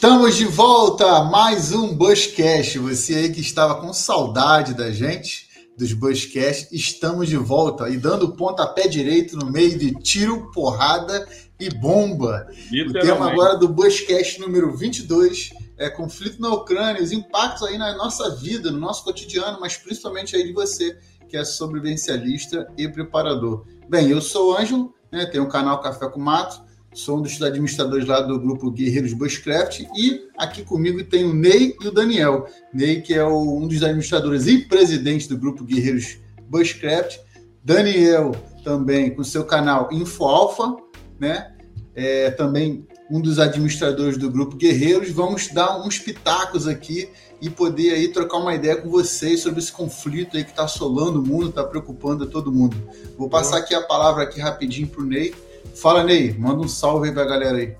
[0.00, 2.78] Estamos de volta a mais um Bushcast.
[2.78, 8.34] Você aí que estava com saudade da gente, dos Bushcast, estamos de volta e dando
[8.34, 11.28] pontapé direito no meio de tiro, porrada
[11.60, 12.48] e bomba.
[12.88, 17.94] O tema agora do Bushcast número 22 é conflito na Ucrânia, os impactos aí na
[17.94, 23.66] nossa vida, no nosso cotidiano, mas principalmente aí de você, que é sobrevivencialista e preparador.
[23.86, 27.40] Bem, eu sou o Ângelo, né, tenho o canal Café com Mato, sou um dos
[27.40, 32.46] administradores lá do grupo Guerreiros Bushcraft e aqui comigo tem o Ney e o Daniel.
[32.72, 36.18] Ney, que é o, um dos administradores e presidente do grupo Guerreiros
[36.48, 37.18] Bushcraft.
[37.62, 38.32] Daniel,
[38.64, 40.76] também com seu canal Info Alpha,
[41.18, 41.54] né?
[41.94, 45.10] É, também um dos administradores do grupo Guerreiros.
[45.10, 47.08] Vamos dar uns pitacos aqui
[47.40, 51.20] e poder aí trocar uma ideia com vocês sobre esse conflito aí que está assolando
[51.20, 52.76] o mundo, está preocupando todo mundo.
[53.16, 55.34] Vou passar aqui a palavra aqui rapidinho para o Ney
[55.76, 57.74] Fala, Ney, manda um salve aí pra galera aí.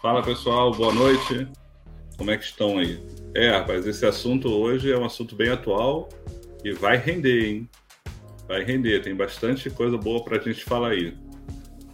[0.00, 1.46] Fala, pessoal, boa noite.
[2.16, 2.98] Como é que estão aí?
[3.34, 6.08] É, rapaz, esse assunto hoje é um assunto bem atual
[6.64, 7.68] e vai render, hein?
[8.48, 11.14] Vai render, tem bastante coisa boa pra gente falar aí.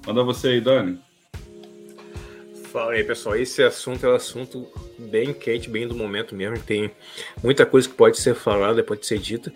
[0.06, 0.98] Manda você aí, Dani.
[2.72, 3.36] Fala aí, pessoal.
[3.36, 4.66] Esse assunto é um assunto
[4.98, 6.58] bem quente, bem do momento mesmo.
[6.58, 6.90] Tem
[7.42, 9.52] muita coisa que pode ser falada, pode ser dita.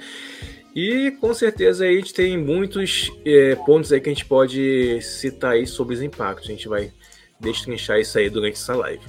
[0.75, 5.01] E com certeza aí a gente tem muitos é, pontos aí que a gente pode
[5.03, 6.49] citar aí sobre os impactos.
[6.49, 6.93] A gente vai
[7.41, 9.03] destrinchar isso aí durante essa live.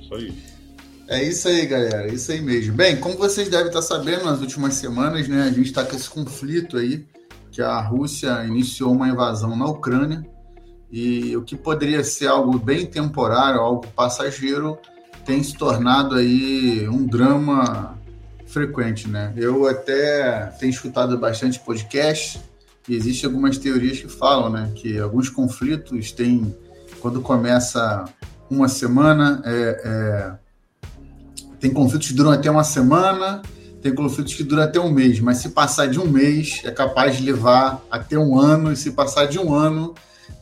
[0.00, 0.32] Isso aí.
[1.08, 2.08] É isso aí, galera.
[2.08, 2.74] É isso aí mesmo.
[2.74, 6.08] Bem, como vocês devem estar sabendo, nas últimas semanas, né, a gente está com esse
[6.08, 7.04] conflito aí,
[7.50, 10.24] que a Rússia iniciou uma invasão na Ucrânia.
[10.90, 14.78] E o que poderia ser algo bem temporário, algo passageiro,
[15.24, 17.93] tem se tornado aí um drama
[18.54, 19.32] frequente, né?
[19.36, 22.40] Eu até tenho escutado bastante podcast
[22.88, 26.54] e existem algumas teorias que falam, né, que alguns conflitos têm,
[27.00, 28.04] quando começa
[28.48, 30.88] uma semana, é, é,
[31.58, 33.42] tem conflitos que duram até uma semana,
[33.82, 37.16] tem conflitos que duram até um mês, mas se passar de um mês, é capaz
[37.16, 39.94] de levar até um ano, e se passar de um ano,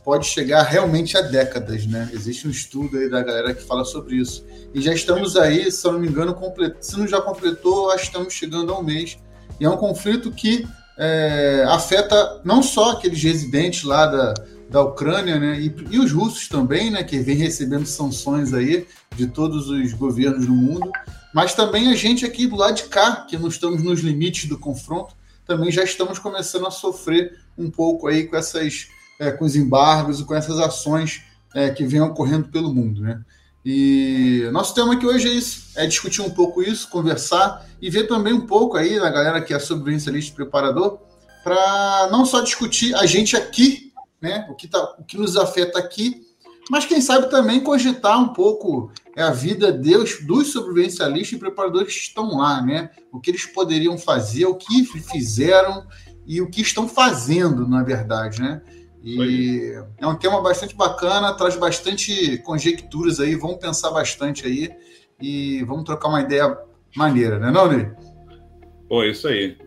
[0.03, 2.09] pode chegar realmente a décadas, né?
[2.13, 4.45] Existe um estudo aí da galera que fala sobre isso.
[4.73, 6.75] E já estamos aí, se não me engano, complet...
[6.81, 9.17] se não já completou, acho que estamos chegando a um mês.
[9.59, 14.33] E é um conflito que é, afeta não só aqueles residentes lá da,
[14.69, 15.59] da Ucrânia, né?
[15.59, 17.03] E, e, os russos também, né?
[17.03, 20.91] Que vem recebendo sanções aí de todos os governos do mundo,
[21.33, 24.57] mas também a gente aqui do lado de cá, que não estamos nos limites do
[24.57, 25.15] confronto,
[25.45, 28.87] também já estamos começando a sofrer um pouco aí com essas
[29.23, 31.23] é, com os embargos e com essas ações
[31.53, 33.01] é, que vêm ocorrendo pelo mundo.
[33.01, 33.21] Né?
[33.65, 38.07] E nosso tema aqui hoje é isso, é discutir um pouco isso, conversar e ver
[38.07, 40.99] também um pouco aí na galera que é sobrevivencialista preparador,
[41.43, 43.91] para não só discutir a gente aqui,
[44.21, 46.21] né, o que, tá, o que nos afeta aqui,
[46.69, 51.93] mas quem sabe também cogitar um pouco é, a vida Deus dos sobrevivencialistas e preparadores
[51.93, 52.89] que estão lá, né?
[53.11, 55.85] O que eles poderiam fazer, o que fizeram
[56.25, 58.61] e o que estão fazendo, na verdade, né?
[59.03, 64.71] E é um tema bastante bacana, traz bastante conjecturas aí, vamos pensar bastante aí
[65.21, 66.57] e vamos trocar uma ideia
[66.95, 67.91] maneira, né, não, Ney?
[68.87, 69.57] Pô, isso aí.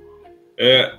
[0.59, 0.99] É,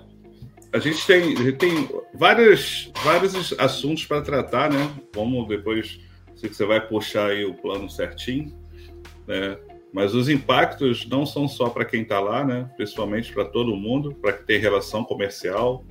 [0.72, 4.92] a gente tem, a gente tem vários, vários assuntos para tratar, né?
[5.16, 6.00] Vamos depois,
[6.36, 8.53] se você vai puxar aí o plano certinho,
[9.26, 9.58] né?
[9.92, 12.70] Mas os impactos não são só para quem está lá, né?
[12.76, 15.84] Principalmente para todo mundo, para que tem relação comercial,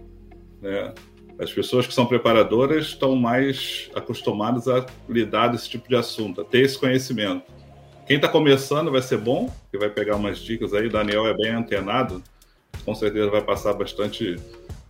[0.61, 0.95] né?
[1.39, 6.45] As pessoas que são preparadoras estão mais acostumadas a lidar desse tipo de assunto, a
[6.45, 7.45] ter esse conhecimento.
[8.07, 10.87] Quem está começando vai ser bom, que vai pegar umas dicas aí.
[10.87, 12.23] O Daniel é bem antenado,
[12.85, 14.37] com certeza vai passar bastante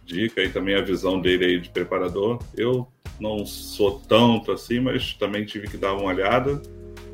[0.04, 2.38] dica e também a visão dele aí de preparador.
[2.56, 2.86] Eu
[3.18, 6.62] não sou tanto assim, mas também tive que dar uma olhada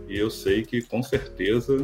[0.09, 1.77] e eu sei que com certeza,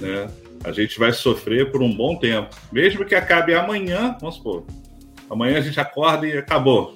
[0.00, 0.30] né,
[0.62, 4.64] a gente vai sofrer por um bom tempo, mesmo que acabe amanhã, vamos supor,
[5.34, 6.94] Amanhã a gente acorda e acabou.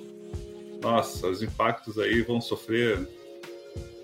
[0.80, 3.08] Nossa, os impactos aí vão sofrer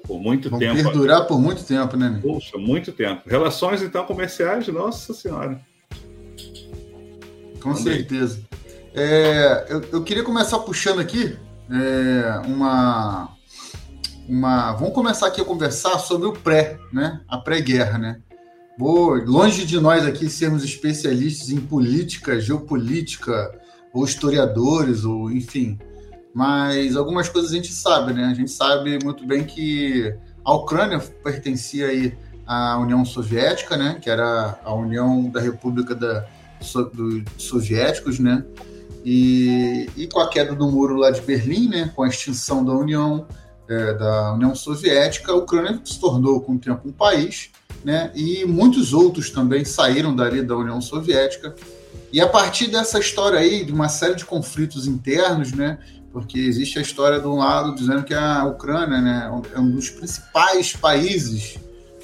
[0.04, 0.74] por muito vão tempo.
[0.74, 2.18] perdurar por muito tempo, né?
[2.20, 3.22] Puxa, muito tempo.
[3.26, 5.60] Relações, então, comerciais, nossa senhora.
[7.62, 8.42] Com certeza.
[8.92, 11.36] É, eu, eu, queria começar puxando aqui
[11.70, 13.36] é, uma,
[14.28, 14.72] uma.
[14.72, 17.20] Vamos começar aqui a conversar sobre o pré, né?
[17.28, 18.20] A pré-guerra, né?
[18.76, 23.63] Vou, longe de nós aqui sermos especialistas em política, geopolítica,
[23.94, 25.78] ou historiadores, ou enfim.
[26.34, 28.24] Mas algumas coisas a gente sabe, né?
[28.24, 30.12] A gente sabe muito bem que
[30.44, 32.12] a Ucrânia pertencia aí
[32.44, 33.96] à União Soviética, né?
[34.02, 36.26] Que era a União da República da,
[36.60, 38.44] so, dos Soviéticos, né?
[39.04, 41.92] E, e com a queda do muro lá de Berlim, né?
[41.94, 43.28] Com a extinção da União,
[43.68, 47.50] é, da União Soviética, a Ucrânia se tornou com o tempo um país,
[47.84, 48.10] né?
[48.12, 51.54] E muitos outros também saíram dali da União Soviética.
[52.14, 55.80] E a partir dessa história aí, de uma série de conflitos internos, né?
[56.12, 59.90] Porque existe a história de um lado dizendo que a Ucrânia né, é um dos
[59.90, 61.58] principais países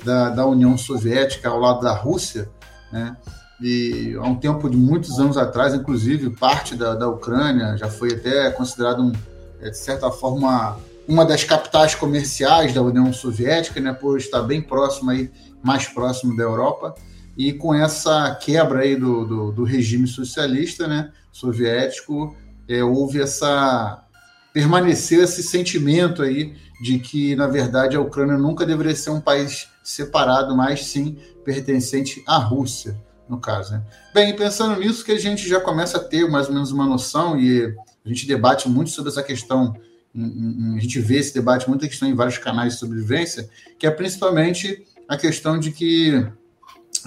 [0.04, 2.50] da, da União Soviética ao lado da Rússia,
[2.92, 3.16] né?
[3.62, 8.14] E há um tempo de muitos anos atrás, inclusive, parte da, da Ucrânia já foi
[8.14, 9.12] até considerado, um,
[9.60, 10.76] é, de certa forma,
[11.06, 15.30] uma das capitais comerciais da União Soviética, né, por estar bem próximo aí,
[15.62, 16.96] mais próximo da Europa.
[17.36, 22.36] E com essa quebra aí do, do, do regime socialista, né, soviético,
[22.68, 24.04] é, houve essa
[24.52, 29.68] permaneceu esse sentimento aí de que na verdade a Ucrânia nunca deveria ser um país
[29.82, 33.00] separado, mas sim pertencente à Rússia
[33.30, 33.72] no caso.
[33.72, 33.82] Né?
[34.12, 37.38] Bem, pensando nisso, que a gente já começa a ter mais ou menos uma noção,
[37.38, 37.64] e
[38.04, 39.72] a gente debate muito sobre essa questão,
[40.14, 43.48] a gente vê esse debate, muita questão em vários canais de sobrevivência,
[43.78, 46.26] que é principalmente a questão de que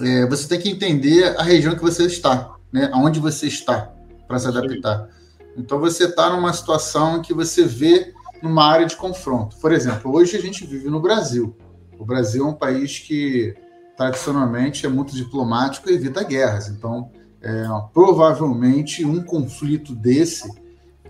[0.00, 2.90] é, você tem que entender a região que você está, né?
[2.92, 3.92] aonde você está,
[4.26, 5.08] para se adaptar.
[5.56, 8.12] Então você está numa situação que você vê
[8.42, 9.56] numa área de confronto.
[9.58, 11.56] Por exemplo, hoje a gente vive no Brasil.
[11.98, 13.54] O Brasil é um país que
[13.96, 16.68] tradicionalmente é muito diplomático e evita guerras.
[16.68, 17.10] Então,
[17.40, 20.50] é, provavelmente um conflito desse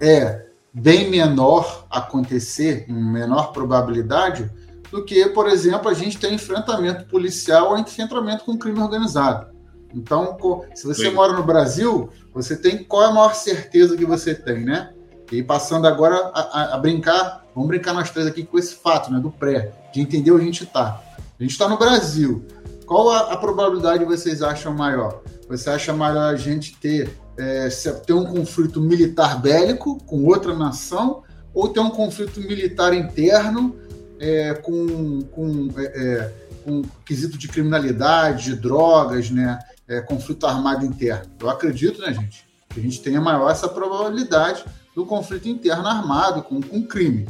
[0.00, 4.50] é bem menor acontecer, em menor probabilidade,
[4.94, 9.48] do que, por exemplo, a gente ter enfrentamento policial ou enfrentamento com crime organizado.
[9.92, 10.36] Então,
[10.72, 11.10] se você Sim.
[11.10, 14.92] mora no Brasil, você tem qual é a maior certeza que você tem, né?
[15.32, 19.12] E passando agora a, a, a brincar, vamos brincar nós três aqui com esse fato,
[19.12, 21.02] né, do pré, de entender onde a gente está.
[21.40, 22.44] A gente está no Brasil.
[22.86, 25.22] Qual a, a, probabilidade vocês acham maior?
[25.48, 27.68] Você acha maior a gente ter, é,
[28.06, 33.74] ter um conflito militar bélico com outra nação ou ter um conflito militar interno
[34.20, 36.32] é, com, com, é, é
[36.64, 39.58] com quesito de criminalidade, de drogas, né?
[39.86, 41.30] É, conflito armado interno?
[41.38, 44.64] Eu acredito, né, gente, que a gente tenha maior essa probabilidade
[44.94, 47.28] do conflito interno armado com, com crime.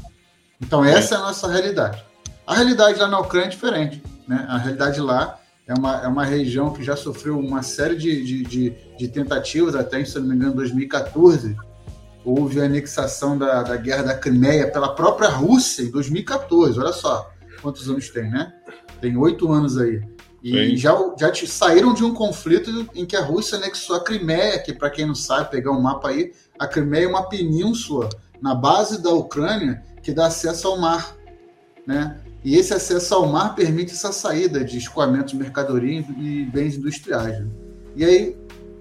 [0.60, 2.04] Então, essa é a nossa realidade.
[2.46, 4.02] A realidade lá na Ucrânia é diferente.
[4.28, 4.44] Né?
[4.48, 8.42] A realidade lá é uma, é uma região que já sofreu uma série de, de,
[8.44, 11.56] de, de tentativas, até, se não me engano, em 2014,
[12.24, 16.78] houve a anexação da, da guerra da Crimeia pela própria Rússia em 2014.
[16.78, 17.30] Olha só
[17.60, 18.52] quantos anos tem, né?
[19.00, 20.02] Tem oito anos aí.
[20.42, 24.58] E já, já te, saíram de um conflito em que a Rússia anexou a Crimeia,
[24.58, 28.10] que, para quem não sabe, pegar um mapa aí, a Crimeia é uma península
[28.42, 31.16] na base da Ucrânia que dá acesso ao mar.
[31.86, 32.20] Né?
[32.44, 37.40] E esse acesso ao mar permite essa saída de escoamento de mercadoria e bens industriais.
[37.40, 37.46] Né?
[37.96, 38.36] E aí,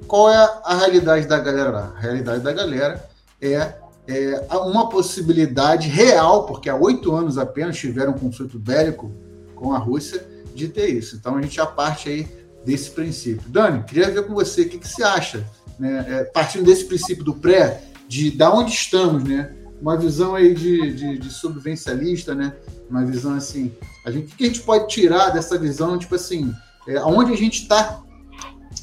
[0.05, 0.35] qual é
[0.65, 1.93] a realidade da galera lá?
[1.95, 3.09] A realidade da galera
[3.45, 3.75] é,
[4.07, 9.11] é uma possibilidade real, porque há oito anos apenas tiveram um conflito bélico
[9.55, 11.15] com a Rússia, de ter isso.
[11.15, 12.27] Então a gente já parte aí
[12.63, 13.49] desse princípio.
[13.49, 15.45] Dani, queria ver com você o que, que você acha,
[15.79, 16.05] né?
[16.07, 19.53] É, partindo desse princípio do pré, de da onde estamos, né?
[19.81, 22.53] Uma visão aí de, de, de sobrevivencialista, né?
[22.89, 23.73] uma visão assim.
[24.05, 26.53] A gente, o que a gente pode tirar dessa visão, tipo assim,
[26.87, 28.01] é, aonde a gente está,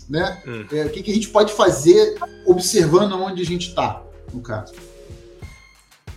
[0.08, 0.42] né?
[0.46, 0.64] Hum.
[0.72, 4.74] É, o que, que a gente pode fazer observando aonde a gente está, no caso.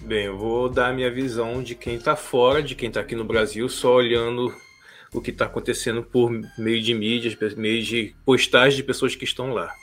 [0.01, 3.15] Bem, eu vou dar a minha visão de quem está fora, de quem está aqui
[3.15, 4.53] no Brasil, só olhando
[5.13, 9.53] o que está acontecendo por meio de mídias, meio de postagens de pessoas que estão
[9.53, 9.73] lá.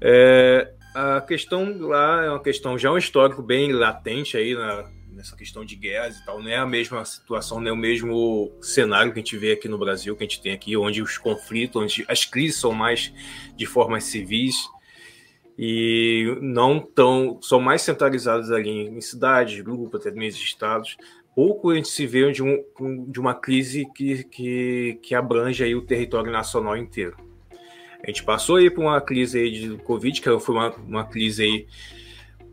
[0.00, 5.36] É, a questão lá é uma questão já um histórico bem latente aí na, nessa
[5.36, 6.42] questão de guerras e tal.
[6.42, 9.68] Não é a mesma situação, não é o mesmo cenário que a gente vê aqui
[9.68, 13.12] no Brasil, que a gente tem aqui, onde os conflitos, onde as crises são mais
[13.54, 14.56] de formas civis
[15.62, 20.96] e não tão são mais centralizadas ali em cidades, grupos, até mesmo estados.
[21.34, 22.64] Pouco a gente se vê de, um,
[23.06, 27.14] de uma crise que, que, que abrange aí o território nacional inteiro.
[28.02, 31.42] A gente passou aí por uma crise aí de Covid, que foi uma, uma crise
[31.42, 31.66] aí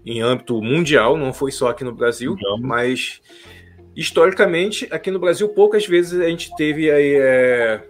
[0.06, 3.22] em âmbito mundial, não foi só aqui no Brasil, mas
[3.96, 7.88] historicamente aqui no Brasil poucas vezes a gente teve aí é,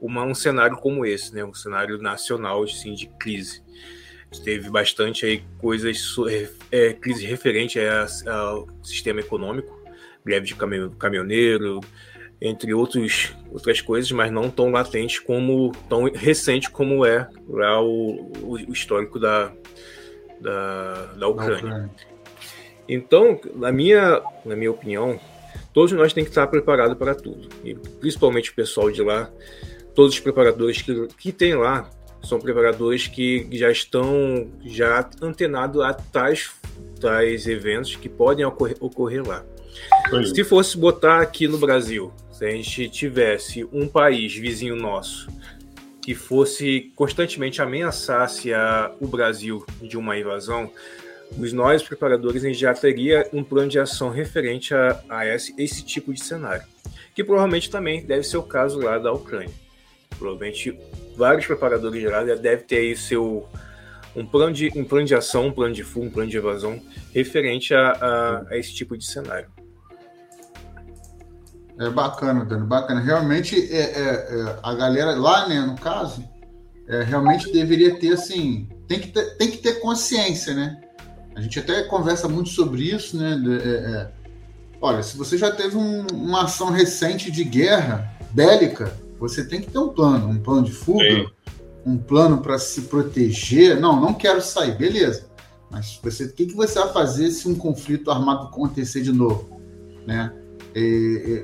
[0.00, 3.67] uma, um cenário como esse, né, um cenário nacional assim, de crise.
[4.44, 6.14] Teve bastante aí coisas,
[6.70, 7.78] é, é crise referente
[8.26, 9.82] ao sistema econômico,
[10.24, 10.54] greve de
[10.98, 11.80] caminhoneiro,
[12.40, 18.30] entre outros, outras coisas, mas não tão latente como, tão recente como é lá o,
[18.42, 19.52] o histórico da,
[20.40, 21.56] da, da Ucrânia.
[21.56, 21.90] Ucrânia.
[22.88, 25.20] Então, na minha, na minha opinião,
[25.74, 27.48] todos nós temos que estar preparados para tudo.
[27.64, 29.30] E principalmente o pessoal de lá,
[29.94, 31.90] todos os preparadores que, que tem lá
[32.22, 36.50] são preparadores que já estão já antenados a tais,
[37.00, 39.44] tais eventos que podem ocorrer, ocorrer lá.
[40.34, 45.28] Se fosse botar aqui no Brasil, se a gente tivesse um país vizinho nosso
[46.00, 50.72] que fosse constantemente ameaçasse a, o Brasil de uma invasão,
[51.36, 55.54] os nós preparadores a gente já teria um plano de ação referente a, a esse,
[55.58, 56.64] esse tipo de cenário,
[57.14, 59.52] que provavelmente também deve ser o caso lá da Ucrânia.
[60.18, 60.78] Provavelmente
[61.18, 63.46] vários preparadores de lá devem ter aí seu
[64.16, 66.80] um plano de um plano de ação, um plano de fuga, um plano de evasão
[67.12, 69.48] referente a, a, a esse tipo de cenário.
[71.78, 73.00] É bacana, Dani, bacana.
[73.00, 76.24] Realmente, é, é, é, a galera lá, né, no caso,
[76.88, 80.80] é, realmente deveria ter, assim, tem que ter, tem que ter consciência, né?
[81.36, 83.40] A gente até conversa muito sobre isso, né?
[83.64, 84.10] É, é,
[84.80, 89.70] olha, se você já teve um, uma ação recente de guerra bélica, você tem que
[89.70, 91.26] ter um plano, um plano de fuga, Sim.
[91.84, 93.80] um plano para se proteger.
[93.80, 95.28] Não, não quero sair, beleza.
[95.70, 99.60] Mas você, o que, que você vai fazer se um conflito armado acontecer de novo,
[100.06, 100.32] né?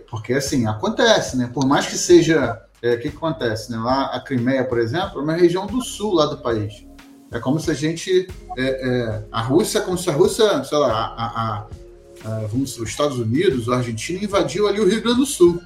[0.08, 1.50] porque assim acontece, né?
[1.52, 3.78] Por mais que seja, é, o que, que acontece, né?
[3.78, 6.86] Lá a Crimeia, por exemplo, é uma região do sul lá do país.
[7.32, 10.92] É como se a gente, é, é, a Rússia, como se a Rússia, sei lá,
[10.92, 11.66] a, a,
[12.24, 15.60] a, vamos dizer, os Estados Unidos, a Argentina invadiu ali o Rio Grande do Sul.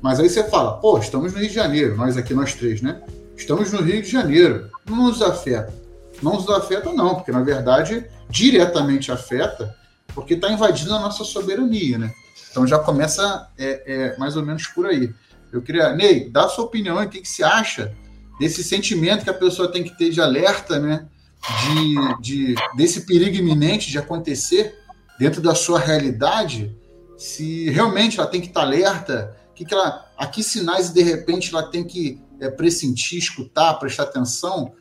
[0.00, 3.02] Mas aí você fala, pô, estamos no Rio de Janeiro, nós aqui, nós três, né?
[3.36, 5.72] Estamos no Rio de Janeiro, não nos afeta.
[6.22, 9.74] Não nos afeta, não, porque na verdade diretamente afeta,
[10.14, 12.12] porque está invadindo a nossa soberania, né?
[12.50, 15.12] Então já começa é, é, mais ou menos por aí.
[15.52, 17.94] Eu queria, Ney, dá a sua opinião, o que, que você acha
[18.38, 21.06] desse sentimento que a pessoa tem que ter de alerta, né?
[21.62, 24.76] De, de, desse perigo iminente de acontecer
[25.18, 26.76] dentro da sua realidade,
[27.16, 31.52] se realmente ela tem que estar alerta, que, que ela, a que sinais de repente
[31.52, 34.72] ela tem que é, pressentir, escutar, prestar atenção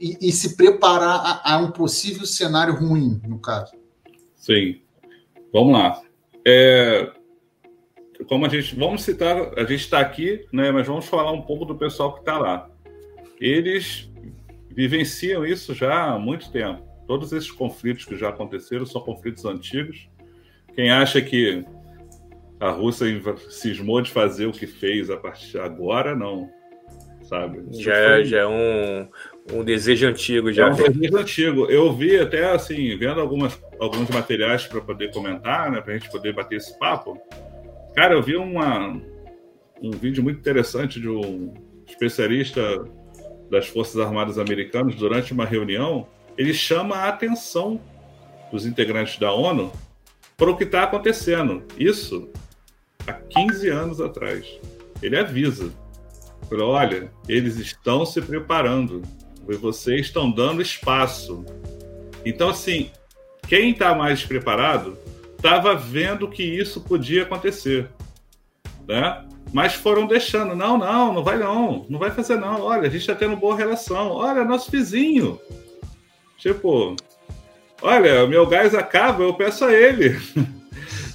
[0.00, 3.72] e, e se preparar a, a, um possível cenário ruim, no caso.
[4.34, 4.80] Sim.
[5.52, 6.00] Vamos lá.
[6.46, 7.12] É,
[8.26, 11.66] como a gente, vamos citar, a gente está aqui, né, mas vamos falar um pouco
[11.66, 12.70] do pessoal que está lá.
[13.38, 14.10] Eles
[14.70, 16.82] vivenciam isso já há muito tempo.
[17.06, 20.08] Todos esses conflitos que já aconteceram são conflitos antigos.
[20.74, 21.62] Quem acha que
[22.64, 23.06] a Rússia
[23.50, 26.48] cismou de fazer o que fez a partir agora, não.
[27.24, 27.62] Sabe?
[27.72, 28.24] já, é, foi...
[28.24, 29.08] já é um,
[29.52, 30.68] um desejo antigo já.
[30.68, 31.66] É um desejo antigo.
[31.66, 36.10] Eu vi até assim, vendo algumas, alguns materiais para poder comentar, né, para a gente
[36.10, 37.18] poder bater esse papo.
[37.94, 38.98] Cara, eu vi uma,
[39.82, 41.52] um vídeo muito interessante de um
[41.86, 42.62] especialista
[43.50, 46.06] das Forças Armadas Americanas durante uma reunião.
[46.36, 47.78] Ele chama a atenção
[48.50, 49.70] dos integrantes da ONU
[50.36, 51.62] para o que está acontecendo.
[51.78, 52.30] Isso
[53.06, 54.46] há 15 anos atrás.
[55.02, 55.70] Ele avisa.
[56.48, 59.02] Falou, olha, eles estão se preparando
[59.52, 61.44] vocês estão dando espaço.
[62.24, 62.90] Então, assim,
[63.46, 64.96] quem está mais preparado
[65.36, 67.90] estava vendo que isso podia acontecer,
[68.88, 69.22] né?
[69.52, 72.62] Mas foram deixando, não, não, não vai não, não vai fazer não.
[72.62, 74.10] Olha, a gente está tendo boa relação.
[74.10, 75.38] Olha, nosso vizinho.
[76.38, 76.96] Tipo,
[77.82, 80.18] olha, meu gás acaba, eu peço a ele.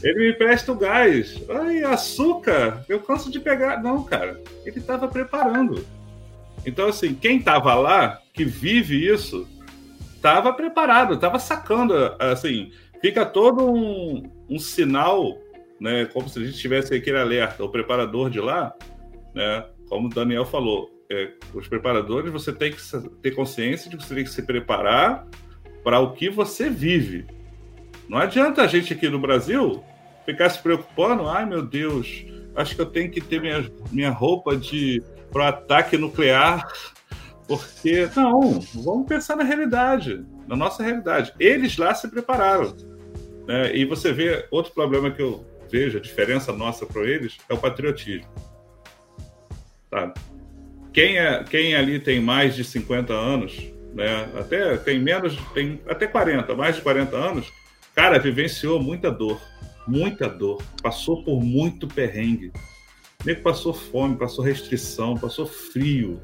[0.01, 1.41] Ele me presta o gás.
[1.49, 3.81] Ai, açúcar, eu canso de pegar.
[3.81, 5.85] Não, cara, ele estava preparando.
[6.65, 9.47] Então, assim, quem estava lá, que vive isso,
[10.15, 15.37] estava preparado, estava sacando, assim, fica todo um, um, sinal,
[15.79, 18.73] né, como se a gente tivesse aquele alerta, o preparador de lá,
[19.33, 22.81] né, como o Daniel falou, é, os preparadores, você tem que
[23.21, 25.25] ter consciência de que você tem que se preparar
[25.83, 27.25] para o que você vive.
[28.07, 29.83] Não adianta a gente aqui no Brasil
[30.31, 34.55] ficar se preocupando, ai meu Deus, acho que eu tenho que ter minha, minha roupa
[34.55, 36.67] de para ataque nuclear,
[37.47, 41.33] porque não, vamos pensar na realidade, na nossa realidade.
[41.39, 42.75] Eles lá se prepararam.
[43.47, 43.75] Né?
[43.75, 47.57] E você vê outro problema que eu vejo, a diferença nossa para eles, é o
[47.57, 48.27] patriotismo.
[50.93, 53.59] Quem, é, quem ali tem mais de 50 anos,
[53.93, 54.29] né?
[54.37, 57.51] até tem menos, tem até 40, mais de 40 anos,
[57.95, 59.39] cara, vivenciou muita dor,
[59.89, 62.51] muita dor, passou por muito perrengue
[63.21, 66.21] o nego passou fome, passou restrição, passou frio.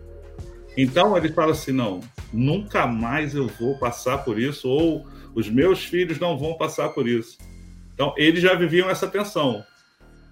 [0.78, 2.00] Então ele fala assim: não,
[2.32, 7.08] nunca mais eu vou passar por isso, ou os meus filhos não vão passar por
[7.08, 7.38] isso.
[7.94, 9.64] Então eles já viviam essa tensão,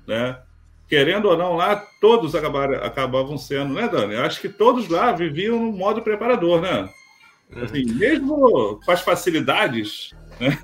[0.08, 0.40] né?
[0.88, 4.16] Querendo ou não, lá todos acabaram, acabavam sendo, né, Dani?
[4.16, 6.90] Acho que todos lá viviam no modo preparador, né?
[7.62, 10.58] Assim, mesmo com as facilidades, né?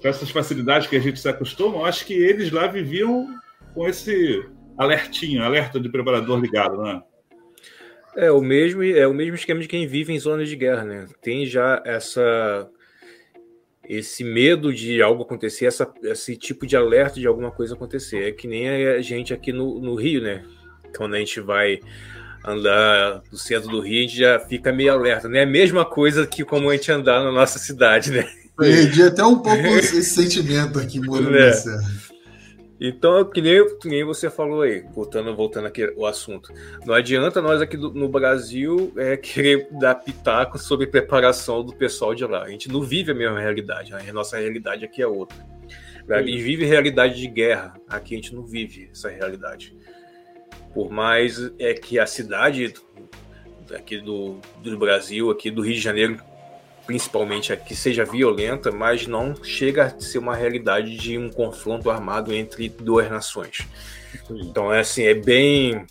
[0.00, 3.28] Com essas facilidades que a gente se acostuma, acho que eles lá viviam
[3.74, 4.44] com esse
[4.76, 7.02] alertinho, alerta de preparador ligado, né?
[8.16, 11.06] É o mesmo, é o mesmo esquema de quem vive em zonas de guerra, né?
[11.22, 12.68] Tem já essa
[13.84, 18.28] esse medo de algo acontecer, essa, esse tipo de alerta de alguma coisa acontecer.
[18.28, 20.44] É que nem a gente aqui no, no Rio, né?
[20.96, 21.80] Quando a gente vai
[22.44, 25.40] andar no centro do Rio, a gente já fica meio alerta, né?
[25.40, 28.28] É a mesma coisa que como a gente andar na nossa cidade, né?
[28.60, 31.52] Perdi até um pouco esse sentimento aqui morando é.
[32.82, 36.50] Então, que nem, que nem você falou aí, voltando, voltando aqui o assunto.
[36.86, 42.14] Não adianta nós aqui do, no Brasil é, querer dar pitaco sobre preparação do pessoal
[42.14, 42.44] de lá.
[42.44, 45.36] A gente não vive a mesma realidade, a nossa realidade aqui é outra.
[46.08, 49.76] A gente vive realidade de guerra, aqui a gente não vive essa realidade.
[50.74, 52.72] Por mais é que a cidade
[53.74, 56.18] aqui do, do Brasil, aqui do Rio de Janeiro,
[56.90, 62.34] principalmente aqui, seja violenta, mas não chega a ser uma realidade de um confronto armado
[62.34, 63.58] entre duas nações.
[64.28, 65.86] Então é assim, é bem.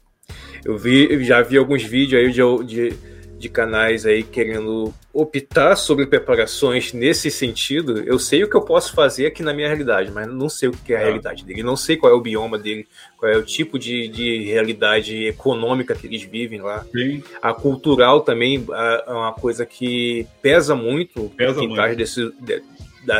[0.65, 2.97] Eu vi, já vi alguns vídeos aí de, de
[3.39, 8.93] de canais aí querendo optar sobre preparações nesse sentido, eu sei o que eu posso
[8.93, 11.03] fazer aqui na minha realidade, mas não sei o que é a é.
[11.05, 12.85] realidade dele, não sei qual é o bioma dele,
[13.17, 16.85] qual é o tipo de, de realidade econômica que eles vivem lá.
[16.91, 17.23] Sim.
[17.41, 18.65] A cultural também
[19.07, 22.33] é uma coisa que pesa muito pesa em tais, deci,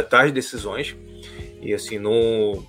[0.09, 0.95] tais decisões.
[1.61, 2.65] E assim, não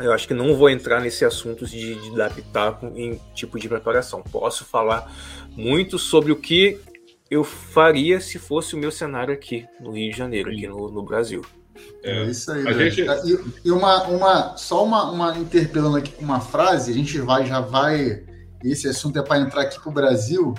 [0.00, 4.22] eu acho que não vou entrar nesse assunto de, de pitaco em tipo de preparação.
[4.22, 5.12] Posso falar
[5.56, 6.78] muito sobre o que
[7.30, 10.56] eu faria se fosse o meu cenário aqui no Rio de Janeiro, Sim.
[10.56, 11.42] aqui no, no, Brasil.
[12.02, 12.90] É, é isso aí.
[12.90, 13.02] Gente...
[13.02, 17.46] E, e, uma, uma, só uma, uma interpelando aqui com uma frase, a gente vai,
[17.46, 18.24] já vai.
[18.64, 20.54] Esse assunto é para entrar aqui para o Brasil,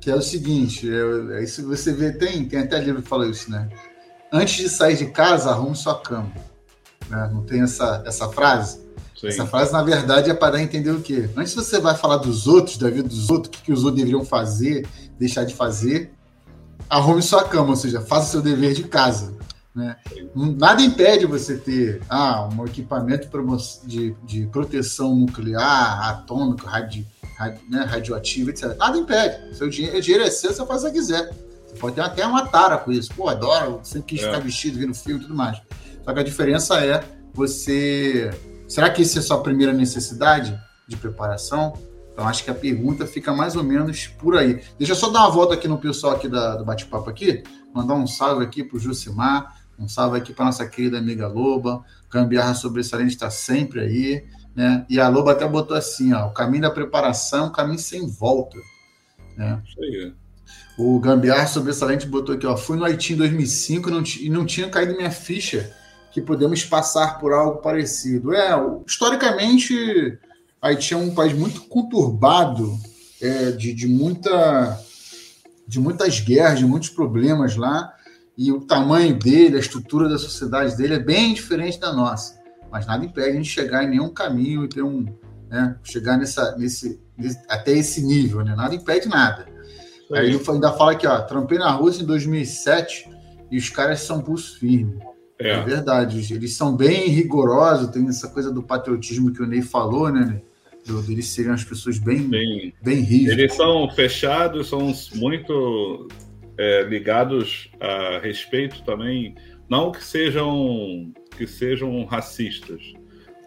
[0.00, 3.26] que é o seguinte: é, é, isso você vê, tem, tem até livro que fala
[3.26, 3.68] isso, né?
[4.30, 6.30] Antes de sair de casa, arrume sua cama.
[7.08, 7.30] Né?
[7.32, 8.86] Não tem essa, essa frase?
[9.20, 9.26] Sim.
[9.28, 11.28] Essa frase, na verdade, é para dar a entender o quê?
[11.36, 13.96] Antes você vai falar dos outros, da vida dos outros, o que, que os outros
[13.96, 14.86] deveriam fazer,
[15.18, 16.12] deixar de fazer,
[16.88, 19.36] arrume sua cama, ou seja, faça seu dever de casa.
[19.74, 19.96] Né?
[20.34, 23.28] Nada impede você ter ah, um equipamento
[23.84, 27.04] de, de proteção nuclear, atômico, radio,
[27.36, 28.76] radio, né, radioativo, etc.
[28.76, 29.56] Nada impede.
[29.56, 31.30] Seu dinheiro, dinheiro é seu, você faz o que quiser.
[31.66, 33.12] Você pode ter até uma tara com isso.
[33.14, 34.26] Pô, adoro, sempre quis é.
[34.26, 35.60] ficar vestido, vendo filme e tudo mais.
[36.04, 38.30] Só que a diferença é você.
[38.68, 41.72] Será que isso é sua primeira necessidade de preparação?
[42.12, 44.60] Então acho que a pergunta fica mais ou menos por aí.
[44.76, 47.94] Deixa eu só dar uma volta aqui no pessoal aqui da, do bate-papo aqui, mandar
[47.94, 52.54] um salve aqui para o Jucimar, um salve aqui para nossa querida amiga Loba, Gambiarra
[52.54, 54.84] Sobressalente está sempre aí, né?
[54.90, 58.58] E a Loba até botou assim, ó, o caminho da preparação, caminho sem volta,
[59.36, 59.62] né?
[59.66, 60.12] Isso aí.
[60.76, 64.68] O Gambiarra Sobressalente botou aqui, ó, fui no Haiti em 2005 não e não tinha
[64.68, 65.72] caído minha ficha
[66.20, 68.34] que podemos passar por algo parecido.
[68.34, 68.50] É,
[68.86, 70.18] historicamente,
[70.60, 72.78] Haiti é um país muito conturbado,
[73.20, 74.78] é, de, de, muita,
[75.66, 77.94] de muitas guerras, de muitos problemas lá,
[78.36, 82.38] e o tamanho dele, a estrutura da sociedade dele é bem diferente da nossa.
[82.70, 85.06] Mas nada impede a gente chegar em nenhum caminho e ter um.
[85.48, 88.54] Né, chegar nessa, nesse, nesse, até esse nível, né?
[88.54, 89.46] Nada impede nada.
[90.12, 93.10] Aí ele ainda fala aqui, ó, trampei na Rússia em 2007
[93.50, 94.98] e os caras são pulso firme.
[95.38, 95.50] É.
[95.50, 95.62] é.
[95.62, 100.40] verdade, eles são bem rigorosos, tem essa coisa do patriotismo que o Ney falou, né?
[100.84, 103.38] Do, eles serem as pessoas bem, bem, bem rígidas.
[103.38, 106.08] Eles são fechados, são muito
[106.56, 109.34] é, ligados a respeito também,
[109.68, 112.94] não que sejam que sejam racistas,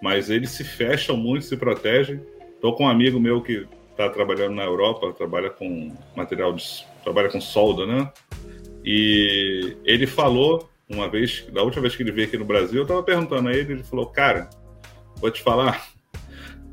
[0.02, 2.22] mas eles se fecham muito, se protegem.
[2.56, 6.64] Estou com um amigo meu que está trabalhando na Europa, trabalha com material de,
[7.04, 8.10] trabalha com solda, né?
[8.86, 12.84] E ele falou uma vez, da última vez que ele veio aqui no Brasil, eu
[12.84, 14.50] estava perguntando a ele, ele falou, cara,
[15.16, 15.92] vou te falar,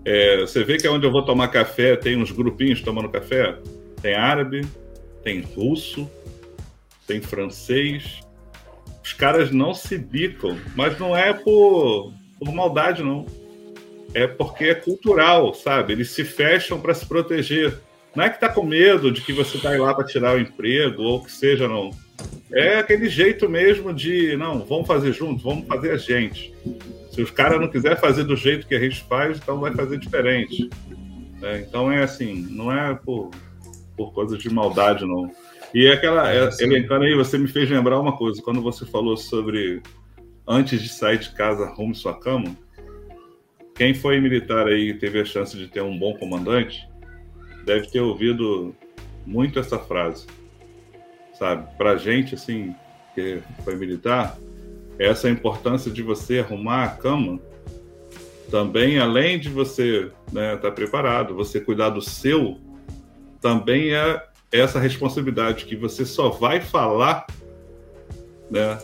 [0.04, 3.59] é, você vê que é onde eu vou tomar café, tem uns grupinhos tomando café?
[4.00, 4.66] Tem árabe,
[5.22, 6.11] tem russo,
[7.07, 8.20] tem francês.
[9.02, 13.26] Os caras não se bicam, mas não é por, por maldade, não.
[14.14, 15.92] É porque é cultural, sabe?
[15.92, 17.78] Eles se fecham para se proteger.
[18.14, 21.02] Não é que tá com medo de que você tá lá para tirar o emprego
[21.02, 21.90] ou que seja, não
[22.51, 26.55] é aquele jeito mesmo de, não, vamos fazer juntos, vamos fazer a gente.
[27.11, 29.99] Se os caras não quiserem fazer do jeito que a gente faz, então vai fazer
[29.99, 30.71] diferente.
[31.43, 33.31] É, então é assim, não é por,
[33.97, 35.31] por coisa de maldade, não.
[35.75, 39.17] E é aquela, é, elencando aí, você me fez lembrar uma coisa, quando você falou
[39.17, 39.83] sobre
[40.47, 42.57] antes de sair de casa, arrume sua cama.
[43.75, 46.88] Quem foi militar aí e teve a chance de ter um bom comandante,
[47.64, 48.75] deve ter ouvido
[49.27, 50.27] muito essa frase
[51.38, 51.68] sabe?
[51.77, 52.74] Para gente, assim,
[53.14, 54.37] que foi militar,
[54.98, 57.38] essa importância de você arrumar a cama,
[58.51, 62.59] também, além de você estar né, tá preparado, você cuidar do seu,
[63.40, 67.27] também é essa responsabilidade que você só vai falar,
[68.51, 68.79] né?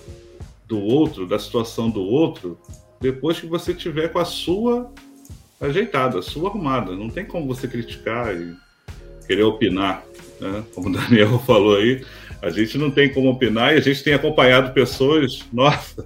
[0.67, 2.59] do outro, da situação do outro,
[3.01, 4.91] depois que você tiver com a sua
[5.61, 6.97] ajeitada, a sua arrumada.
[6.97, 8.57] Não tem como você criticar e
[9.27, 10.05] querer opinar,
[10.49, 10.65] né?
[10.75, 12.05] Como o Daniel falou aí,
[12.43, 16.05] a gente não tem como opinar e a gente tem acompanhado pessoas, nossa,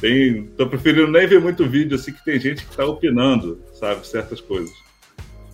[0.00, 4.06] tem, tô preferindo nem ver muito vídeo assim que tem gente que está opinando, sabe,
[4.06, 4.74] certas coisas,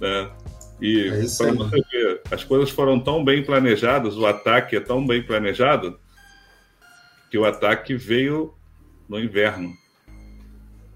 [0.01, 0.31] né?
[0.81, 5.07] E é para você ver, as coisas foram tão bem planejadas, o ataque é tão
[5.07, 5.99] bem planejado
[7.31, 8.55] que o ataque veio
[9.09, 9.73] no inverno.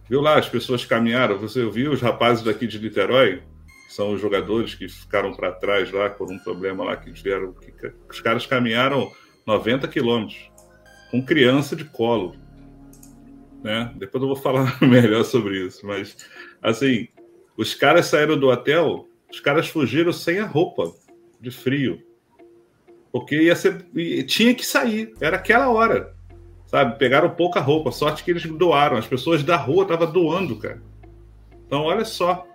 [0.09, 1.39] Viu lá, as pessoas caminharam.
[1.39, 3.43] Você viu os rapazes daqui de Niterói?
[3.91, 7.53] São os jogadores que ficaram para trás lá por um problema lá que tiveram.
[7.53, 9.11] Que, os caras caminharam
[9.45, 10.49] 90 quilômetros
[11.11, 12.37] com criança de colo.
[13.65, 13.93] Né?
[13.97, 15.85] Depois eu vou falar melhor sobre isso.
[15.85, 16.17] Mas,
[16.63, 17.09] assim,
[17.57, 20.95] os caras saíram do hotel, os caras fugiram sem a roupa
[21.41, 22.01] de frio.
[23.11, 23.85] Porque ia ser,
[24.27, 26.15] tinha que sair, era aquela hora.
[26.67, 26.97] Sabe?
[26.97, 27.91] Pegaram pouca roupa.
[27.91, 28.97] Sorte que eles doaram.
[28.97, 30.81] As pessoas da rua estavam doando, cara.
[31.67, 32.47] Então, olha só.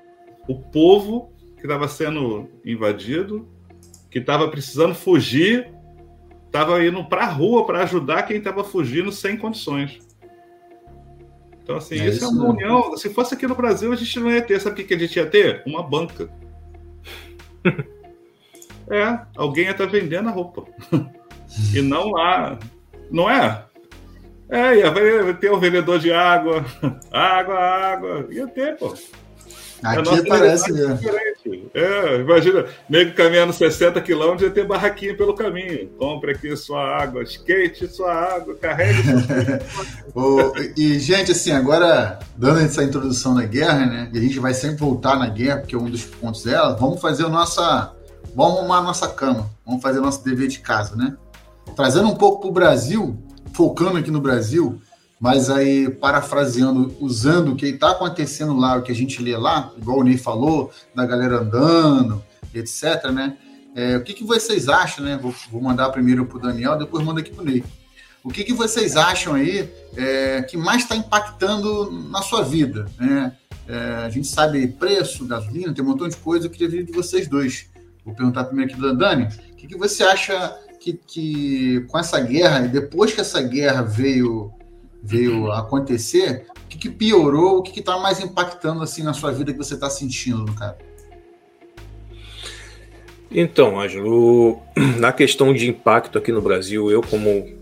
[0.48, 3.48] O povo que estava sendo invadido,
[4.10, 5.74] que estava precisando fugir,
[6.46, 10.00] estava indo para a rua para ajudar quem estava fugindo sem condições.
[11.62, 12.96] Então, assim, é isso, é uma união.
[12.96, 14.62] Se fosse aqui no Brasil, a gente não ia ter.
[14.62, 15.64] Sabe o que a gente ia ter?
[15.66, 16.30] Uma banca.
[18.88, 20.64] é, alguém ia estar tá vendendo a roupa.
[21.74, 22.60] e não lá.
[23.10, 23.66] Não é?
[24.48, 26.64] É, ia ter o vendedor de água,
[27.12, 28.94] água, água, ia ter, pô.
[29.84, 31.00] Aqui parece mesmo.
[31.74, 35.90] É, imagina, nego caminhando 60 quilômetros ia ter barraquinha pelo caminho.
[35.98, 39.02] Compre aqui sua água, skate sua água, carregue
[40.12, 44.10] sua E, gente, assim, agora, dando essa introdução da guerra, né?
[44.14, 47.00] E a gente vai sempre voltar na guerra, porque é um dos pontos dela, vamos
[47.00, 47.94] fazer a nossa.
[48.36, 51.16] Vamos arrumar a nossa cama, vamos fazer o nosso dever de casa, né?
[51.76, 53.18] Trazendo um pouco para o Brasil,
[53.54, 54.82] focando aqui no Brasil,
[55.26, 59.74] mas aí parafraseando, usando o que está acontecendo lá, o que a gente lê lá,
[59.76, 63.36] igual o Ney falou, da galera andando, etc, né?
[63.76, 65.18] É, o que, que vocês acham, né?
[65.20, 67.64] Vou, vou mandar primeiro para o Daniel, depois mando aqui para o Ney.
[68.24, 72.86] O que, que vocês acham aí é, que mais está impactando na sua vida?
[73.00, 73.36] Né?
[73.68, 76.46] É, a gente sabe preço, gasolina, tem um montão de coisa.
[76.46, 77.68] Eu queria ver de vocês dois.
[78.06, 79.28] Vou perguntar primeiro aqui do Dani.
[79.54, 83.82] O que, que você acha que, que com essa guerra, e depois que essa guerra
[83.82, 84.54] veio,
[85.06, 89.52] veio acontecer, o que, que piorou, o que está mais impactando assim na sua vida
[89.52, 90.78] que você está sentindo, cara?
[93.30, 94.60] Então, Ângelo,
[94.98, 97.54] na questão de impacto aqui no Brasil, eu como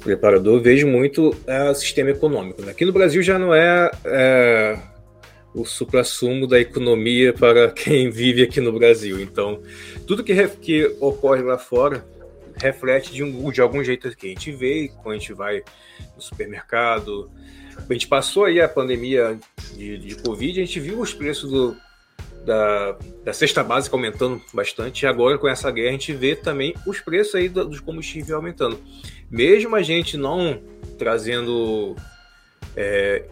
[0.00, 2.62] preparador vejo muito é, o sistema econômico.
[2.62, 2.72] Né?
[2.72, 4.78] Aqui no Brasil já não é, é
[5.54, 9.20] o supra-sumo da economia para quem vive aqui no Brasil.
[9.20, 9.60] Então,
[10.06, 12.04] tudo que, que ocorre lá fora
[12.62, 15.62] reflete de, um, de algum jeito que a gente vê quando a gente vai
[16.14, 17.30] no supermercado.
[17.76, 19.38] A gente passou aí a pandemia
[19.74, 21.76] de, de Covid, a gente viu os preços do,
[22.44, 26.74] da, da cesta básica aumentando bastante, e agora com essa guerra a gente vê também
[26.86, 28.80] os preços aí dos combustíveis aumentando.
[29.30, 30.62] Mesmo a gente não
[30.98, 31.96] trazendo,
[32.76, 33.24] é,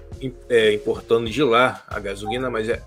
[0.49, 2.83] é, importando de lá a gasolina, mas é,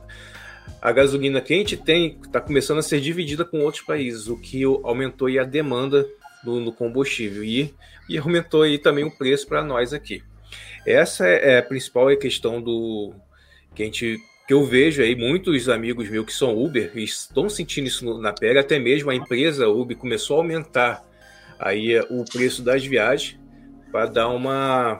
[0.82, 4.36] a gasolina que a gente tem está começando a ser dividida com outros países, o
[4.36, 6.06] que aumentou a demanda
[6.44, 7.74] no, no combustível e,
[8.10, 10.24] e aumentou aí também o preço para nós aqui.
[10.86, 13.14] Essa é, é a principal questão do
[13.74, 17.88] que a gente que eu vejo aí muitos amigos meus que são Uber estão sentindo
[17.88, 21.06] isso na pele, até mesmo a empresa Uber começou a aumentar
[21.58, 23.40] aí o preço das viagens
[23.92, 25.00] para dar uma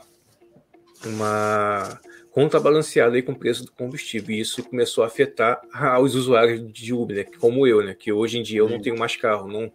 [1.06, 2.00] uma
[2.32, 4.36] conta balanceada aí com o preço do combustível.
[4.36, 5.62] E isso começou a afetar
[6.02, 7.26] os usuários de Uber, né?
[7.40, 7.94] como eu, né?
[7.94, 9.72] Que hoje em dia eu não tenho mais carro, não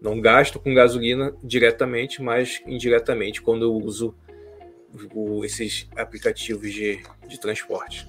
[0.00, 4.14] não gasto com gasolina diretamente, mas indiretamente quando eu uso
[5.14, 8.06] o, esses aplicativos de, de transporte.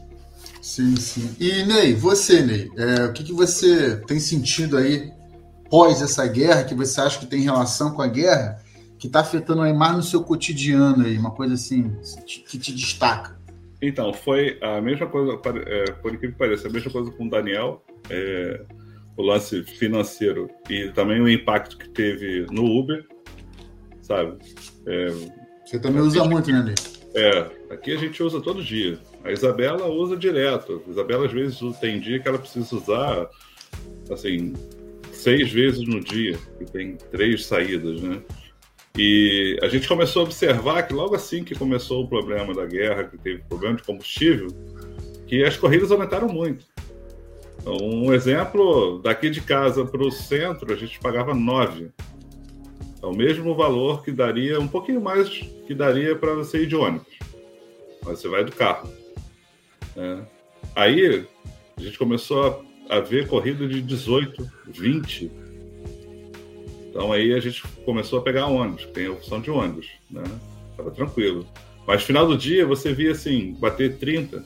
[0.62, 1.36] Sim, sim.
[1.40, 5.12] E Ney, você, Ney, é, o que, que você tem sentido aí
[5.70, 8.62] pós essa guerra, que você acha que tem relação com a guerra,
[8.98, 11.96] que está afetando aí mais no seu cotidiano aí, uma coisa assim,
[12.26, 13.38] que te destaca?
[13.82, 17.30] Então, foi a mesma coisa, é, por incrível que pareça, a mesma coisa com o
[17.30, 17.84] Daniel.
[18.10, 18.66] É,
[19.18, 23.06] o lance financeiro e também o impacto que teve no Uber,
[24.02, 24.38] sabe?
[24.86, 25.08] É,
[25.66, 26.76] Você também usa gente, muito, né, Ney?
[27.16, 29.00] É, aqui a gente usa todo dia.
[29.24, 30.84] A Isabela usa direto.
[30.88, 33.28] A Isabela, às vezes, tem dia que ela precisa usar,
[34.12, 34.54] assim,
[35.12, 38.22] seis vezes no dia, e tem três saídas, né?
[38.96, 43.04] E a gente começou a observar que logo assim que começou o problema da guerra,
[43.04, 44.48] que teve problema de combustível,
[45.28, 46.66] que as corridas aumentaram muito.
[47.66, 51.92] Um exemplo, daqui de casa para o centro, a gente pagava nove.
[53.02, 56.76] É o mesmo valor que daria, um pouquinho mais que daria para você ir de
[56.76, 57.18] ônibus.
[58.06, 58.90] Mas você vai do carro.
[59.96, 60.26] Né?
[60.76, 61.26] Aí
[61.78, 65.32] a gente começou a, a ver corrida de 18, 20.
[66.90, 70.24] Então aí a gente começou a pegar ônibus, tem a opção de ônibus, né?
[70.76, 71.46] Tava tranquilo.
[71.86, 74.44] Mas final do dia você via assim, bater 30,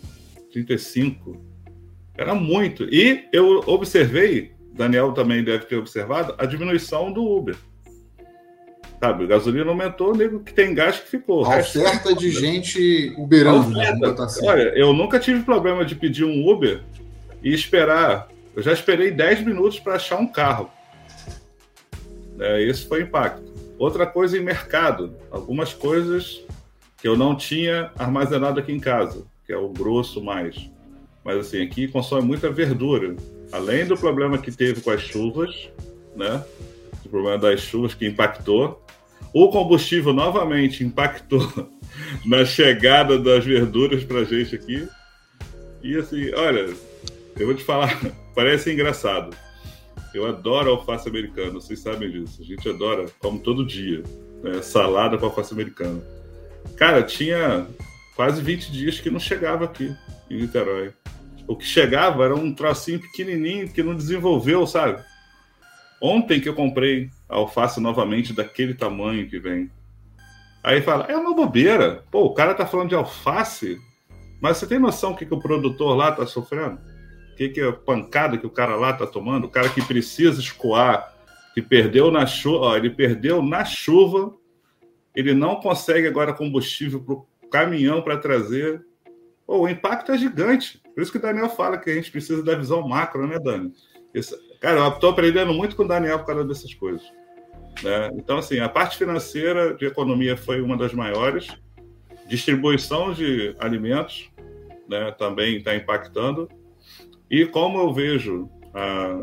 [0.51, 1.50] 35.
[2.17, 2.83] Era muito.
[2.83, 7.55] E eu observei, Daniel também deve ter observado, a diminuição do Uber.
[8.99, 11.43] Sabe, gasolina aumentou, o nego que tem gás que ficou.
[11.43, 13.71] A oferta de gente uberando.
[13.71, 13.97] Né?
[14.19, 14.47] Assim.
[14.47, 16.81] Olha, eu nunca tive problema de pedir um Uber
[17.41, 18.27] e esperar.
[18.55, 20.69] Eu já esperei 10 minutos para achar um carro.
[22.39, 23.51] É, esse foi o impacto.
[23.79, 25.15] Outra coisa em mercado.
[25.31, 26.43] Algumas coisas
[27.01, 30.69] que eu não tinha armazenado aqui em casa, que é o grosso mais.
[31.23, 33.15] Mas assim, aqui consome muita verdura.
[33.51, 35.69] Além do problema que teve com as chuvas,
[36.15, 36.43] né?
[37.05, 38.83] O problema das chuvas que impactou.
[39.33, 41.69] O combustível novamente impactou
[42.25, 44.87] na chegada das verduras para gente aqui.
[45.83, 46.73] E assim, olha,
[47.37, 47.99] eu vou te falar,
[48.35, 49.35] parece engraçado.
[50.13, 52.41] Eu adoro alface americana, vocês sabem disso.
[52.41, 54.03] A gente adora, como todo dia,
[54.43, 54.61] né?
[54.61, 56.01] salada com alface americana.
[56.75, 57.65] Cara, tinha
[58.15, 59.95] quase 20 dias que não chegava aqui
[60.31, 60.93] em Niterói.
[61.47, 65.03] O que chegava era um trocinho pequenininho que não desenvolveu, sabe?
[66.01, 69.69] Ontem que eu comprei alface novamente daquele tamanho que vem.
[70.63, 72.03] Aí fala, é uma bobeira.
[72.11, 73.79] Pô, o cara tá falando de alface,
[74.41, 76.79] mas você tem noção do que, que o produtor lá tá sofrendo?
[77.31, 79.45] O que, que é a pancada que o cara lá tá tomando?
[79.45, 81.13] O cara que precisa escoar,
[81.53, 84.33] que perdeu na chuva, ele perdeu na chuva,
[85.15, 88.83] ele não consegue agora combustível para o caminhão para trazer.
[89.53, 90.81] O impacto é gigante.
[90.95, 93.73] Por isso que o Daniel fala que a gente precisa da visão macro, né, Dani?
[94.13, 97.03] Isso, cara, eu estou aprendendo muito com o Daniel por causa dessas coisas.
[97.83, 98.11] Né?
[98.15, 101.49] Então, assim, a parte financeira de economia foi uma das maiores.
[102.29, 104.31] Distribuição de alimentos
[104.87, 106.47] né, também está impactando.
[107.29, 109.17] E como eu vejo a,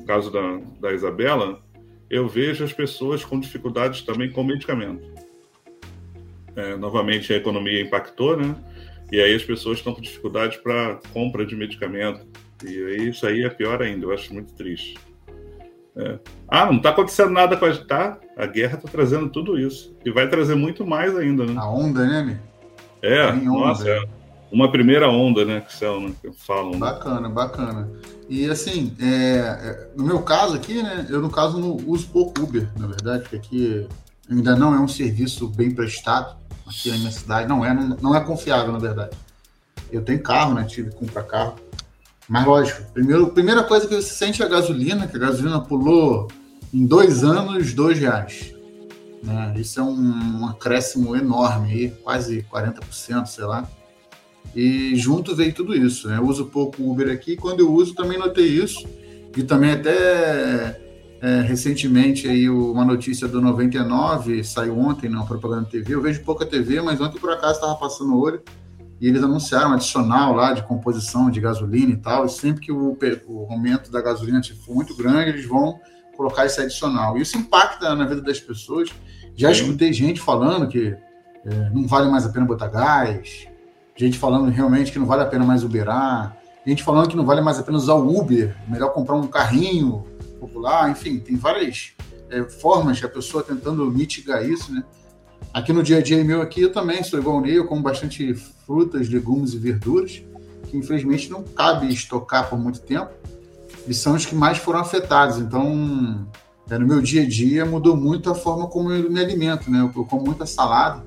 [0.00, 1.62] o caso da, da Isabela,
[2.10, 5.14] eu vejo as pessoas com dificuldades também com medicamento.
[6.56, 8.56] É, novamente, a economia impactou, né?
[9.12, 12.26] E aí as pessoas estão com dificuldade para compra de medicamento.
[12.64, 14.96] E aí isso aí é pior ainda, eu acho muito triste.
[15.96, 16.18] É.
[16.48, 17.86] Ah, não está acontecendo nada com a gente.
[17.86, 19.94] Tá, a guerra está trazendo tudo isso.
[20.04, 21.54] E vai trazer muito mais ainda, né?
[21.56, 22.54] A onda, né, Mi?
[23.00, 24.02] É, nossa, é.
[24.50, 26.72] uma primeira onda, né, que, são, né, que falam.
[26.72, 26.78] Né?
[26.78, 27.90] Bacana, bacana.
[28.28, 32.40] E assim, é, é, no meu caso aqui, né, eu no caso não uso pouco
[32.40, 33.86] Uber, na verdade, porque aqui
[34.30, 36.34] ainda não é um serviço bem prestado
[36.66, 39.16] aqui na minha cidade, não é, não, não é confiável, na verdade.
[39.90, 41.56] Eu tenho carro, né, tive que comprar carro,
[42.28, 46.28] mas lógico, primeiro, primeira coisa que você sente é a gasolina, que a gasolina pulou
[46.72, 48.54] em dois anos dois reais.
[49.22, 49.54] Né?
[49.56, 53.68] Isso é um, um acréscimo enorme, aí, quase 40%, sei lá.
[54.54, 56.08] E junto veio tudo isso.
[56.08, 56.18] Né?
[56.18, 58.86] Eu uso pouco Uber aqui, quando eu uso também notei isso.
[59.36, 60.80] E também até
[61.24, 65.94] é, recentemente aí uma notícia do 99 saiu ontem na propaganda TV.
[65.94, 68.42] Eu vejo pouca TV, mas ontem por acaso estava passando o olho
[69.00, 72.26] e eles anunciaram um adicional lá de composição de gasolina e tal.
[72.26, 72.94] E sempre que o,
[73.26, 75.80] o aumento da gasolina for muito grande, eles vão
[76.14, 77.16] colocar esse adicional.
[77.16, 78.90] Isso impacta na vida das pessoas.
[79.34, 80.94] Já escutei gente falando que
[81.46, 83.48] é, não vale mais a pena botar gás,
[83.96, 87.40] gente falando realmente que não vale a pena mais Uberar, gente falando que não vale
[87.40, 90.04] mais a pena usar o Uber, melhor comprar um carrinho
[90.46, 91.92] popular, enfim, tem várias
[92.30, 94.84] é, formas que a pessoa tentando mitigar isso, né?
[95.52, 97.82] Aqui no dia a dia meu aqui, eu também sou igual o Ney, eu como
[97.82, 98.34] bastante
[98.66, 100.22] frutas, legumes e verduras,
[100.68, 103.10] que infelizmente não cabe estocar por muito tempo,
[103.86, 105.38] e são os que mais foram afetados.
[105.38, 106.26] Então,
[106.68, 109.80] é, no meu dia a dia mudou muito a forma como eu me alimento, né?
[109.80, 111.04] Eu, eu como muita salada,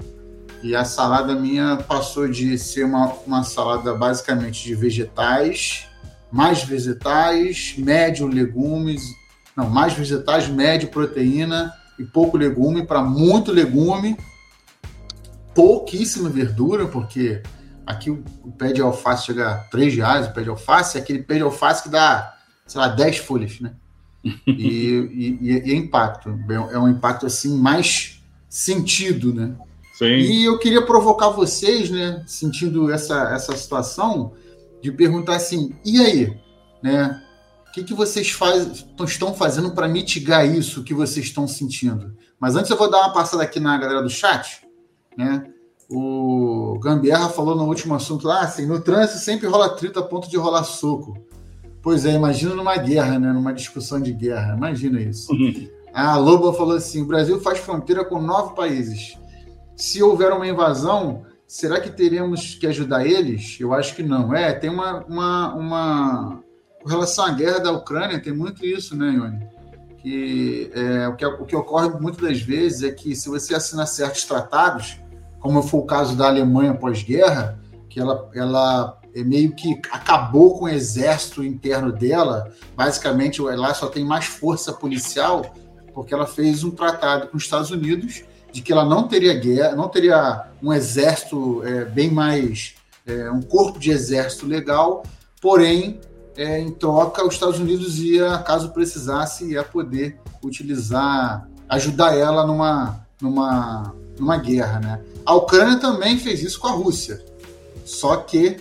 [0.63, 5.87] e a salada minha passou de ser uma, uma salada basicamente de vegetais,
[6.31, 9.01] mais vegetais, médio legumes,
[9.57, 14.15] não, mais vegetais, médio proteína e pouco legume, para muito legume,
[15.55, 17.41] pouquíssima verdura, porque
[17.83, 18.23] aqui o,
[18.55, 21.41] pé de alface chega a 3 reais, o pé de alface é aquele pé de
[21.41, 23.73] alface que dá, sei lá, 10 folhas, né?
[24.45, 26.29] E, e, e, é impacto,
[26.71, 29.55] é um impacto assim mais sentido, né?
[29.97, 30.05] Sim.
[30.05, 34.33] E eu queria provocar vocês, né, sentindo essa, essa situação,
[34.81, 36.37] de perguntar assim: e aí?
[36.83, 37.23] Né?
[37.69, 42.15] O que, que vocês faz, estão fazendo para mitigar isso que vocês estão sentindo?
[42.39, 44.61] Mas antes eu vou dar uma passada aqui na galera do chat.
[45.17, 45.43] Né?
[45.89, 50.29] O Gambiarra falou no último assunto lá, assim, no trânsito sempre rola trito a ponto
[50.29, 51.17] de rolar soco.
[51.81, 53.31] Pois é, imagina numa guerra, né?
[53.31, 54.55] numa discussão de guerra.
[54.55, 55.31] Imagina isso.
[55.31, 55.69] Uhum.
[55.93, 59.17] A Loba falou assim: o Brasil faz fronteira com nove países.
[59.75, 63.57] Se houver uma invasão, será que teremos que ajudar eles?
[63.59, 64.31] Eu acho que não.
[64.35, 65.03] É, tem uma.
[65.05, 66.43] uma, uma...
[66.87, 69.45] Com relação à guerra da Ucrânia, tem muito isso, né, Ione?
[69.97, 73.85] Que, é, o, que, o que ocorre muitas das vezes é que se você assina
[73.85, 74.97] certos tratados,
[75.37, 80.63] como foi o caso da Alemanha pós-guerra, que ela, ela é meio que acabou com
[80.63, 85.53] o exército interno dela, basicamente lá só tem mais força policial,
[85.93, 88.23] porque ela fez um tratado com os Estados Unidos
[88.53, 93.41] de que ela não teria guerra, não teria um exército é, bem mais, é, um
[93.41, 95.03] corpo de exército legal,
[95.41, 95.99] porém,
[96.37, 103.01] é, em troca, os Estados Unidos ia, caso precisasse, ia poder utilizar, ajudar ela numa,
[103.19, 105.01] numa, numa guerra, né?
[105.25, 107.25] A Ucrânia também fez isso com a Rússia,
[107.83, 108.57] só que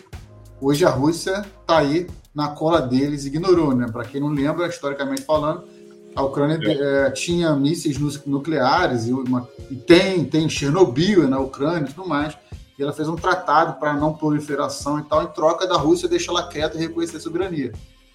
[0.61, 3.87] hoje a Rússia está aí na cola deles, ignorou, né?
[3.93, 5.65] Para quem não lembra, historicamente falando,
[6.17, 7.07] a Ucrânia é.
[7.07, 12.35] É, tinha mísseis nucleares e, uma, e, tem, tem Chernobyl na Ucrânia e tudo mais.
[12.79, 16.33] E ela fez um tratado para não proliferação e tal, em troca da Rússia deixar
[16.33, 17.73] ela quieta e reconhecer a soberania.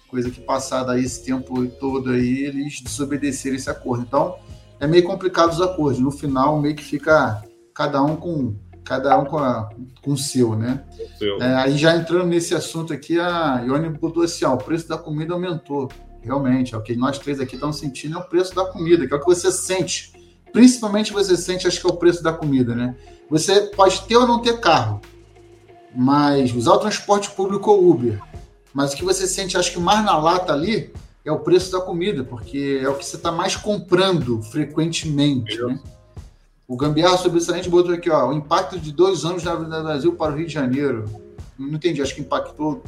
[0.08, 4.04] Coisa que, passado aí esse tempo todo aí, eles desobedeceram esse acordo.
[4.06, 4.36] Então,
[4.78, 5.98] é meio complicado os acordos.
[5.98, 7.42] No final, meio que fica
[7.74, 9.70] cada um com cada um com, a,
[10.02, 10.84] com o seu, né?
[11.18, 11.40] Seu.
[11.40, 14.98] É, aí já entrando nesse assunto aqui, a Ione botou assim, ó, o preço da
[14.98, 15.88] comida aumentou
[16.20, 19.12] realmente, é o que nós três aqui estamos sentindo é o preço da comida, que
[19.12, 20.12] é o que você sente.
[20.52, 22.94] Principalmente você sente, acho que é o preço da comida, né?
[23.32, 25.00] Você pode ter ou não ter carro,
[25.96, 28.20] mas usar o transporte público ou Uber.
[28.74, 30.92] Mas o que você sente, acho que mais na lata ali,
[31.24, 35.80] é o preço da comida, porque é o que você está mais comprando frequentemente, né?
[36.68, 40.12] O Gambiarra sobre Excelente botou aqui, ó, o impacto de dois anos na Avenida Brasil
[40.12, 41.06] para o Rio de Janeiro.
[41.58, 42.82] Não entendi, acho que impactou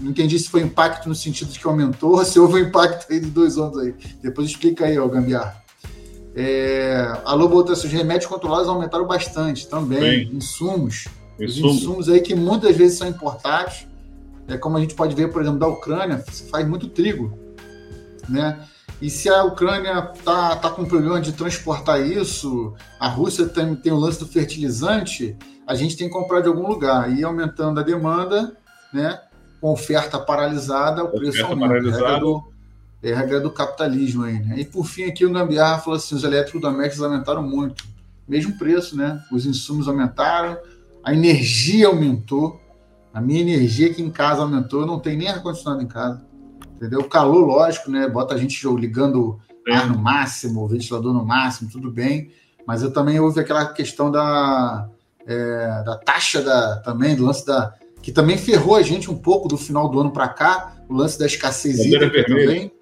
[0.00, 3.12] não entendi se foi impacto no sentido de que aumentou ou se houve um impacto
[3.12, 3.94] aí de dois anos aí.
[4.20, 5.64] Depois explica aí, ó, Gambiar.
[6.34, 10.30] É, a Lobo os remédios controlados aumentaram bastante também.
[10.32, 11.06] Insumos.
[11.38, 11.56] Insumos.
[11.56, 13.86] Os insumos aí que muitas vezes são importados.
[14.48, 17.36] É, como a gente pode ver, por exemplo, da Ucrânia, se faz muito trigo.
[18.28, 18.58] Né?
[19.00, 23.92] E se a Ucrânia tá, tá com problema de transportar isso, a Rússia tem, tem
[23.92, 27.16] o lance do fertilizante, a gente tem que comprar de algum lugar.
[27.16, 28.56] E aumentando a demanda,
[28.92, 29.20] né?
[29.60, 31.74] com oferta paralisada, o preço oferta aumenta.
[31.74, 32.20] Paralisada.
[32.20, 32.49] Do,
[33.02, 34.60] é regra do capitalismo aí, né?
[34.60, 37.84] E por fim aqui o Gambiarra falou assim, os eletrodomésticos aumentaram muito.
[38.28, 39.22] Mesmo preço, né?
[39.32, 40.58] Os insumos aumentaram,
[41.02, 42.60] a energia aumentou,
[43.12, 46.22] a minha energia aqui em casa aumentou, não tem nem ar-condicionado em casa.
[46.76, 47.00] Entendeu?
[47.00, 48.06] O calor, lógico, né?
[48.06, 49.74] Bota a gente ligando é.
[49.74, 52.30] ar no máximo, ventilador no máximo, tudo bem.
[52.66, 54.88] Mas eu também houve aquela questão da,
[55.26, 59.48] é, da taxa da, também, do lance da, que também ferrou a gente um pouco
[59.48, 62.72] do final do ano para cá, o lance da escassez hídrica também.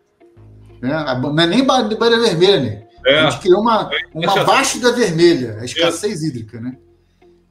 [0.80, 1.20] Né?
[1.20, 2.88] Não é nem bandeira vermelha, né?
[3.06, 3.20] É.
[3.20, 6.26] A gente criou uma, uma abaixo da vermelha, a escassez é.
[6.26, 6.76] hídrica, né?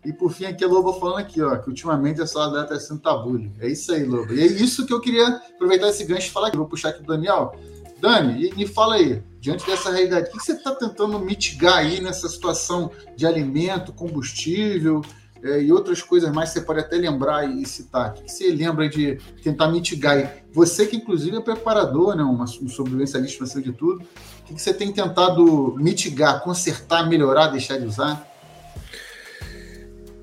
[0.06, 2.80] E por fim, aqui a Lobo falando aqui, ó, que ultimamente a sala dela está
[2.80, 3.52] sendo tabule.
[3.60, 4.34] É isso aí, Lobo.
[4.34, 6.58] E é isso que eu queria aproveitar esse gancho e falar aqui.
[6.58, 7.54] Vou puxar aqui o Daniel.
[8.00, 12.30] Dani, me fala aí, diante dessa realidade, o que você está tentando mitigar aí nessa
[12.30, 15.02] situação de alimento, combustível,
[15.48, 18.12] é, e outras coisas mais você pode até lembrar e citar.
[18.12, 20.38] O que você lembra de tentar mitigar?
[20.52, 24.04] Você que, inclusive, é preparador, né, um sobrevivencialista acima de tudo,
[24.50, 28.26] o que você tem tentado mitigar, consertar, melhorar, deixar de usar?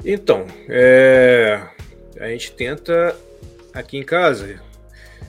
[0.04, 1.66] Então, é,
[2.20, 3.16] a gente tenta
[3.72, 4.60] aqui em casa,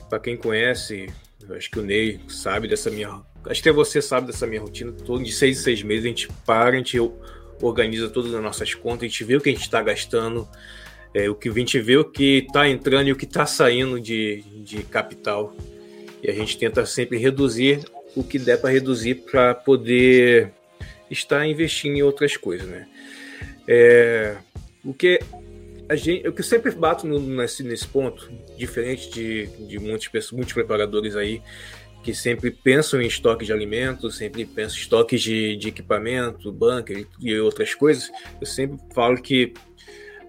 [0.08, 1.08] para quem conhece,
[1.50, 3.22] acho que o Ney sabe dessa minha.
[3.48, 4.92] Acho que até você sabe dessa minha rotina.
[4.92, 6.98] Todo de seis em seis meses a gente para, a gente
[7.60, 10.48] organiza todas as nossas contas, a gente vê o que a gente está gastando,
[11.14, 14.00] é, o que a gente vê o que está entrando e o que está saindo
[14.00, 15.54] de, de capital.
[16.22, 20.52] E a gente tenta sempre reduzir o que der para reduzir para poder
[21.10, 22.88] estar investindo em outras coisas, né?
[23.68, 24.36] É,
[24.84, 25.20] o que
[25.88, 30.32] a gente, o que eu sempre bato no, nesse, nesse ponto, diferente de, de muitos,
[30.32, 31.40] muitos preparadores aí,
[32.06, 37.04] que sempre pensam em estoque de alimentos, sempre pensam em estoques de, de equipamento, bunker
[37.20, 39.52] e outras coisas, eu sempre falo que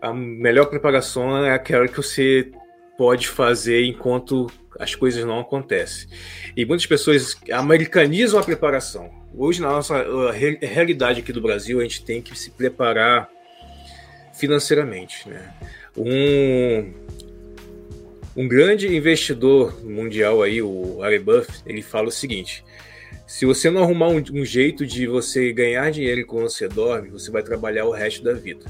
[0.01, 2.51] a melhor preparação é aquela que você
[2.97, 4.47] pode fazer enquanto
[4.79, 6.09] as coisas não acontecem.
[6.55, 9.11] E muitas pessoas americanizam a preparação.
[9.35, 13.29] Hoje, na nossa realidade aqui do Brasil, a gente tem que se preparar
[14.33, 15.29] financeiramente.
[15.29, 15.53] Né?
[15.95, 16.91] Um,
[18.37, 22.63] um grande investidor mundial aí, o Warren Buffett, ele fala o seguinte:
[23.25, 27.31] se você não arrumar um, um, jeito de você ganhar dinheiro quando você dorme, você
[27.31, 28.63] vai trabalhar o resto da vida.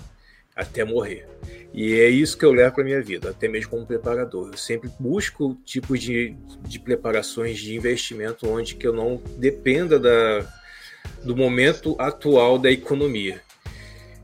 [0.56, 1.28] até morrer.
[1.74, 4.52] E é isso que eu levo para minha vida, até mesmo como preparador.
[4.52, 10.48] Eu sempre busco tipos de, de preparações de investimento onde que eu não dependa da,
[11.24, 13.42] do momento atual da economia,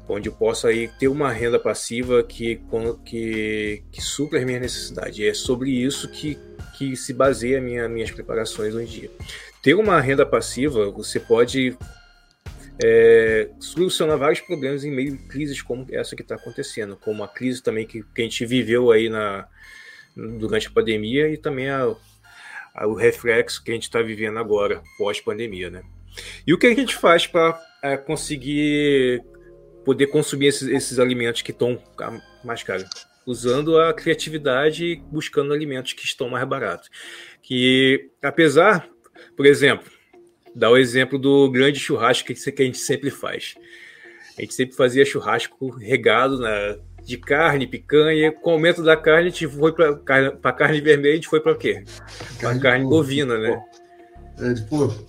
[0.07, 2.61] onde eu possa aí ter uma renda passiva que,
[3.05, 5.17] que, que supra as minhas necessidades.
[5.17, 6.37] E é sobre isso que,
[6.77, 9.11] que se baseia minha, minhas preparações hoje em dia.
[9.61, 11.77] Ter uma renda passiva, você pode
[12.83, 17.27] é, solucionar vários problemas em meio a crises como essa que está acontecendo, como a
[17.27, 19.47] crise também que, que, a gente viveu aí na,
[20.15, 21.95] durante a pandemia e também a,
[22.73, 25.83] a, o reflexo que a gente está vivendo agora, pós-pandemia, né?
[26.45, 29.23] E o que a gente faz para é, conseguir
[29.83, 31.81] poder consumir esses, esses alimentos que estão
[32.43, 32.89] mais caros?
[33.25, 36.89] Usando a criatividade e buscando alimentos que estão mais baratos.
[37.41, 38.89] Que, apesar,
[39.35, 39.89] por exemplo,
[40.55, 43.55] Dá o exemplo do grande churrasco que a gente sempre faz.
[44.37, 48.31] A gente sempre fazia churrasco regado na, de carne, picanha.
[48.31, 51.39] Com o aumento da carne, a gente foi para carne, carne vermelha, a gente foi
[51.39, 51.83] para quê?
[52.39, 53.63] Para carne, bovina, né?
[54.39, 55.03] É de porco.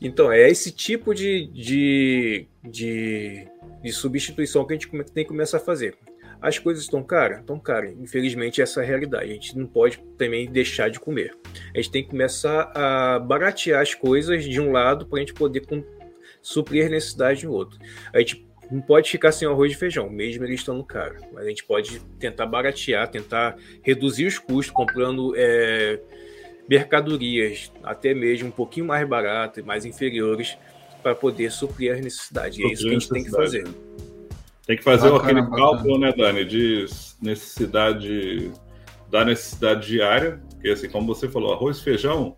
[0.00, 3.47] Então, é esse tipo de, de, de,
[3.82, 5.96] de substituição que a gente tem que começar a fazer.
[6.40, 7.40] As coisas estão caras?
[7.40, 7.94] Estão caras.
[7.98, 9.30] Infelizmente, essa é a realidade.
[9.30, 11.36] A gente não pode também deixar de comer.
[11.74, 15.34] A gente tem que começar a baratear as coisas de um lado para a gente
[15.34, 15.66] poder
[16.40, 17.78] suprir a necessidade do outro.
[18.12, 21.16] A gente não pode ficar sem arroz e feijão, mesmo eles estando caro.
[21.32, 25.98] Mas a gente pode tentar baratear, tentar reduzir os custos comprando é,
[26.68, 30.56] mercadorias até mesmo um pouquinho mais baratas, mais inferiores,
[31.02, 32.58] para poder suprir as necessidades.
[32.58, 33.68] E é isso que a gente tem que fazer.
[34.66, 36.86] Tem que fazer bacana, aquele cálculo, né, Dani, de
[37.22, 38.52] necessidade
[39.10, 42.36] da necessidade diária, porque assim, como você falou, arroz e feijão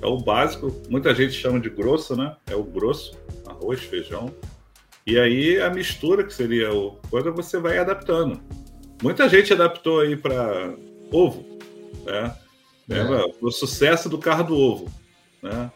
[0.00, 2.34] é o básico, muita gente chama de grosso, né?
[2.46, 4.32] É o grosso, arroz, feijão.
[5.06, 8.40] E aí a mistura, que seria o coisa, você vai adaptando.
[9.02, 10.74] Muita gente adaptou aí para
[11.12, 11.44] ovo,
[12.04, 12.34] né?
[12.88, 13.34] É.
[13.40, 14.92] O sucesso do carro do ovo,
[15.42, 15.70] né?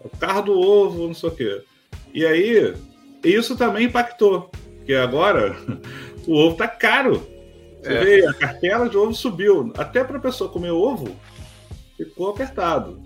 [0.00, 1.62] O carro do ovo, não sei o quê.
[2.16, 2.74] E aí,
[3.22, 4.50] isso também impactou.
[4.78, 5.54] Porque agora
[6.26, 7.22] o ovo tá caro.
[7.82, 8.04] Você é.
[8.04, 9.70] vê, a cartela de ovo subiu.
[9.76, 11.14] Até para a pessoa comer ovo,
[11.94, 12.98] ficou apertado.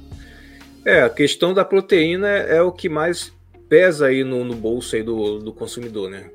[0.84, 3.32] É, a questão da proteína é o que mais
[3.68, 6.30] pesa aí no, no bolso aí do, do consumidor, né?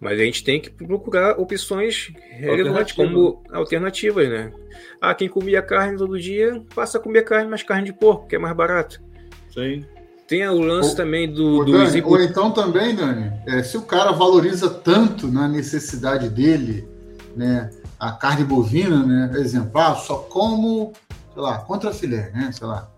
[0.00, 4.52] Mas a gente tem que procurar opções relevantes como alternativas, né?
[5.02, 8.36] Ah, quem comia carne todo dia passa a comer carne, mas carne de porco, que
[8.36, 9.02] é mais barato.
[9.52, 9.84] Sim.
[10.26, 11.58] Tem o lance ou, também do.
[11.58, 16.28] Ou, do Dani, ou então também, Dani, é, se o cara valoriza tanto na necessidade
[16.28, 16.86] dele,
[17.36, 20.92] né, a carne bovina, né, exemplar, ah, só como,
[21.32, 22.90] sei lá, contra filé, né, sei lá.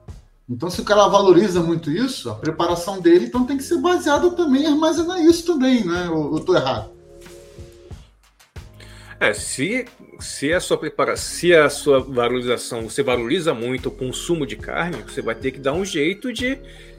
[0.48, 4.30] Então, se o cara valoriza muito isso, a preparação dele então tem que ser baseada
[4.30, 6.08] também em armazenar isso também, né?
[6.08, 6.90] Ou eu tô errado?
[9.20, 9.84] É, se,
[10.18, 15.02] se a sua preparação, se a sua valorização, você valoriza muito o consumo de carne,
[15.02, 16.58] você vai ter que dar um jeito de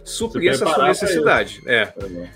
[0.09, 1.61] suprir essa sua necessidade.
[1.65, 1.81] É.
[1.81, 2.29] é.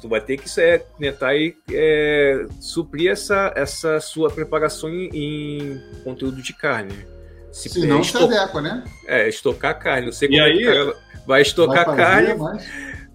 [0.00, 5.82] Tu vai ter que é, tentar aí, é, suprir essa, essa sua preparação em, em
[6.02, 7.06] conteúdo de carne.
[7.52, 8.30] Se, se não, estoc...
[8.60, 8.84] né?
[9.06, 10.06] É, estocar carne.
[10.06, 10.94] Não sei como aí,
[11.26, 12.34] vai estocar vai carne.
[12.34, 12.66] Mas...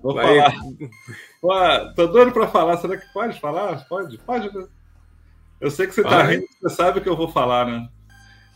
[0.01, 0.39] Vou vai...
[1.41, 1.93] falar.
[1.93, 2.77] tô doido para falar.
[2.77, 3.85] Será que pode falar?
[3.87, 4.17] Pode?
[4.17, 4.49] Pode.
[5.59, 7.87] Eu sei que você tá rindo, você sabe o que eu vou falar, né?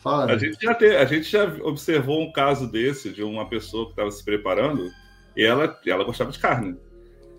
[0.02, 0.32] Fala.
[0.32, 3.92] A gente, já te, a gente já observou um caso desse, de uma pessoa que
[3.92, 4.90] estava se preparando
[5.36, 6.78] e ela, ela gostava de carne.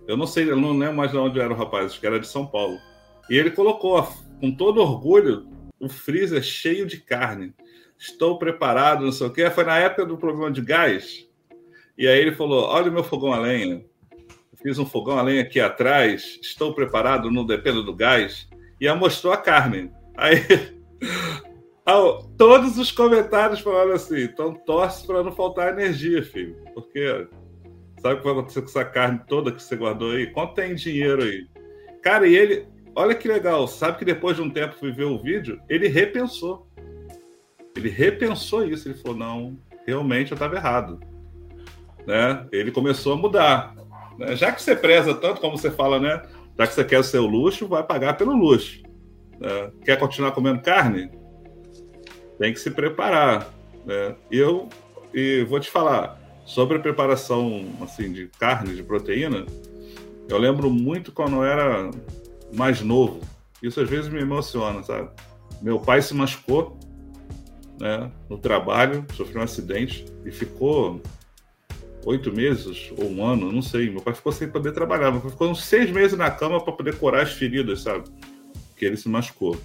[0.06, 2.20] Eu não sei, eu não lembro mais de onde era o rapaz, acho que era
[2.20, 2.78] de São Paulo.
[3.28, 4.02] E ele colocou,
[4.40, 5.48] com todo orgulho,
[5.80, 7.54] o freezer cheio de carne.
[7.98, 9.50] Estou preparado, não sei o quê.
[9.50, 11.26] Foi na época do problema de gás.
[11.96, 13.84] E aí ele falou: Olha o meu fogão a lenha.
[14.62, 16.38] Fiz um fogão a lenha aqui atrás.
[16.42, 18.48] Estou preparado, não dependo do gás.
[18.80, 19.90] E mostrou a carne.
[20.16, 20.36] Aí
[22.36, 26.56] todos os comentários falaram assim: então torce para não faltar energia, filho.
[26.74, 27.26] Porque
[28.00, 30.26] Sabe o que vai acontecer com essa carne toda que você guardou aí?
[30.28, 31.46] Quanto tem dinheiro aí?
[32.02, 35.20] Cara, e ele, olha que legal, sabe que depois de um tempo fui ver o
[35.20, 36.66] vídeo, ele repensou.
[37.76, 41.00] Ele repensou isso, ele falou: não, realmente eu estava errado.
[42.06, 42.46] Né?
[42.52, 43.74] Ele começou a mudar.
[44.18, 44.36] Né?
[44.36, 46.22] Já que você preza tanto, como você fala, né?
[46.58, 48.82] Já que você quer o seu luxo, vai pagar pelo luxo.
[49.38, 49.70] Né?
[49.84, 51.10] Quer continuar comendo carne?
[52.38, 53.52] Tem que se preparar.
[53.84, 54.14] Né?
[54.30, 54.68] Eu
[55.12, 59.44] e vou te falar, Sobre a preparação assim de carne, de proteína,
[60.28, 61.90] eu lembro muito quando eu era
[62.54, 63.20] mais novo.
[63.62, 65.10] Isso às vezes me emociona, sabe?
[65.60, 66.78] Meu pai se machucou
[67.78, 71.02] né, no trabalho, sofreu um acidente e ficou
[72.06, 73.90] oito meses ou um ano, não sei.
[73.90, 75.10] Meu pai ficou sem poder trabalhar.
[75.10, 78.04] Meu pai ficou uns seis meses na cama para poder curar as feridas, sabe?
[78.76, 79.56] que ele se machucou.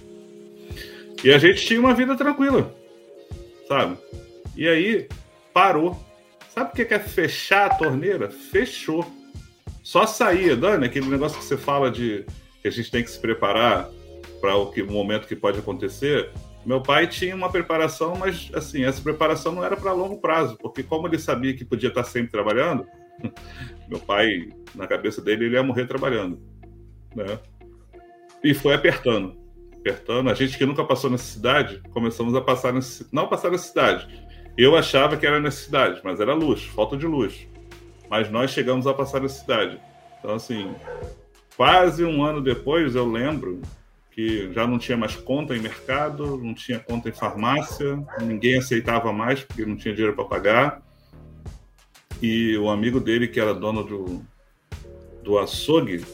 [1.22, 2.74] E a gente tinha uma vida tranquila,
[3.68, 3.96] sabe?
[4.56, 5.08] E aí
[5.52, 5.96] parou.
[6.54, 8.28] Sabe o que é fechar a torneira?
[8.28, 9.10] Fechou.
[9.82, 12.26] Só saía, Dani, aquele negócio que você fala de
[12.60, 13.88] que a gente tem que se preparar
[14.38, 16.30] para o, que, momento que pode acontecer.
[16.66, 20.82] Meu pai tinha uma preparação, mas assim, essa preparação não era para longo prazo, porque
[20.82, 22.86] como ele sabia que podia estar sempre trabalhando,
[23.88, 26.38] meu pai, na cabeça dele, ele ia morrer trabalhando,
[27.16, 27.38] né?
[28.44, 29.38] E foi apertando,
[29.78, 30.28] apertando.
[30.28, 34.31] A gente que nunca passou necessidade, começamos a passar necessidade, não passar necessidade.
[34.56, 37.46] Eu achava que era necessidade, mas era luz, falta de luz.
[38.10, 39.80] Mas nós chegamos a passar necessidade.
[40.18, 40.74] Então, assim,
[41.56, 43.62] quase um ano depois, eu lembro
[44.10, 49.10] que já não tinha mais conta em mercado, não tinha conta em farmácia, ninguém aceitava
[49.12, 50.82] mais porque não tinha dinheiro para pagar.
[52.20, 54.22] E o amigo dele, que era dono do,
[55.24, 56.04] do açougue,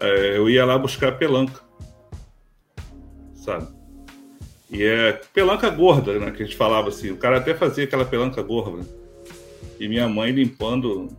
[0.00, 1.60] é, eu ia lá buscar pelanca,
[3.34, 3.75] sabe?
[4.70, 6.30] E é pelanca gorda, né?
[6.30, 7.10] Que a gente falava assim.
[7.10, 8.86] O cara até fazia aquela pelanca gorda.
[9.78, 11.16] E minha mãe limpando um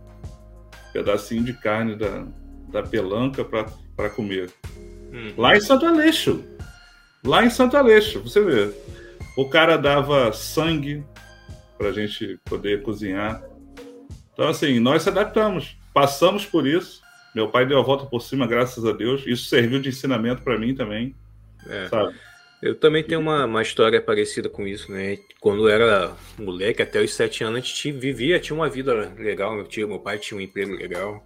[0.92, 2.26] pedacinho de carne da,
[2.68, 4.50] da pelanca para comer.
[5.12, 5.32] Hum.
[5.36, 6.44] Lá em Santo Aleixo.
[7.24, 8.72] Lá em Santo Aleixo, você vê.
[9.36, 11.04] O cara dava sangue
[11.76, 13.42] para a gente poder cozinhar.
[14.32, 15.76] Então, assim, nós se adaptamos.
[15.94, 17.00] Passamos por isso.
[17.34, 19.24] Meu pai deu a volta por cima, graças a Deus.
[19.26, 21.14] Isso serviu de ensinamento para mim também.
[21.66, 21.88] É.
[21.88, 22.14] Sabe?
[22.60, 25.18] Eu também tenho uma, uma história parecida com isso, né?
[25.40, 29.54] Quando eu era moleque, até os sete anos, a gente vivia, tinha uma vida legal.
[29.54, 31.24] Meu, tio, meu pai tinha um emprego legal.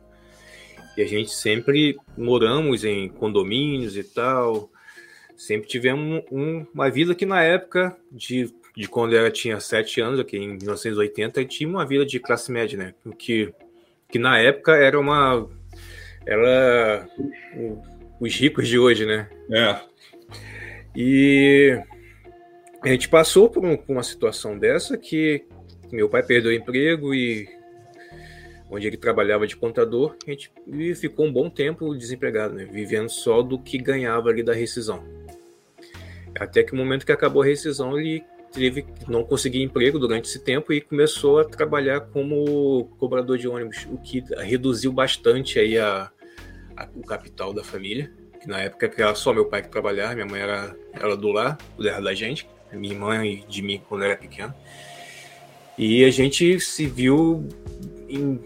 [0.97, 4.71] E a gente sempre moramos em condomínios e tal.
[5.35, 10.21] Sempre tivemos um, uma vida que na época de, de quando eu tinha sete anos,
[10.21, 12.95] aqui em 1980, tinha uma vida de classe média, né?
[13.19, 13.55] Que,
[14.11, 15.49] que na época era uma.
[16.27, 17.09] Era
[18.21, 19.31] os ricos de hoje, né?
[19.51, 19.92] É.
[20.95, 21.81] E
[22.83, 25.45] a gente passou por, um, por uma situação dessa que
[25.91, 27.49] meu pai perdeu o emprego e
[28.71, 30.51] onde ele trabalhava de contador, a gente
[30.95, 32.65] ficou um bom tempo desempregado, né?
[32.65, 35.05] vivendo só do que ganhava ali da rescisão.
[36.39, 40.39] Até que o momento que acabou a rescisão, ele teve não conseguir emprego durante esse
[40.39, 46.11] tempo e começou a trabalhar como cobrador de ônibus, o que reduziu bastante aí a,
[46.75, 48.11] a o capital da família.
[48.43, 51.57] Que na época era só meu pai que trabalhava, minha mãe era, era do lar,
[51.77, 54.53] cuidava da gente, minha irmã e de mim quando era pequeno.
[55.79, 57.49] E a gente se viu
[58.09, 58.41] em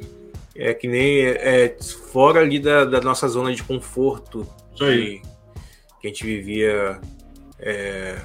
[0.59, 1.77] é que nem é,
[2.13, 5.21] fora ali da, da, nossa zona de conforto que,
[6.01, 6.99] que a gente vivia
[7.59, 8.23] é,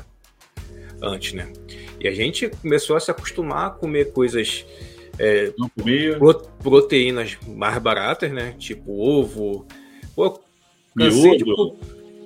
[1.01, 1.51] antes, né?
[1.99, 4.65] E a gente começou a se acostumar a comer coisas
[5.19, 5.53] é,
[6.17, 8.55] pro, proteínas mais baratas, né?
[8.57, 9.67] Tipo ovo.
[10.15, 10.41] Pô,
[10.97, 11.45] cansei de,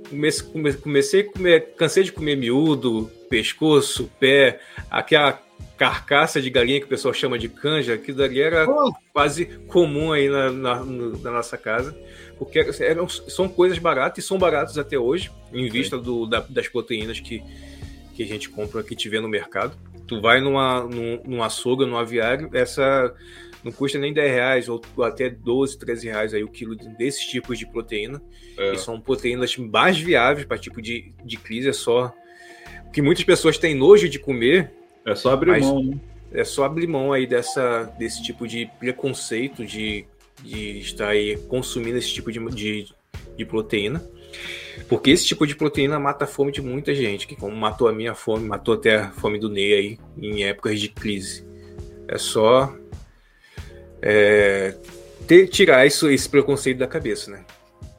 [0.09, 4.59] comecei, comecei a comer, cansei de comer miúdo, pescoço, pé,
[4.89, 5.41] aquela
[5.77, 8.93] carcaça de galinha que o pessoal chama de canja, aquilo dali era oh.
[9.11, 11.95] quase comum aí na, na, na, nossa casa,
[12.37, 16.67] porque eram, são coisas baratas e são baratas até hoje, em vista do, da, das
[16.67, 17.43] proteínas que,
[18.15, 19.77] que a gente compra, que tiver no mercado.
[20.07, 23.13] Tu vai numa, num, num açougue, num aviário, essa
[23.65, 27.57] não custa nem 10 reais ou até 12, 13 reais aí o quilo desses tipos
[27.57, 28.21] de proteína.
[28.55, 28.73] É.
[28.73, 32.13] E são proteínas mais viáveis para tipo de, de crise, é só
[32.93, 34.71] que muitas pessoas têm nojo de comer
[35.03, 35.99] é só abrir mão, né?
[36.31, 40.05] É só abrir mão aí dessa, desse tipo de preconceito de,
[40.43, 42.93] de estar aí consumindo esse tipo de, de,
[43.35, 44.03] de proteína.
[44.87, 47.93] Porque esse tipo de proteína mata a fome de muita gente, que como matou a
[47.93, 51.47] minha fome, matou até a fome do Ney aí em épocas de crise.
[52.07, 52.75] É só
[54.07, 54.75] é,
[55.27, 57.43] ter, tirar isso, esse preconceito da cabeça, né?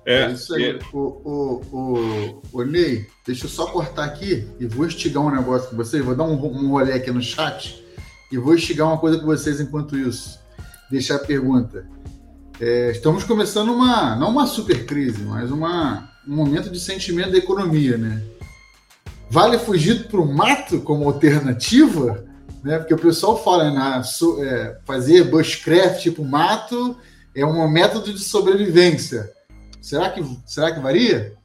[0.07, 0.71] É, é isso aí.
[0.71, 0.79] É.
[0.93, 5.69] O, o, o, o Ney, deixa eu só cortar aqui e vou instigar um negócio
[5.69, 6.05] com vocês.
[6.05, 7.85] Vou dar um, um rolê aqui no chat
[8.31, 10.39] e vou instigar uma coisa com vocês enquanto isso.
[10.89, 11.85] Deixar a pergunta.
[12.61, 17.39] É, estamos começando uma, não uma super crise, mas uma, um momento de sentimento da
[17.39, 18.23] economia, né?
[19.29, 22.25] Vale fugir para o mato como alternativa?
[22.67, 22.81] Né?
[22.81, 24.03] Porque o pessoal fala, né?
[24.41, 26.99] É, fazer bushcraft tipo mato
[27.33, 29.33] é um método de sobrevivência.
[29.81, 31.37] Será que, será que varia?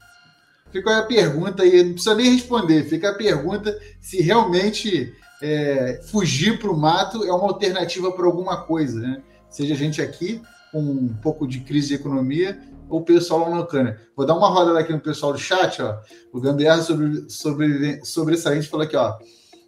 [0.71, 5.13] Fica a pergunta aí, não precisa nem responder, fica a pergunta se realmente
[5.43, 9.21] é, fugir para o mato é uma alternativa para alguma coisa, né?
[9.47, 10.41] Seja a gente aqui
[10.71, 12.59] com um pouco de crise de economia
[12.89, 13.99] ou o pessoal lá na Ucrânia.
[14.15, 15.99] Vou dar uma rodada aqui no pessoal do chat, ó.
[16.33, 19.19] O Gambiarra sobre, sobre, falou aqui, ó.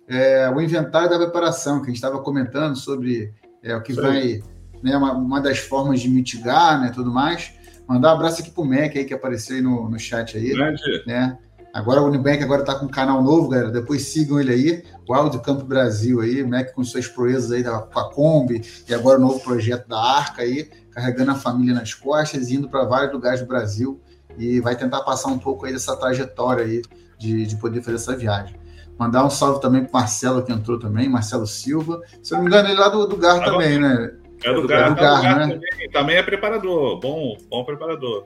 [0.07, 4.01] É, o inventário da preparação, que a gente estava comentando sobre é, o que Sim.
[4.01, 4.43] vai,
[4.81, 7.53] né, uma, uma das formas de mitigar, né, tudo mais.
[7.87, 10.53] Mandar um abraço aqui pro Mac aí, que apareceu aí no, no chat aí.
[10.53, 10.81] Grande.
[11.05, 11.37] Né?
[11.73, 13.71] Agora o Unibank agora tá com um canal novo, galera.
[13.71, 17.99] Depois sigam ele aí, o Campo Brasil aí, Mac com suas proezas aí da, com
[17.99, 22.49] a Kombi, e agora o novo projeto da Arca aí, carregando a família nas costas
[22.49, 23.99] e indo para vários lugares do Brasil.
[24.37, 26.83] E vai tentar passar um pouco aí dessa trajetória aí
[27.17, 28.55] de, de poder fazer essa viagem.
[29.03, 32.01] Mandar um salve também pro Marcelo que entrou também, Marcelo Silva.
[32.21, 34.13] Se eu não me engano, ele é lá do, do Gar ah, também, né?
[34.41, 35.53] É do, do Gar, é do Gar, Gar né?
[35.55, 35.89] também.
[35.91, 38.25] também é preparador, bom, bom preparador.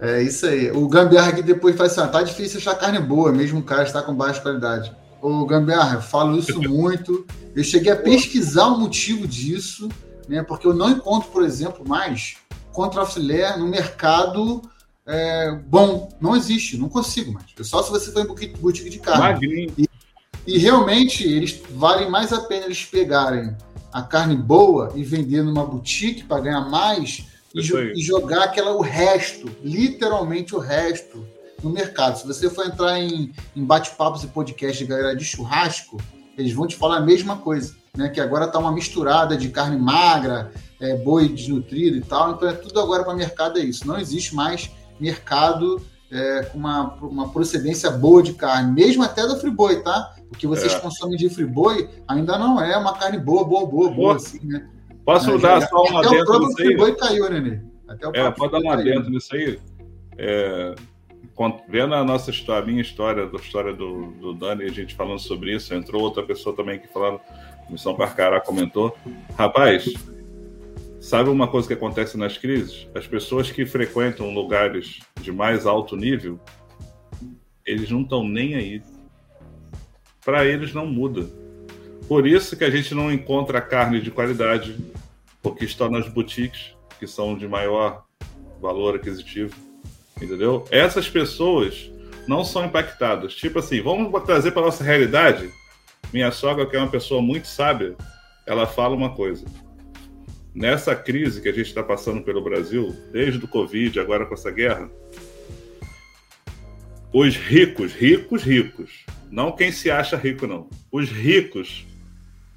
[0.00, 0.70] É isso aí.
[0.70, 3.82] O Gambiarra aqui depois faz assim: ah, tá difícil achar carne boa, mesmo o cara
[3.82, 4.94] está com baixa qualidade.
[5.20, 7.26] O Gambiarra, eu falo isso muito.
[7.52, 9.88] Eu cheguei a pesquisar o motivo disso,
[10.28, 10.44] né?
[10.44, 12.36] Porque eu não encontro, por exemplo, mais
[12.72, 14.62] contrafilé no mercado
[15.06, 16.08] é, bom.
[16.20, 17.46] Não existe, não consigo mais.
[17.58, 19.72] É só se você for em boutique de carne.
[19.76, 19.88] E,
[20.46, 23.56] e realmente eles valem mais a pena eles pegarem
[23.92, 27.24] a carne boa e vender numa boutique para ganhar mais
[27.54, 31.24] e, jo e, jogar aquela, o resto, literalmente o resto,
[31.62, 32.18] no mercado.
[32.18, 36.00] Se você for entrar em, em bate-papos e podcast de galera de churrasco,
[36.36, 38.08] eles vão te falar a mesma coisa, né?
[38.08, 42.32] Que agora tá uma misturada de carne magra, é, boi desnutrido e tal.
[42.32, 43.86] Então é tudo agora para mercado é isso.
[43.86, 45.80] Não existe mais mercado
[46.14, 50.14] é, uma, uma procedência boa de carne, mesmo até do friboi, tá?
[50.32, 50.78] O que vocês é.
[50.78, 54.68] consomem de friboi ainda não é uma carne boa, boa, boa, boa, assim, né?
[55.04, 56.76] Posso é, dar só uma até dentro disso aí?
[56.76, 57.60] Boi caiu, Nenê.
[57.88, 59.58] Até o é, pode dar uma dentro nisso aí.
[60.16, 60.74] É,
[61.68, 65.18] vendo a nossa história, a minha história, a história do, do Dani, a gente falando
[65.18, 67.20] sobre isso, entrou outra pessoa também que falando,
[67.68, 68.96] Missão Parcará comentou.
[69.36, 69.92] Rapaz,
[71.04, 72.88] sabe uma coisa que acontece nas crises?
[72.94, 76.40] As pessoas que frequentam lugares de mais alto nível,
[77.66, 78.82] eles não estão nem aí.
[80.24, 81.28] Para eles não muda
[82.08, 84.76] por isso que a gente não encontra carne de qualidade,
[85.42, 88.04] porque está nas boutiques, que são de maior
[88.60, 89.54] valor aquisitivo.
[90.20, 90.64] Entendeu?
[90.70, 91.90] Essas pessoas
[92.28, 93.34] não são impactadas.
[93.34, 95.50] Tipo assim, vamos trazer para nossa realidade.
[96.12, 97.96] Minha sogra, que é uma pessoa muito sábia,
[98.46, 99.46] ela fala uma coisa.
[100.54, 104.52] Nessa crise que a gente está passando pelo Brasil, desde o Covid, agora com essa
[104.52, 104.88] guerra,
[107.12, 110.70] os ricos, ricos, ricos, não quem se acha rico, não.
[110.92, 111.86] Os ricos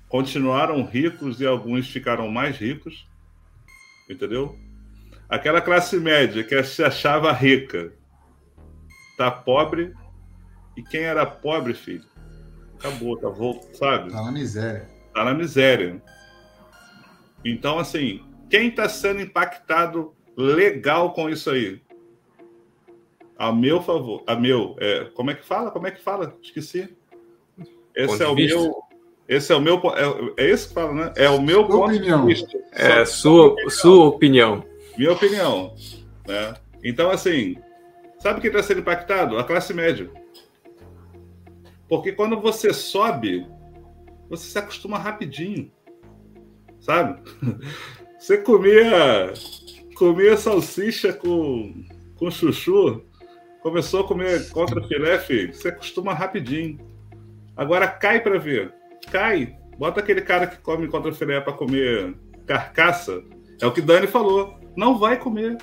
[0.07, 3.07] continuaram ricos e alguns ficaram mais ricos,
[4.09, 4.55] entendeu?
[5.27, 7.91] Aquela classe média que se achava rica
[9.17, 9.93] tá pobre
[10.75, 12.05] e quem era pobre, filho,
[12.77, 14.11] acabou, tá voltando, sabe?
[14.11, 14.87] Tá na miséria.
[15.13, 16.01] Tá na miséria.
[17.49, 21.81] Então, assim, quem está sendo impactado legal com isso aí?
[23.37, 25.69] A meu favor, a meu, é, como é que fala?
[25.69, 26.35] Como é que fala?
[26.41, 26.95] Esqueci.
[27.95, 28.57] Esse é o vista.
[28.57, 28.87] meu
[29.27, 29.81] esse é o meu.
[30.37, 31.13] É, é isso que fala, né?
[31.17, 32.21] É o meu sua ponto opinião.
[32.21, 32.57] de vista.
[32.71, 33.69] É, sua, opinião.
[33.69, 34.63] sua opinião.
[34.97, 35.75] Minha opinião.
[36.25, 36.53] Né?
[36.83, 37.57] Então, assim,
[38.19, 39.37] sabe quem está sendo impactado?
[39.37, 40.09] A classe média.
[41.89, 43.45] Porque quando você sobe,
[44.29, 45.71] você se acostuma rapidinho.
[46.79, 47.21] Sabe?
[48.19, 49.33] Você comia,
[49.95, 53.03] comia salsicha com, com chuchu,
[53.61, 56.79] começou a comer contra filé, filho, você acostuma rapidinho.
[57.55, 58.73] Agora cai para ver
[59.11, 59.55] cai.
[59.77, 62.15] Bota aquele cara que come contra filé para comer
[62.45, 63.23] carcaça.
[63.61, 64.57] É o que Dani falou.
[64.75, 65.57] Não vai comer.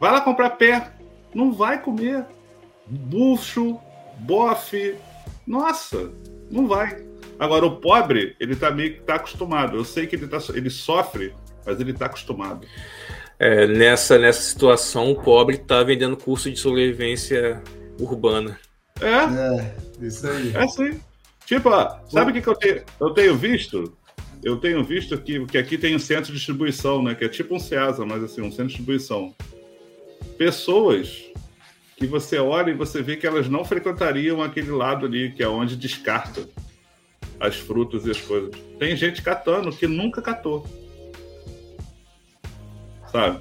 [0.00, 0.92] Vai lá comprar pé.
[1.34, 2.24] Não vai comer.
[2.86, 3.78] Bucho,
[4.20, 4.96] bofe.
[5.46, 6.10] Nossa,
[6.50, 7.04] não vai.
[7.38, 9.76] Agora, o pobre, ele tá meio que tá acostumado.
[9.76, 11.34] Eu sei que ele, tá, ele sofre,
[11.66, 12.66] mas ele tá acostumado.
[13.38, 17.62] É, nessa, nessa situação, o pobre tá vendendo curso de sobrevivência
[17.98, 18.58] urbana.
[19.00, 19.06] É.
[19.06, 20.54] É, isso aí.
[20.54, 21.00] É assim.
[21.44, 21.70] Tipo,
[22.08, 23.92] sabe o que, que eu, tenho, eu tenho visto?
[24.42, 27.14] Eu tenho visto que, que aqui tem um centro de distribuição, né?
[27.14, 29.34] Que é tipo um CEASA, mas assim, um centro de distribuição.
[30.38, 31.24] Pessoas
[31.96, 35.48] que você olha e você vê que elas não frequentariam aquele lado ali, que é
[35.48, 36.48] onde descarta
[37.40, 38.50] as frutas e as coisas.
[38.78, 40.66] Tem gente catando que nunca catou.
[43.10, 43.40] Sabe?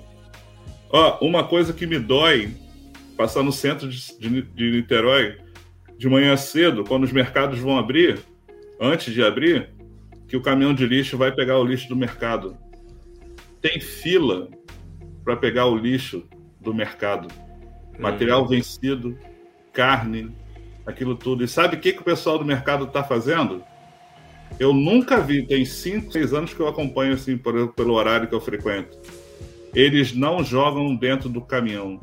[0.90, 2.54] Ó, uma coisa que me dói
[3.18, 5.38] passar no centro de, de, de Niterói
[5.98, 8.20] de manhã cedo, quando os mercados vão abrir,
[8.80, 9.70] antes de abrir,
[10.28, 12.58] que o caminhão de lixo vai pegar o lixo do mercado.
[13.62, 14.50] Tem fila
[15.24, 16.28] para pegar o lixo
[16.60, 17.28] do mercado.
[17.98, 18.48] Material uhum.
[18.48, 19.18] vencido,
[19.72, 20.36] carne,
[20.86, 21.44] aquilo tudo.
[21.44, 23.64] E sabe o que, que o pessoal do mercado está fazendo?
[24.60, 28.36] Eu nunca vi, tem 5, 6 anos que eu acompanho assim por, pelo horário que
[28.36, 28.98] eu frequento.
[29.74, 32.00] Eles não jogam dentro do caminhão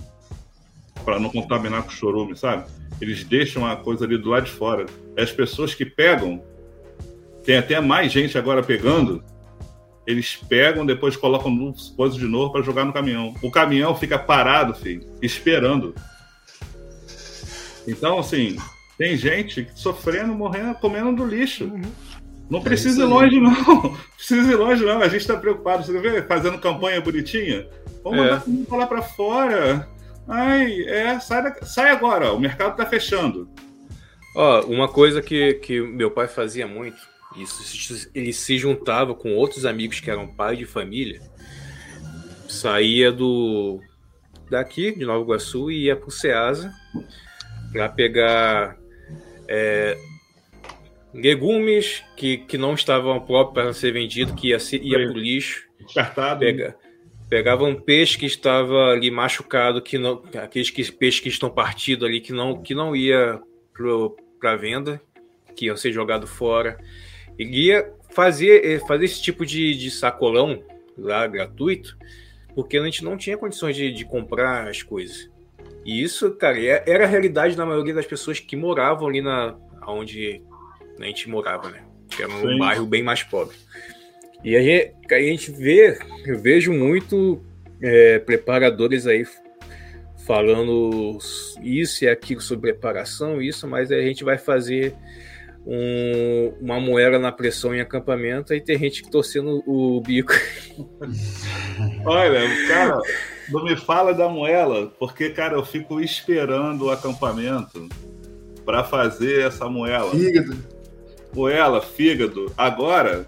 [1.04, 2.66] para não contaminar com o chorume, sabe?
[3.00, 4.86] Eles deixam a coisa ali do lado de fora.
[5.16, 6.42] As pessoas que pegam,
[7.44, 9.24] tem até mais gente agora pegando,
[10.06, 13.34] eles pegam, depois colocam no coisa de novo para jogar no caminhão.
[13.42, 15.94] O caminhão fica parado, filho, esperando.
[17.86, 18.56] Então, assim,
[18.98, 21.64] tem gente sofrendo, morrendo, comendo do lixo.
[21.64, 21.82] Uhum.
[22.50, 23.52] Não é precisa é ir longe, não.
[23.52, 25.00] Não precisa ir longe, não.
[25.00, 27.66] A gente está preocupado, você vê, fazendo campanha bonitinha.
[28.02, 28.22] Vamos é.
[28.22, 29.88] mandar comida lá para fora.
[30.26, 31.64] Ai, é, sai, da...
[31.64, 33.48] sai agora, o mercado está fechando.
[34.34, 36.96] Ó, uma coisa que, que meu pai fazia muito,
[37.36, 41.20] isso, ele se juntava com outros amigos que eram pai de família,
[42.48, 43.80] saía do
[44.48, 46.72] daqui de Nova Iguaçu e ia para o Ceasa
[47.72, 48.76] para pegar
[49.46, 49.96] é,
[51.12, 55.68] legumes que, que não estavam próprios para ser vendido, que ia, ia para o lixo.
[55.78, 56.40] Descartado.
[56.40, 56.76] Pega,
[57.28, 62.08] pegava um peixe que estava ali machucado, que não, aqueles que, peixes que estão partidos
[62.08, 63.40] ali, que não, que não ia
[64.38, 65.00] para venda,
[65.54, 66.78] que iam ser jogado fora.
[67.38, 70.62] Ele ia fazer, eh, fazer esse tipo de, de sacolão
[70.98, 71.96] lá gratuito,
[72.54, 75.30] porque a gente não tinha condições de, de comprar as coisas.
[75.84, 79.56] E isso, cara, é, era a realidade da maioria das pessoas que moravam ali na
[79.86, 80.42] onde
[81.02, 81.82] a gente morava, né?
[82.08, 82.58] Que era um Sim.
[82.58, 83.56] bairro bem mais pobre.
[84.44, 87.42] E a gente, a gente vê, eu vejo muito
[87.82, 89.26] é, preparadores aí
[90.26, 91.18] falando
[91.62, 94.94] isso e aquilo sobre preparação, isso, mas a gente vai fazer
[95.66, 100.32] um, uma moeda na pressão em acampamento e tem gente torcendo o bico.
[102.04, 102.98] Olha, cara,
[103.50, 107.88] não me fala da moela, porque, cara, eu fico esperando o acampamento
[108.64, 110.10] para fazer essa moela.
[110.12, 110.79] Fígado.
[111.34, 112.52] Moela, fígado.
[112.56, 113.26] Agora,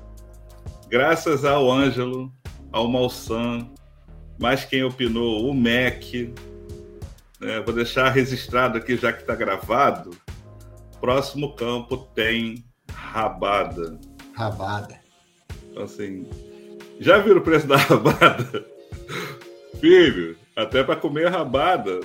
[0.88, 2.32] graças ao Ângelo,
[2.72, 3.68] ao Malsan,
[4.38, 6.12] mais quem opinou, o Mac,
[7.40, 10.10] né, vou deixar registrado aqui já que está gravado.
[11.00, 13.98] Próximo campo tem rabada.
[14.34, 15.00] Rabada.
[15.70, 16.26] Então, assim,
[17.00, 18.66] já viram o preço da rabada?
[19.80, 22.00] Filho, até para comer rabada.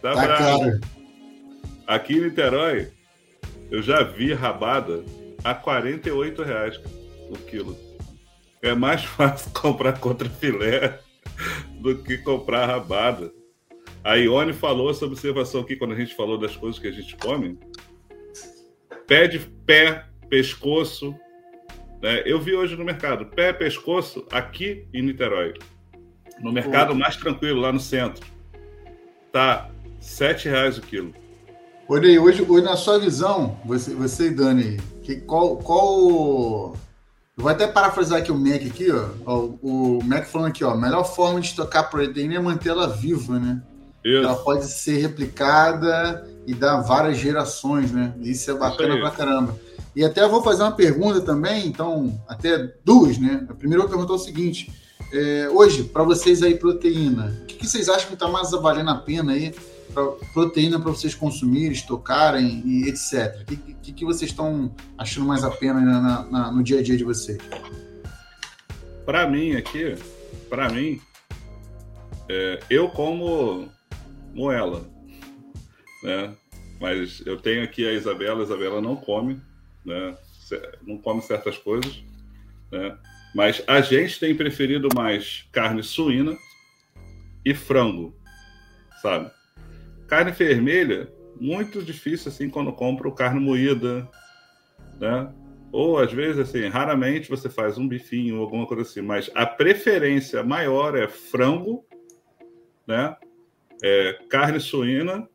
[0.00, 0.80] Tá, tá bravo.
[1.86, 2.90] Aqui em Niterói,
[3.70, 5.02] eu já vi rabada
[5.44, 6.80] a 48 reais
[7.30, 7.76] o quilo.
[8.62, 10.98] É mais fácil comprar contra filé
[11.80, 13.32] do que comprar rabada.
[14.04, 17.16] A Ione falou essa observação aqui quando a gente falou das coisas que a gente
[17.16, 17.58] come.
[19.06, 21.14] Pé de pé, pescoço.
[22.00, 22.22] Né?
[22.24, 25.54] Eu vi hoje no mercado, pé, pescoço, aqui em Niterói.
[26.40, 28.26] No mercado mais tranquilo, lá no centro.
[29.30, 29.70] Tá
[30.00, 31.14] R$ reais o quilo.
[31.88, 36.76] Olha hoje, hoje na sua visão, você, você e Dani, que, qual, qual.
[37.36, 39.32] Eu vou até parafrasear aqui o Mac aqui, ó.
[39.32, 40.70] O, o Mac falando aqui, ó.
[40.70, 43.62] A melhor forma de estocar proteína é mantê-la viva, né?
[44.04, 44.24] Isso.
[44.24, 48.14] Ela pode ser replicada e dar várias gerações, né?
[48.20, 49.58] Isso é bacana Isso pra caramba.
[49.94, 53.46] E até eu vou fazer uma pergunta também, então, até duas, né?
[53.48, 54.72] A primeira pergunta é o seguinte:
[55.12, 58.90] é, hoje, para vocês aí, proteína, o que, que vocês acham que está mais valendo
[58.90, 59.54] a pena aí?
[59.92, 63.42] Pra, proteína para vocês consumirem, estocarem e etc.
[63.42, 66.82] O que, que, que vocês estão achando mais a pena na, na, no dia a
[66.82, 67.38] dia de vocês?
[69.04, 69.96] Para mim aqui,
[70.48, 71.00] para mim,
[72.28, 73.68] é, eu como
[74.34, 74.88] moela,
[76.02, 76.34] né?
[76.80, 79.40] Mas eu tenho aqui a Isabela, a Isabela não come,
[79.84, 80.16] né?
[80.82, 82.02] Não come certas coisas,
[82.70, 82.96] né?
[83.34, 86.36] Mas a gente tem preferido mais carne suína
[87.44, 88.14] e frango,
[89.00, 89.30] sabe?
[90.12, 91.10] Carne vermelha,
[91.40, 94.06] muito difícil assim quando compro carne moída,
[95.00, 95.32] né?
[95.72, 99.46] Ou às vezes assim, raramente você faz um bifinho ou alguma coisa assim, mas a
[99.46, 101.86] preferência maior é frango,
[102.86, 103.16] né?
[103.82, 105.26] é, carne suína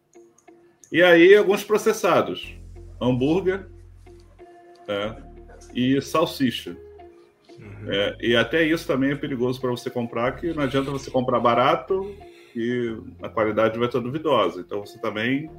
[0.92, 2.56] e aí alguns processados,
[3.02, 3.68] hambúrguer
[4.88, 5.16] é,
[5.74, 6.78] e salsicha.
[7.58, 7.92] Uhum.
[7.92, 11.40] É, e até isso também é perigoso para você comprar, que não adianta você comprar
[11.40, 12.16] barato
[12.58, 14.62] e a qualidade vai estar duvidosa.
[14.62, 15.50] Então você também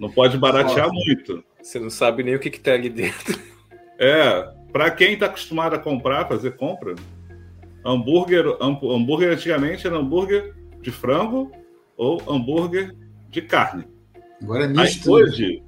[0.00, 1.06] não pode baratear Nossa.
[1.06, 1.44] muito.
[1.62, 3.38] Você não sabe nem o que está ali dentro.
[3.98, 6.94] É, para quem está acostumado a comprar, fazer compra,
[7.84, 11.52] hambúrguer, hambúrguer antigamente era hambúrguer de frango
[11.96, 12.94] ou hambúrguer
[13.30, 13.84] de carne.
[14.42, 15.14] Agora é misto.
[15.14, 15.62] Aí, hoje,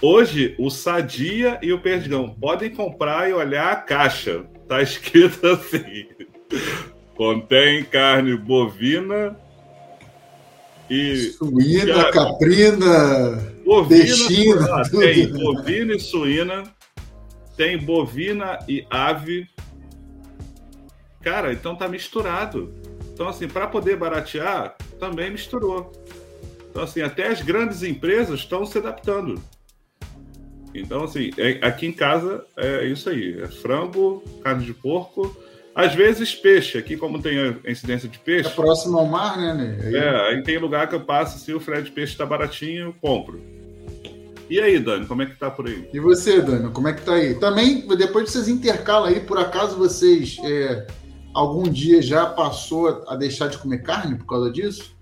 [0.00, 4.44] hoje, o Sadia e o Perdigão podem comprar e olhar a caixa.
[4.68, 6.06] Tá escrito assim:
[7.16, 9.36] contém carne bovina
[10.92, 11.32] e.
[11.32, 16.64] Suína, caprina, bovina, tem bovina e suína,
[17.56, 19.48] tem bovina e ave.
[21.22, 22.74] Cara, então tá misturado.
[23.14, 25.92] Então, assim, para poder baratear, também misturou.
[26.70, 29.40] Então, assim, até as grandes empresas estão se adaptando.
[30.74, 35.34] Então, assim, é, aqui em casa é isso aí: é frango, carne de porco
[35.74, 38.48] Às vezes peixe, aqui como tem a incidência de peixe.
[38.48, 39.78] É próximo ao mar, né, né?
[39.82, 39.96] Aí...
[39.96, 43.40] É, aí tem lugar que eu passo, se o Fred peixe está baratinho, eu compro.
[44.50, 45.88] E aí, Dani, como é que tá por aí?
[45.94, 47.34] E você, Dani, como é que tá aí?
[47.36, 50.86] Também, depois vocês intercalam aí, por acaso vocês é,
[51.32, 54.94] algum dia já passou a deixar de comer carne por causa disso?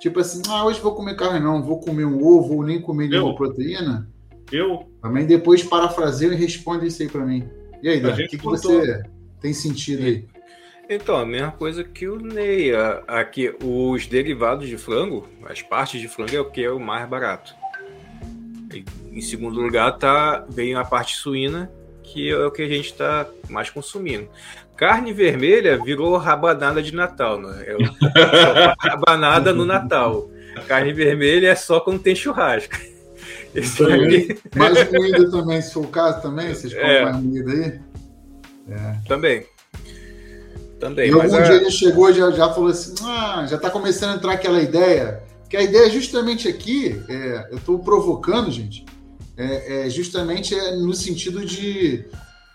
[0.00, 3.08] Tipo assim, ah, hoje vou comer carne não, vou comer um ovo ou nem comer
[3.08, 4.08] nenhuma proteína?
[4.50, 4.88] Eu?
[5.00, 7.48] Também depois parafraseia e responde isso aí para mim.
[7.80, 9.04] E aí, Dan, o que, que você
[9.40, 10.24] tem sentido aí?
[10.90, 12.72] Então, a mesma coisa que o Ney.
[13.06, 17.06] Aqui, os derivados de frango, as partes de frango é o que é o mais
[17.06, 17.54] barato.
[18.72, 21.70] E, em segundo lugar, tá, vem a parte suína,
[22.02, 24.28] que é o que a gente está mais consumindo.
[24.76, 27.66] Carne vermelha virou rabanada de Natal, né?
[27.66, 27.76] É
[28.88, 30.30] rabanada no Natal.
[30.66, 32.76] Carne vermelha é só quando tem churrasco.
[33.56, 34.38] Aqui...
[34.56, 37.04] Mais moída também, se for o caso também, vocês comem é.
[37.04, 37.80] mais moída aí?
[38.70, 39.08] É.
[39.08, 39.46] Também.
[40.78, 41.10] Também.
[41.10, 44.16] E algum dia ele chegou e já, já falou assim: ah, já está começando a
[44.16, 45.22] entrar aquela ideia.
[45.48, 48.84] Que a ideia justamente aqui, é, eu estou provocando, gente,
[49.36, 52.04] é, é justamente é no sentido de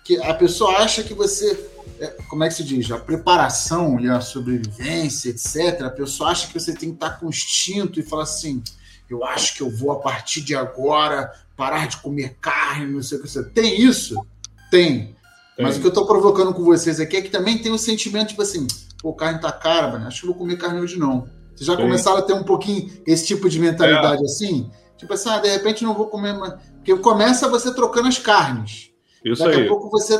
[0.06, 1.58] que a pessoa acha que você
[2.00, 2.92] é, como é que se diz?
[2.92, 5.84] A preparação e a sobrevivência, etc.
[5.84, 8.62] A pessoa acha que você tem que estar com instinto e falar assim:
[9.10, 13.18] eu acho que eu vou a partir de agora parar de comer carne, não sei
[13.18, 13.30] o que.
[13.30, 14.26] Você tem isso?
[14.70, 15.13] Tem.
[15.56, 15.66] Tem.
[15.66, 17.78] Mas o que eu estou provocando com vocês aqui é que também tem o um
[17.78, 18.68] sentimento, tipo assim,
[19.02, 21.28] pô, carne tá cara, mano, acho que vou comer carne hoje não.
[21.56, 21.86] Vocês já tem.
[21.86, 24.26] começaram a ter um pouquinho esse tipo de mentalidade é.
[24.26, 24.72] assim?
[24.98, 26.54] Tipo assim, ah, de repente não vou comer mais.
[26.76, 28.92] Porque começa você trocando as carnes.
[29.24, 29.66] Isso Daqui aí.
[29.66, 30.20] a pouco você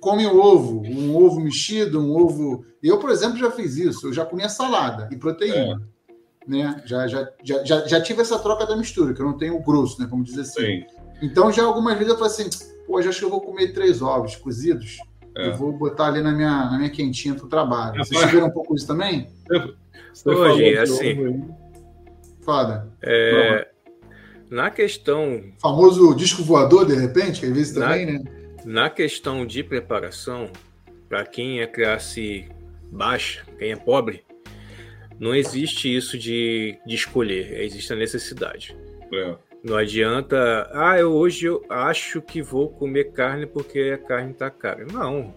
[0.00, 2.64] come um ovo, um ovo mexido, um ovo.
[2.82, 4.08] Eu, por exemplo, já fiz isso.
[4.08, 5.82] Eu já comia salada e proteína.
[5.94, 5.98] É
[6.48, 6.82] né?
[6.86, 10.00] Já, já, já, já, tive essa troca da mistura, que eu não tenho o grosso,
[10.00, 10.08] né?
[10.08, 10.60] Como diz assim.
[10.60, 10.86] Sim.
[11.20, 12.48] Então, já algumas vezes eu falei assim,
[13.02, 14.98] já acho que eu vou comer três ovos cozidos
[15.36, 15.48] é.
[15.48, 18.04] e vou botar ali na minha, na minha quentinha pro trabalho.
[18.04, 19.28] Vocês tiveram um pouco isso também?
[20.24, 21.44] Hoje, assim...
[22.40, 22.88] Foda.
[23.02, 23.68] É...
[24.50, 25.42] Na questão...
[25.60, 28.12] Famoso disco voador, de repente, que às vezes também, na...
[28.12, 28.24] né?
[28.64, 30.50] Na questão de preparação,
[31.08, 32.48] para quem é classe
[32.90, 34.24] baixa, quem é pobre,
[35.18, 38.76] não existe isso de, de escolher, existe a necessidade.
[39.12, 39.36] É.
[39.62, 44.50] Não adianta, ah, eu hoje eu acho que vou comer carne porque a carne tá
[44.50, 44.86] cara.
[44.92, 45.34] Não.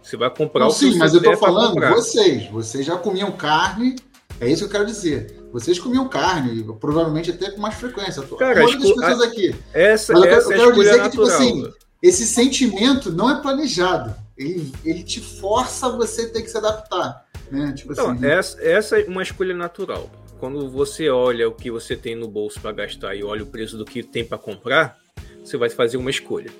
[0.00, 2.48] Você vai comprar não, o que Sim, mas eu tô falando vocês.
[2.50, 3.96] Vocês já comiam carne,
[4.40, 5.44] é isso que eu quero dizer.
[5.52, 8.22] Vocês comiam carne, provavelmente até com mais frequência.
[8.38, 8.82] Cara, a esco...
[8.82, 9.54] pessoas aqui.
[9.72, 11.72] Essa, mas essa eu, eu quero dizer que, tipo assim,
[12.02, 14.14] esse sentimento não é planejado.
[14.36, 17.24] Ele, ele te força a você ter que se adaptar.
[17.50, 17.72] Né?
[17.72, 20.10] Tipo então, assim, essa, essa é uma escolha natural.
[20.44, 23.78] Quando você olha o que você tem no bolso para gastar e olha o preço
[23.78, 24.98] do que tem para comprar,
[25.42, 26.50] você vai fazer uma escolha.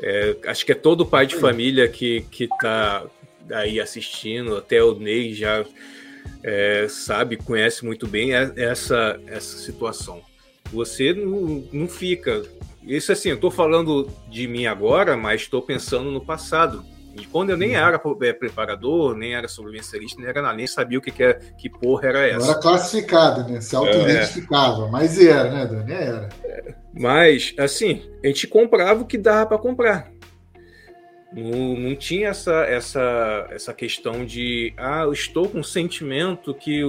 [0.00, 3.04] É, acho que é todo pai de família que, que tá
[3.50, 5.66] aí assistindo, até o Ney já
[6.42, 10.22] é, sabe, conhece muito bem essa, essa situação.
[10.72, 12.42] Você não, não fica.
[12.82, 16.82] Isso assim, eu estou falando de mim agora, mas estou pensando no passado
[17.18, 17.76] e quando eu nem uhum.
[17.76, 21.34] era é, preparador, nem era sobrevivencialista, nem era nada, nem sabia o que, que, é,
[21.34, 22.38] que porra era essa.
[22.38, 23.60] Não era classificado, né?
[23.60, 24.90] Se auto-identificava, é.
[24.90, 25.92] mas era, né, Dani?
[25.92, 26.28] Era.
[26.44, 26.74] É.
[26.94, 30.10] Mas, assim, a gente comprava o que dava para comprar.
[31.32, 36.80] Não, não tinha essa, essa, essa questão de, ah, eu estou com um sentimento que,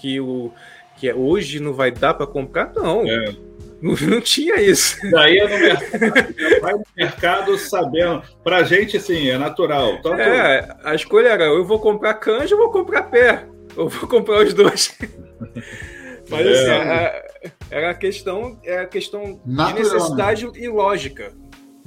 [0.00, 0.50] que, o,
[0.96, 2.72] que hoje não vai dar para comprar.
[2.74, 3.02] Não.
[3.06, 3.34] É.
[3.80, 4.96] Não, não tinha isso.
[5.10, 8.22] Daí é no mercado, vai no mercado sabendo.
[8.42, 10.00] Pra gente, assim, é natural.
[10.02, 10.20] Tanto...
[10.20, 13.46] É, a escolha era: eu vou comprar canja ou vou comprar pé.
[13.76, 14.96] Ou vou comprar os dois.
[16.30, 17.06] Mas assim, é.
[17.42, 21.32] assim, era a questão, é a questão de necessidade e lógica.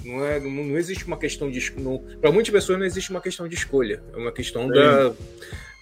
[0.06, 1.60] Não, é, não, não existe uma questão de.
[2.22, 4.04] Para muitas pessoas não existe uma questão de escolha.
[4.14, 5.12] É uma questão da,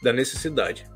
[0.02, 0.88] da necessidade.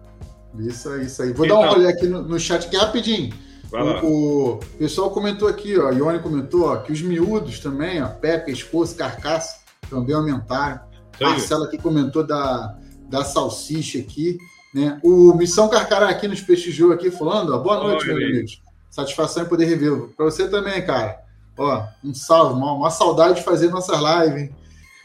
[0.57, 1.33] Isso aí, isso aí.
[1.33, 3.33] Vou então, dar uma olhada aqui no, no chat aqui rapidinho.
[3.71, 8.07] O, o, pessoal comentou aqui, ó, a Ione comentou ó, que os miúdos também, ó,
[8.07, 9.59] pé, pescoço, carcaça,
[9.89, 10.81] também aumentaram.
[11.17, 11.23] Sim.
[11.25, 12.75] Marcelo aqui comentou da,
[13.07, 14.37] da salsicha aqui.
[14.73, 14.99] Né?
[15.03, 18.61] O Missão Carcará aqui nos prestigiou aqui falando, ó, boa noite, meus amigos.
[18.89, 20.13] Satisfação em poder revê-lo.
[20.17, 21.19] Para você também, cara.
[21.57, 24.49] Ó, um salve, uma, uma saudade de fazer nossas lives.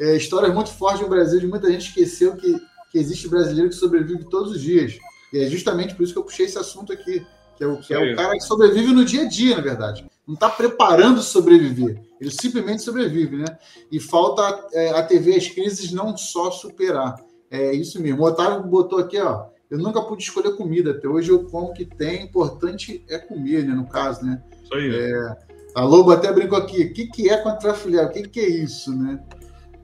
[0.01, 2.59] É, histórias muito fortes no Brasil, de muita gente esqueceu que,
[2.91, 4.99] que existe brasileiro que sobrevive todos os dias.
[5.33, 7.25] E é justamente por isso que eu puxei esse assunto aqui
[7.57, 10.07] que é o, que é o cara que sobrevive no dia a dia, na verdade.
[10.27, 13.59] Não está preparando sobreviver, ele simplesmente sobrevive, né?
[13.91, 17.17] E falta é, a TV as crises não só superar.
[17.51, 18.23] É isso mesmo.
[18.23, 19.47] O Otávio botou aqui, ó.
[19.71, 23.75] Eu nunca pude escolher comida, até hoje eu como que tem, importante é comer, né?
[23.75, 24.43] No caso, né?
[24.63, 24.95] Isso aí.
[24.95, 25.37] É,
[25.75, 28.07] a Lobo até brincou aqui, o que, que é contrafilhar?
[28.07, 29.21] O que, que é isso, né?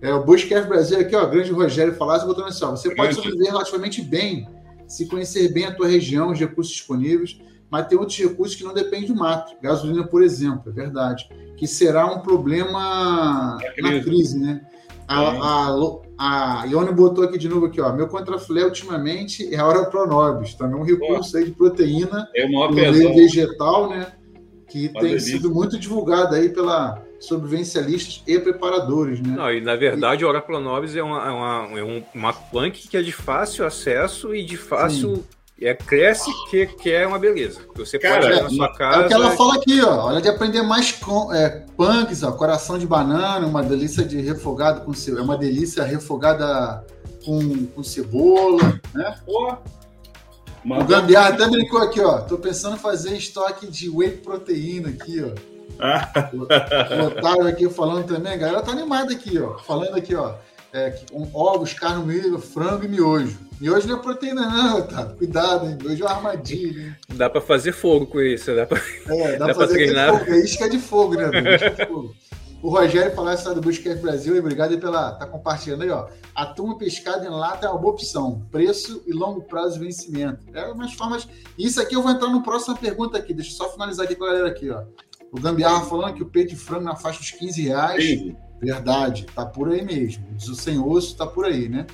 [0.00, 3.50] É, o Busquets Brasil aqui, ó, grande Rogério Falasse, botando assim, ó, você pode sobreviver
[3.50, 4.48] relativamente bem
[4.90, 7.38] se conhecer bem a tua região, os recursos disponíveis,
[7.70, 9.54] mas tem outros recursos que não dependem do mato.
[9.62, 11.28] Gasolina, por exemplo, é verdade.
[11.56, 13.82] Que será um problema crise.
[13.82, 14.60] na crise, né?
[15.06, 17.92] A, a, a Ione botou aqui de novo aqui, ó.
[17.92, 23.14] Meu contrafilé ultimamente é a hora pronobis, também um recurso aí de proteína é meio
[23.14, 24.12] vegetal, né?
[24.68, 25.32] Que uma tem delícia.
[25.32, 29.34] sido muito divulgado aí pela sobrevivencialistas e preparadores, né?
[29.36, 30.24] Não, e na verdade, e...
[30.24, 34.34] a Hora Pronobis é uma, é uma, é uma punk que é de fácil acesso
[34.34, 35.24] e de fácil Sim
[35.60, 37.60] é, cresce que, que é uma beleza.
[37.76, 39.02] Você Cara, pode ir na sua casa.
[39.02, 40.06] É o que ela fala aqui, ó.
[40.06, 42.32] Olha de aprender mais com, é, punks, ó.
[42.32, 46.84] Coração de banana, uma delícia de refogado com É uma delícia refogada
[47.24, 49.16] com, com cebola, né?
[49.24, 49.56] Pô.
[50.64, 52.20] O Gambiarra até brincou aqui, ó.
[52.20, 55.34] Tô pensando em fazer estoque de whey proteína aqui, ó.
[56.34, 56.42] o,
[57.02, 59.58] o Otávio aqui falando também, a galera tá animada aqui, ó.
[59.58, 60.34] Falando aqui, ó
[60.72, 63.38] é, um, ovos, carne moída, frango e miojo.
[63.60, 65.04] Miojo não é proteína, não, tá?
[65.04, 65.76] Cuidado, hein?
[65.80, 66.96] Miojo é uma armadilha, hein?
[67.10, 70.18] Dá pra fazer fogo com isso, dá pra, é, dá, dá pra fazer treinar.
[70.18, 70.30] Fogo.
[70.30, 71.54] É isca de fogo, né?
[71.54, 72.14] Isca de fogo.
[72.62, 76.08] O Rogério falou essa do Busquets Brasil, e obrigado pela tá compartilhando aí, ó.
[76.34, 78.46] Atum pescado em lata é uma boa opção.
[78.50, 80.40] Preço e longo prazo de vencimento.
[80.52, 81.26] É umas formas.
[81.58, 83.32] Isso aqui eu vou entrar no próxima pergunta aqui.
[83.32, 84.82] Deixa eu só finalizar aqui com a galera aqui, ó.
[85.32, 88.04] O Gambiarra falando que o peito de frango na faixa dos 15 reais.
[88.04, 88.36] Sim.
[88.60, 90.22] Verdade, tá por aí mesmo.
[90.32, 91.86] Diz o sem osso, tá por aí, né?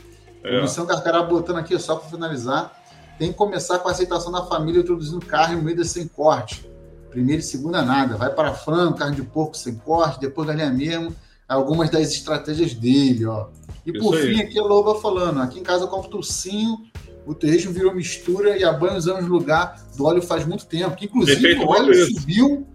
[0.47, 0.59] É.
[0.59, 2.73] O Luciano Carcará botando aqui, só para finalizar,
[3.19, 6.71] tem que começar com a aceitação da família introduzindo carne moída sem corte.
[7.11, 8.17] Primeira e segunda nada.
[8.17, 11.15] Vai para frango, carne de porco sem corte, depois galinha mesmo.
[11.49, 13.49] Algumas das estratégias dele, ó.
[13.85, 14.35] E Isso por aí.
[14.35, 16.79] fim, aqui a Loba falando, aqui em casa eu compro tocinho,
[17.25, 20.97] o terrestre virou mistura e a banho usamos no lugar do óleo faz muito tempo.
[20.97, 22.67] Que inclusive o óleo subiu.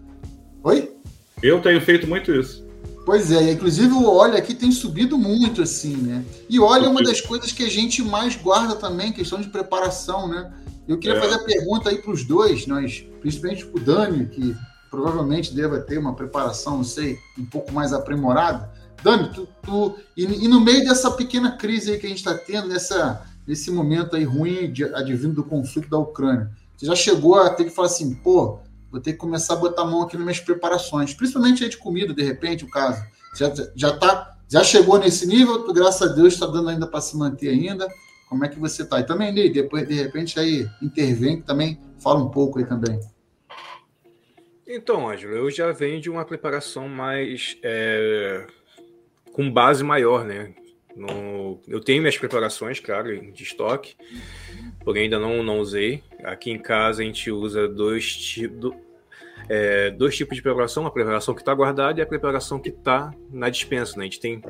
[0.64, 0.94] Oi?
[1.42, 2.66] Eu tenho feito muito isso.
[3.12, 6.24] Pois é, inclusive o óleo aqui tem subido muito, assim, né?
[6.50, 10.30] E óleo é uma das coisas que a gente mais guarda também, questão de preparação,
[10.30, 10.50] né?
[10.88, 11.20] Eu queria é.
[11.20, 14.56] fazer a pergunta aí para os dois, nós, principalmente para o Dani, que
[14.90, 18.72] provavelmente deva ter uma preparação, não sei, um pouco mais aprimorada.
[19.04, 22.34] Dani, tu, tu e, e, no meio dessa pequena crise aí que a gente está
[22.34, 27.36] tendo, nessa, nesse momento aí ruim de, advindo do conflito da Ucrânia, você já chegou
[27.36, 28.60] a ter que falar assim, pô,
[28.92, 31.78] vou ter que começar a botar a mão aqui nas minhas preparações, principalmente aí de
[31.78, 33.02] comida, de repente, o caso.
[33.36, 37.18] Já, já, tá, já chegou nesse nível, graças a Deus está dando ainda para se
[37.18, 37.88] manter ainda.
[38.28, 39.00] Como é que você está?
[39.00, 43.00] E também, Ney, depois, de repente, aí intervém, também fala um pouco aí também.
[44.68, 47.58] Então, Ângelo, eu já venho de uma preparação mais.
[47.62, 48.48] É,
[49.34, 50.54] com base maior, né?
[50.96, 53.96] No, eu tenho minhas preparações, claro, de estoque,
[54.84, 56.04] porém ainda não, não usei.
[56.24, 58.74] Aqui em casa a gente usa dois, tipos
[59.50, 63.12] é, dois tipos de preparação: a preparação que está guardada e a preparação que está
[63.30, 63.98] na dispensa.
[63.98, 64.04] Né?
[64.04, 64.42] A gente tem,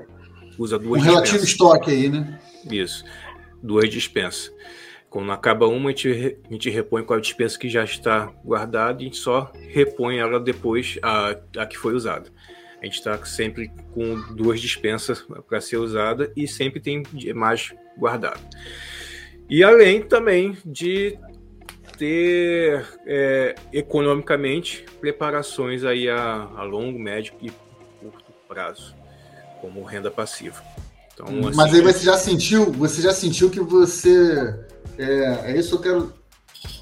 [0.57, 2.39] usa duas Um relativo estoque aí, né?
[2.69, 3.03] Isso,
[3.61, 4.51] duas dispensas.
[5.09, 9.01] Quando acaba uma, a gente, a gente repõe com a dispensa que já está guardada
[9.01, 12.29] e a gente só repõe ela depois a, a que foi usada.
[12.82, 17.03] A gente está sempre com duas dispensas para ser usada e sempre tem
[17.36, 18.39] mais guardado.
[19.51, 21.19] E além também de
[21.97, 27.51] ter é, economicamente preparações aí a, a, longo, médio e
[27.99, 28.95] curto prazo,
[29.59, 30.63] como renda passiva.
[31.13, 34.57] Então, assim, Mas aí você já sentiu, você já sentiu que você
[34.97, 36.13] é, é isso que eu quero.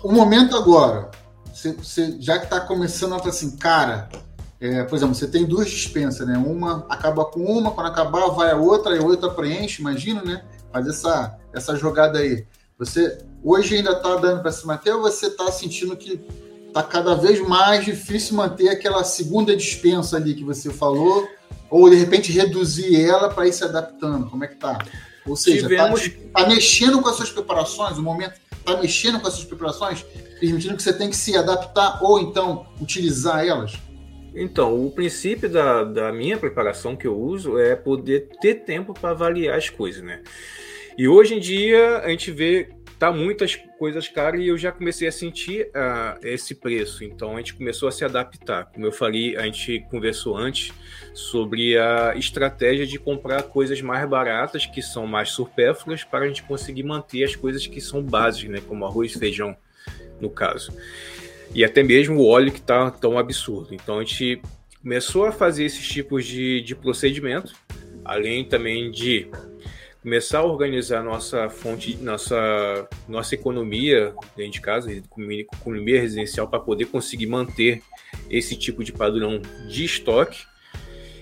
[0.04, 1.10] O momento agora,
[1.52, 4.10] você, você já que está começando a falar assim, cara,
[4.62, 6.38] é, por exemplo, você tem duas dispensas, né?
[6.38, 10.46] Uma acaba com uma, quando acabar vai a outra, e a outra preenche, imagina, né?
[10.72, 12.46] Faz essa, essa jogada aí.
[12.80, 16.22] Você hoje ainda está dando para se manter ou você está sentindo que
[16.66, 21.28] está cada vez mais difícil manter aquela segunda dispensa ali que você falou,
[21.70, 24.30] ou de repente reduzir ela para ir se adaptando?
[24.30, 24.80] Como é que tá?
[25.28, 26.32] Ou seja, está Tivemos...
[26.34, 30.06] tá mexendo com as suas preparações, o momento está mexendo com as suas preparações,
[30.40, 33.74] permitindo que você tem que se adaptar ou então utilizar elas?
[34.34, 39.10] Então, o princípio da, da minha preparação que eu uso é poder ter tempo para
[39.10, 40.22] avaliar as coisas, né?
[41.00, 45.08] E hoje em dia a gente vê tá muitas coisas caras e eu já comecei
[45.08, 47.06] a sentir uh, esse preço.
[47.06, 48.66] Então a gente começou a se adaptar.
[48.66, 50.74] Como eu falei, a gente conversou antes
[51.14, 56.44] sobre a estratégia de comprar coisas mais baratas, que são mais supérfluas, para a gente
[56.44, 58.62] conseguir manter as coisas que são básicas, né?
[58.68, 59.56] como arroz e feijão,
[60.20, 60.74] no caso
[61.54, 63.74] e até mesmo o óleo que está tão absurdo.
[63.74, 64.42] Então a gente
[64.82, 67.54] começou a fazer esses tipos de, de procedimento,
[68.06, 69.28] além também de
[70.02, 76.86] começar a organizar nossa fonte, nossa, nossa economia dentro de casa, economia residencial, para poder
[76.86, 77.82] conseguir manter
[78.30, 80.48] esse tipo de padrão de estoque.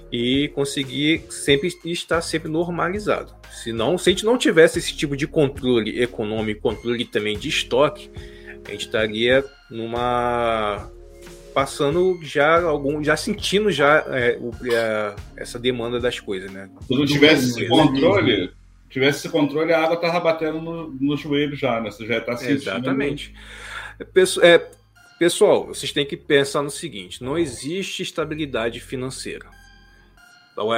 [0.09, 3.35] e conseguir sempre estar sempre normalizado.
[3.51, 7.49] Se não, se a gente não tivesse esse tipo de controle econômico, controle também de
[7.49, 8.09] estoque,
[8.65, 10.89] a gente estaria numa
[11.53, 16.69] passando já algum, já sentindo já é, o, é, essa demanda das coisas, né?
[16.87, 18.51] Se não tivesse esse controle,
[18.99, 21.91] tivesse esse controle, a água tava batendo no, no joelho já, né?
[21.91, 22.57] Você já está sentindo.
[22.57, 23.33] Exatamente.
[24.41, 24.67] É,
[25.19, 29.57] pessoal, vocês têm que pensar no seguinte: não existe estabilidade financeira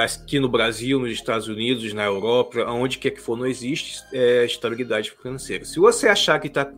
[0.02, 4.44] aqui no Brasil, nos Estados Unidos, na Europa, aonde quer que for, não existe é,
[4.44, 5.64] estabilidade financeira.
[5.64, 6.70] Se você achar que está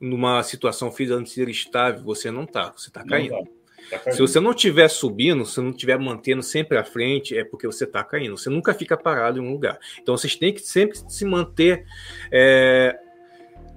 [0.00, 3.46] numa situação financeira estável, você não está, você está caindo.
[3.90, 4.12] Tá.
[4.12, 7.84] Se você não estiver subindo, se não estiver mantendo sempre à frente, é porque você
[7.84, 8.36] está caindo.
[8.36, 9.78] Você nunca fica parado em um lugar.
[10.00, 11.84] Então vocês têm que sempre se manter
[12.30, 12.98] é,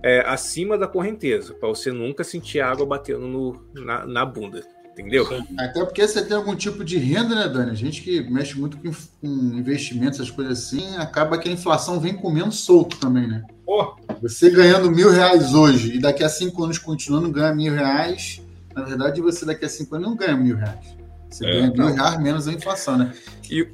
[0.03, 4.63] é, acima da correnteza, para você nunca sentir água batendo no, na, na bunda.
[4.91, 5.25] Entendeu?
[5.57, 7.71] Até porque você tem algum tipo de renda, né, Dani?
[7.71, 8.91] A gente que mexe muito com,
[9.23, 13.41] investimentos, essas coisas assim, acaba que a inflação vem comendo solto também, né?
[13.65, 13.95] Pô.
[14.21, 18.40] Você ganhando mil reais hoje e daqui a cinco anos continuando ganhar mil reais,
[18.75, 20.95] na verdade você daqui a cinco anos não ganha mil reais.
[21.29, 23.13] Você é, ganha mil reais menos a inflação, né?
[23.49, 23.67] E,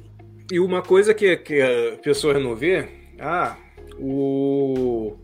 [0.50, 2.88] e uma coisa que, que a pessoa não vê,
[3.20, 3.56] ah,
[3.98, 5.16] o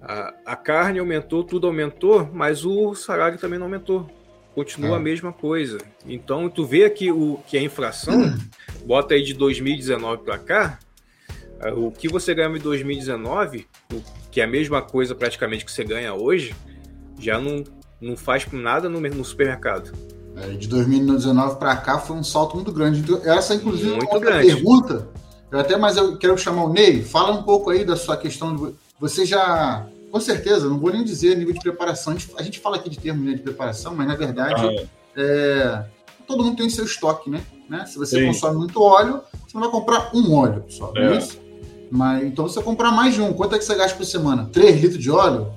[0.00, 4.10] a, a carne aumentou, tudo aumentou, mas o salário também não aumentou
[4.54, 4.96] continua é.
[4.96, 5.78] a mesma coisa.
[6.06, 8.38] Então, tu vê aqui o que a inflação, hum.
[8.86, 10.78] bota aí de 2019 para cá,
[11.60, 13.66] é, o que você ganha em 2019,
[14.30, 16.54] que é a mesma coisa praticamente que você ganha hoje,
[17.18, 17.64] já não,
[18.00, 19.92] não faz nada no, no supermercado.
[20.36, 23.00] É, de 2019 para cá foi um salto muito grande.
[23.00, 24.46] Então, essa, inclusive, muito é uma grande.
[24.46, 25.08] pergunta.
[25.50, 27.02] Eu até mais eu quero chamar o Ney.
[27.02, 28.56] Fala um pouco aí da sua questão.
[28.56, 32.12] De, você já com certeza, não vou nem dizer nível de preparação.
[32.12, 34.72] A gente, a gente fala aqui de termos né, de preparação, mas na verdade ah,
[34.72, 34.86] é.
[35.16, 35.84] É,
[36.24, 37.42] todo mundo tem seu estoque, né?
[37.68, 37.84] né?
[37.84, 38.26] Se você Sim.
[38.26, 41.40] consome muito óleo, você não vai comprar um óleo só, não é, é isso?
[41.90, 43.32] Mas, então você comprar mais de um.
[43.32, 44.48] Quanto é que você gasta por semana?
[44.52, 45.52] 3 litros de óleo?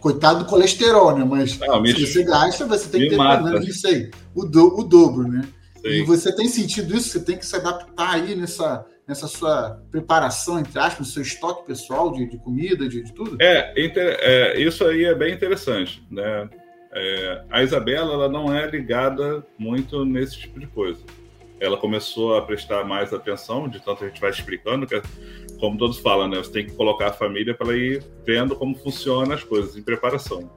[0.00, 1.24] Coitado do colesterol, né?
[1.24, 4.78] Mas não, se você gasta, você tem que ter pelo menos isso aí, o, do,
[4.78, 5.42] o dobro, né?
[5.76, 5.88] Sim.
[5.88, 7.08] E você tem sentido isso?
[7.08, 11.66] Você tem que se adaptar aí nessa, nessa sua preparação, entre aspas, no seu estoque
[11.66, 13.36] pessoal de, de comida, de, de tudo?
[13.40, 16.48] É, é, isso aí é bem interessante, né?
[16.92, 21.02] É, a Isabela ela não é ligada muito nesse tipo de coisa.
[21.60, 25.00] Ela começou a prestar mais atenção, de tanto a gente vai explicando, que,
[25.64, 26.36] como todos falam, né?
[26.36, 30.50] Você tem que colocar a família para ir vendo como funcionam as coisas em preparação.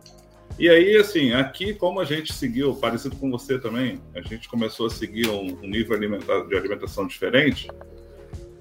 [0.59, 4.87] E aí, assim, aqui, como a gente seguiu, parecido com você também, a gente começou
[4.87, 7.69] a seguir um, um nível de alimentação diferente,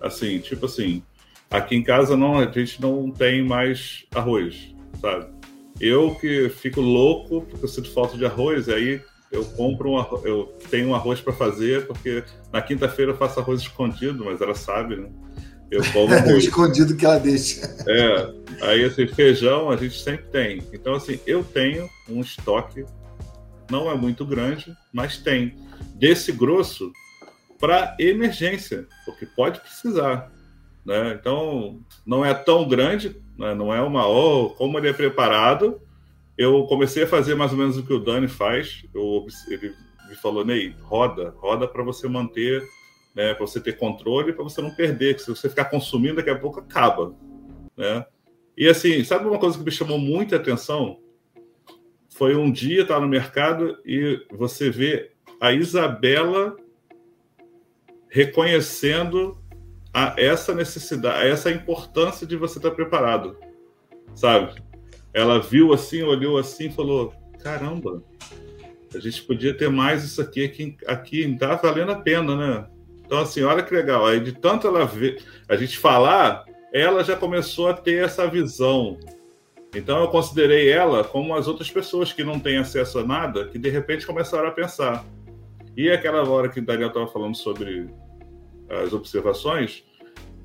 [0.01, 1.03] Assim, tipo assim,
[1.51, 5.27] aqui em casa não, a gente não tem mais arroz, sabe?
[5.81, 9.01] Eu que fico louco porque eu sinto falta de arroz, aí
[9.33, 12.23] eu compro um arroz, eu tenho um arroz para fazer, porque
[12.53, 15.11] na quinta-feira eu faço arroz escondido, mas ela sabe, né?
[15.71, 17.67] Eu como o escondido que ela deixa.
[17.87, 20.63] É, aí assim, feijão a gente sempre tem.
[20.73, 22.85] Então, assim, eu tenho um estoque,
[23.71, 25.57] não é muito grande, mas tem.
[25.95, 26.93] Desse grosso,
[27.59, 30.31] para emergência, porque pode precisar.
[30.85, 31.17] Né?
[31.19, 33.55] Então, não é tão grande, né?
[33.55, 34.07] não é uma.
[34.07, 35.81] Oh, como ele é preparado.
[36.39, 38.85] Eu comecei a fazer mais ou menos o que o Dani faz.
[38.95, 39.75] Eu, ele
[40.09, 42.63] me falou, Ney, roda, roda para você manter,
[43.17, 46.29] né, para você ter controle, para você não perder, que se você ficar consumindo, daqui
[46.29, 47.15] a pouco acaba.
[47.75, 48.05] Né?
[48.55, 51.01] E assim, sabe uma coisa que me chamou muita atenção?
[52.11, 56.57] Foi um dia estar no mercado e você vê a Isabela
[58.09, 59.39] reconhecendo
[59.93, 63.37] a essa necessidade, a essa importância de você estar preparado,
[64.15, 64.63] sabe?
[65.13, 68.03] Ela viu assim, olhou assim, falou: caramba,
[68.95, 72.76] a gente podia ter mais isso aqui, aqui, aqui tá valendo a pena, né?
[73.07, 74.05] Então assim, olha que legal.
[74.05, 78.99] Aí de tanto ela ver, a gente falar, ela já começou a ter essa visão.
[79.75, 83.59] Então eu considerei ela como as outras pessoas que não têm acesso a nada, que
[83.59, 85.05] de repente começaram a pensar.
[85.77, 87.89] E aquela hora que o Daniel estava falando sobre
[88.69, 89.85] as observações,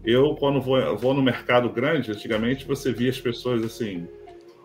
[0.04, 4.08] eu, quando vou, vou no mercado grande, antigamente você via as pessoas assim,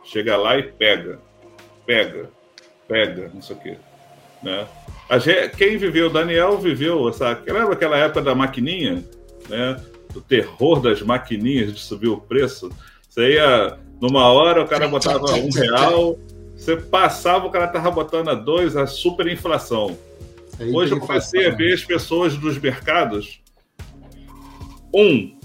[0.03, 1.21] chega lá e pega,
[1.85, 2.31] pega,
[2.89, 3.79] pega, não sei o quê.
[4.43, 4.67] Né?
[5.21, 9.05] Gente, quem viveu, Daniel viveu, essa, lembra aquela época da maquininha,
[9.49, 9.81] né?
[10.13, 12.71] Do terror das maquininhas de subir o preço.
[13.09, 16.19] Você ia, numa hora o cara botava um real,
[16.57, 19.97] você passava, o cara tava botando a dois, a super inflação.
[20.73, 23.41] Hoje eu comecei a ver as pessoas dos mercados
[24.93, 25.37] um,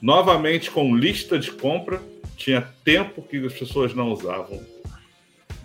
[0.00, 2.02] novamente com lista de compra,
[2.36, 4.60] tinha tempo que as pessoas não usavam.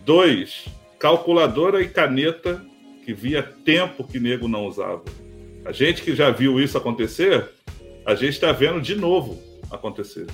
[0.06, 0.66] Dois,
[0.98, 2.64] calculadora e caneta,
[3.10, 5.04] que via tempo que nego não usava.
[5.66, 7.50] A gente que já viu isso acontecer,
[8.06, 9.42] a gente está vendo de novo
[9.72, 10.28] acontecer.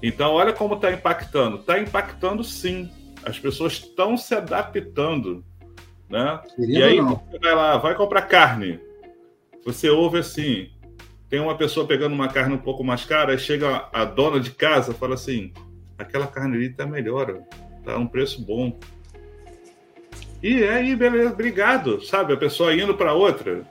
[0.00, 1.56] Então, olha como está impactando.
[1.56, 2.88] Está impactando sim.
[3.24, 5.44] As pessoas estão se adaptando.
[6.08, 6.40] Né?
[6.56, 8.78] e aí você vai lá, vai comprar carne.
[9.64, 10.70] Você ouve assim:
[11.28, 14.52] tem uma pessoa pegando uma carne um pouco mais cara, aí chega a dona de
[14.52, 15.52] casa fala assim:
[15.98, 17.40] aquela carne ali tá melhor,
[17.84, 18.78] tá um preço bom.
[20.46, 22.32] E aí, beleza, obrigado, sabe?
[22.32, 23.64] A pessoa indo para outra.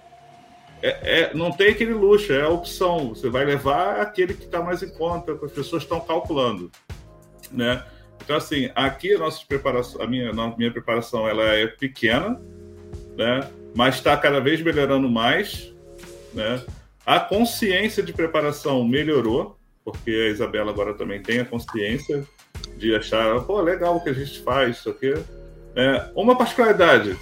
[0.81, 3.15] É, é, não tem aquele luxo, é a opção.
[3.15, 6.69] Você vai levar aquele que está mais em conta, as pessoas estão calculando,
[7.49, 7.81] né?
[8.21, 12.41] Então, assim, aqui a nossa preparação, a minha, a minha preparação ela é pequena,
[13.15, 13.49] né?
[13.73, 15.73] Mas está cada vez melhorando mais,
[16.33, 16.61] né?
[17.05, 22.27] A consciência de preparação melhorou, porque a Isabela agora também tem a consciência
[22.75, 25.13] de achar, pô, legal o que a gente faz, isso aqui.
[25.75, 27.17] É, uma particularidade,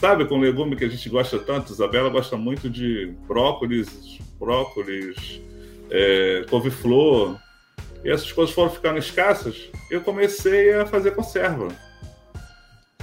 [0.00, 5.40] sabe, com legume que a gente gosta tanto, Isabela gosta muito de brócolis, brócolis,
[5.90, 7.38] é, couve-flor,
[8.04, 11.68] e essas coisas foram ficando escassas, eu comecei a fazer conserva.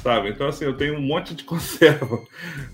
[0.03, 0.29] Sabe?
[0.29, 2.19] Então, assim, eu tenho um monte de conserva.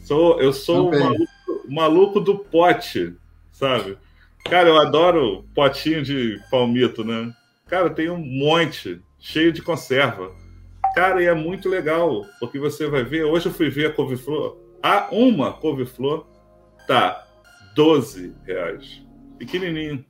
[0.04, 1.28] Sou, eu sou um maluco,
[1.70, 3.14] maluco do pote,
[3.52, 3.98] sabe?
[4.44, 7.34] Cara, eu adoro potinho de palmito, né?
[7.68, 10.32] Cara, tem um monte cheio de conserva.
[10.98, 13.24] Cara, e é muito legal, porque você vai ver.
[13.24, 14.58] Hoje eu fui ver a couve-flor.
[14.82, 16.26] A uma couve-flor
[16.88, 17.24] tá
[17.76, 19.06] 12 reais.
[19.38, 20.04] Pequenininho.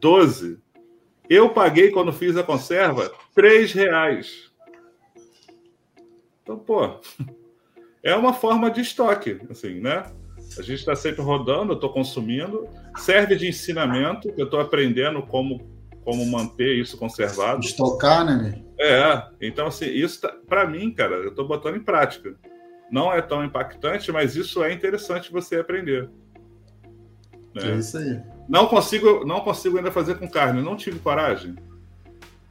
[0.00, 0.58] 12.
[1.28, 4.50] Eu paguei, quando fiz a conserva, 3 reais.
[6.42, 6.98] Então, pô,
[8.02, 10.10] é uma forma de estoque, assim, né?
[10.58, 12.66] A gente está sempre rodando, eu estou consumindo.
[12.96, 15.70] Serve de ensinamento, eu estou aprendendo como,
[16.04, 17.60] como manter isso conservado.
[17.60, 18.62] Estocar, né?
[18.78, 22.34] É, então assim, isso tá, para mim, cara, eu estou botando em prática.
[22.90, 26.10] Não é tão impactante, mas isso é interessante você aprender.
[27.54, 27.72] Né?
[27.72, 28.20] É isso aí.
[28.48, 31.54] Não consigo, não consigo ainda fazer com carne, não tive coragem.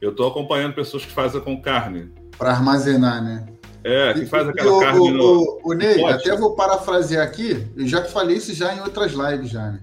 [0.00, 2.10] Eu estou acompanhando pessoas que fazem com carne.
[2.36, 3.46] Para armazenar, né?
[3.84, 5.60] É, que faz aquela o, carne o, no.
[5.64, 6.28] O, o Ney, pote.
[6.28, 9.80] até vou parafrasear aqui, eu já falei isso já em outras lives já, né?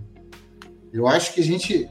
[0.92, 1.88] Eu acho que a gente,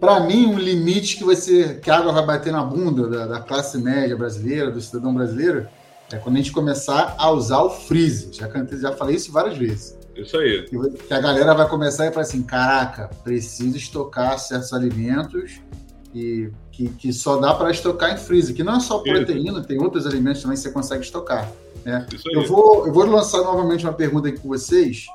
[0.00, 3.40] para mim, um limite que você que a água vai bater na bunda da, da,
[3.40, 5.66] classe média brasileira, do cidadão brasileiro,
[6.12, 8.32] é quando a gente começar a usar o freezer.
[8.32, 8.48] Já,
[8.78, 9.98] já falei isso várias vezes.
[10.14, 10.68] Isso aí.
[11.06, 15.60] Que a galera vai começar e falar assim: caraca, preciso estocar certos alimentos
[16.14, 19.80] e que, que só dá para estocar em freezer, que não é só proteína, tem
[19.80, 21.50] outros alimentos também que você consegue estocar.
[21.84, 22.06] Né?
[22.32, 25.06] Eu, vou, eu vou lançar novamente uma pergunta aqui com vocês,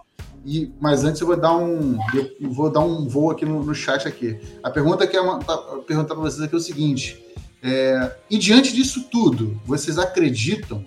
[0.46, 1.98] e, mas antes eu vou dar um
[2.40, 4.40] eu vou dar um voo aqui no, no chat aqui.
[4.62, 5.58] A pergunta que é uma, tá,
[5.88, 7.24] perguntar para vocês aqui é o seguinte:
[7.62, 10.86] é, e diante disso tudo, vocês acreditam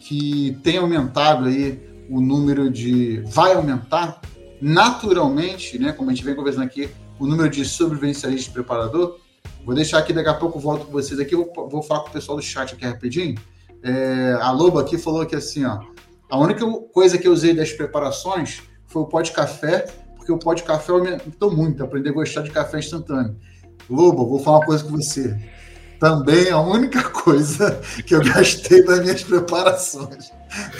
[0.00, 1.80] que tem aumentado aí
[2.10, 4.20] o número de vai aumentar
[4.60, 5.92] naturalmente, né?
[5.92, 6.90] Como a gente vem conversando aqui,
[7.20, 9.18] o número de sobrevivencialistas de preparador?
[9.64, 11.36] Vou deixar aqui, daqui a pouco volto com vocês aqui.
[11.36, 13.36] Vou, vou falar com o pessoal do chat aqui rapidinho.
[13.80, 15.80] É, a Loba aqui falou que assim, ó.
[16.28, 18.62] A única coisa que eu usei das preparações
[18.92, 19.86] foi o pó de café,
[20.16, 23.34] porque o pó de café aumentou muito, aprendi a gostar de café instantâneo.
[23.88, 25.34] Loba, vou falar uma coisa com você.
[25.98, 30.30] Também a única coisa que eu gastei das minhas preparações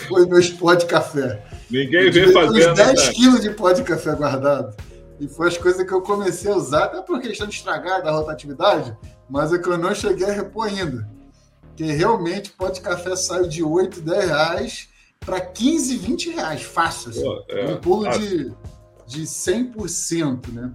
[0.09, 1.43] foi meus pó de café.
[1.71, 2.71] Ninguém vê fazendo.
[2.71, 3.13] Uns 10 né?
[3.15, 4.77] quilos de pó de café guardado.
[5.19, 8.11] E foi as coisas que eu comecei a usar, até por questão de estragar da
[8.11, 8.95] rotatividade,
[9.31, 11.09] mas é que eu não cheguei a repor ainda.
[11.77, 14.92] Que realmente pó de café saiu de 8, 10 reais
[15.25, 17.11] para 15, 20 reais, fácil.
[17.11, 17.23] Assim.
[17.23, 18.53] Pô, é, um pulo de,
[19.07, 20.73] de 100%, né?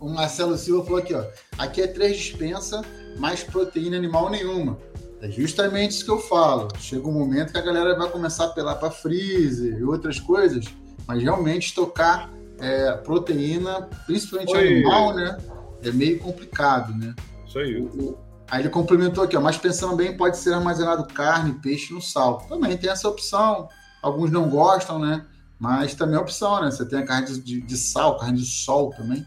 [0.00, 1.24] O Marcelo Silva falou aqui, ó.
[1.58, 2.82] Aqui é três dispensa,
[3.18, 4.78] mais proteína animal nenhuma.
[5.20, 6.68] É justamente isso que eu falo.
[6.78, 10.64] Chega um momento que a galera vai começar a apelar para freezer e outras coisas,
[11.06, 14.66] mas realmente estocar é, proteína, principalmente Oi.
[14.66, 15.36] animal, né?
[15.82, 17.14] É meio complicado, né?
[17.46, 17.78] Isso aí.
[17.78, 18.18] O,
[18.50, 22.38] aí ele complementou aqui, ó, mas pensando bem, pode ser armazenado carne, peixe no sal.
[22.48, 23.68] Também tem essa opção.
[24.02, 25.24] Alguns não gostam, né?
[25.58, 26.70] Mas também é opção, né?
[26.70, 29.26] Você tem a carne de, de sal, carne de sol também.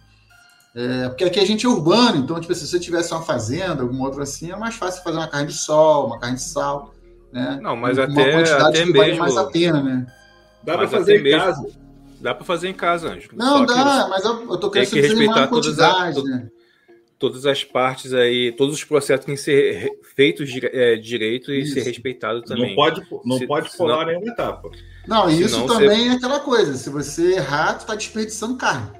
[0.75, 4.05] É, porque aqui a gente é urbano, então, tipo, se você tivesse uma fazenda, alguma
[4.05, 6.93] outra assim, é mais fácil fazer uma carne de sol, uma carne de sal,
[7.31, 7.59] né?
[7.61, 8.97] Não, mas uma até, quantidade até que mesmo...
[8.97, 10.07] vale mais a pena, né?
[10.63, 11.61] Dá para fazer em casa.
[11.61, 11.83] Mesmo
[12.23, 13.33] Dá para fazer em casa, Ângelo.
[13.35, 16.47] Não, dá, mas eu, eu tô querendo que respeitar todas, as, né?
[17.23, 21.73] Todas as partes aí, todos os processos têm que ser feitos é, direito e isso.
[21.73, 22.67] ser respeitado também.
[22.67, 24.69] Não pode, não se, pode pular nenhuma etapa.
[25.07, 26.09] Não, isso também você...
[26.09, 26.73] é aquela coisa.
[26.73, 28.91] Se você errar, tu tá desperdiçando carne.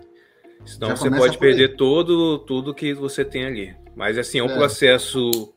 [0.63, 3.75] Senão Já você pode perder todo, tudo que você tem ali.
[3.93, 4.55] Mas assim, é um é.
[4.55, 5.53] processo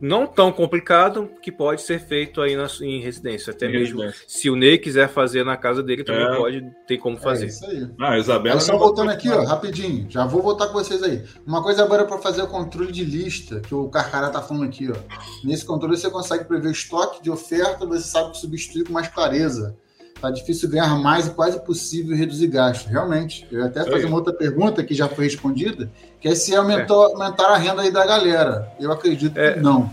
[0.00, 3.52] não tão complicado que pode ser feito aí na, em residência.
[3.52, 4.24] Até em mesmo residência.
[4.26, 6.36] se o Ney quiser fazer na casa dele, também é.
[6.36, 7.46] pode ter como é fazer.
[7.46, 7.90] É isso aí.
[8.00, 8.56] Ah, Isabela.
[8.56, 10.06] Aí só voltando aqui, ó, rapidinho.
[10.08, 11.22] Já vou voltar com vocês aí.
[11.46, 14.90] Uma coisa agora para fazer o controle de lista, que o Carcará tá falando aqui,
[14.90, 14.96] ó.
[15.44, 19.76] Nesse controle você consegue prever estoque de oferta, você sabe substituir com mais clareza.
[20.20, 22.90] Tá difícil ganhar mais e quase possível reduzir gastos.
[22.90, 23.46] Realmente.
[23.50, 25.90] Eu ia até fazer uma outra pergunta que já foi respondida,
[26.20, 27.12] que é se aumentou, é.
[27.12, 28.70] aumentar a renda aí da galera.
[28.78, 29.90] Eu acredito é, que não.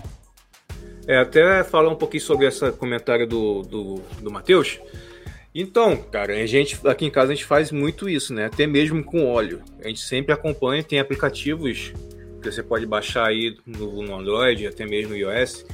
[1.07, 4.79] É, até falar um pouquinho sobre esse comentário do, do, do Matheus.
[5.55, 8.45] Então, cara, a gente aqui em casa a gente faz muito isso, né?
[8.45, 9.61] Até mesmo com óleo.
[9.83, 11.93] A gente sempre acompanha, tem aplicativos
[12.41, 15.65] que você pode baixar aí no, no Android, até mesmo no iOS,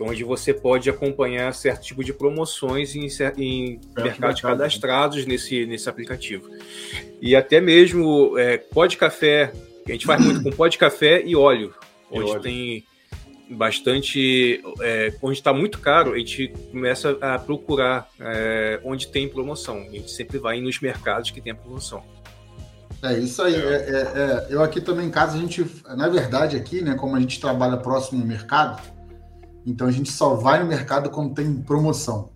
[0.00, 6.48] onde você pode acompanhar certo tipo de promoções em, em mercados cadastrados nesse, nesse aplicativo.
[7.20, 9.52] E até mesmo é, pó de café,
[9.86, 11.74] a gente faz muito com pó de café e óleo,
[12.10, 12.40] e onde óleo.
[12.40, 12.84] tem
[13.50, 14.62] bastante.
[14.80, 19.78] É, onde está muito caro, a gente começa a procurar é, onde tem promoção.
[19.78, 22.02] A gente sempre vai nos mercados que tem promoção.
[23.02, 23.54] É isso aí.
[23.54, 25.64] É, é, é, eu aqui também em casa, a gente,
[25.96, 28.80] na verdade, aqui, né, como a gente trabalha próximo ao mercado,
[29.66, 32.30] então a gente só vai no mercado quando tem promoção.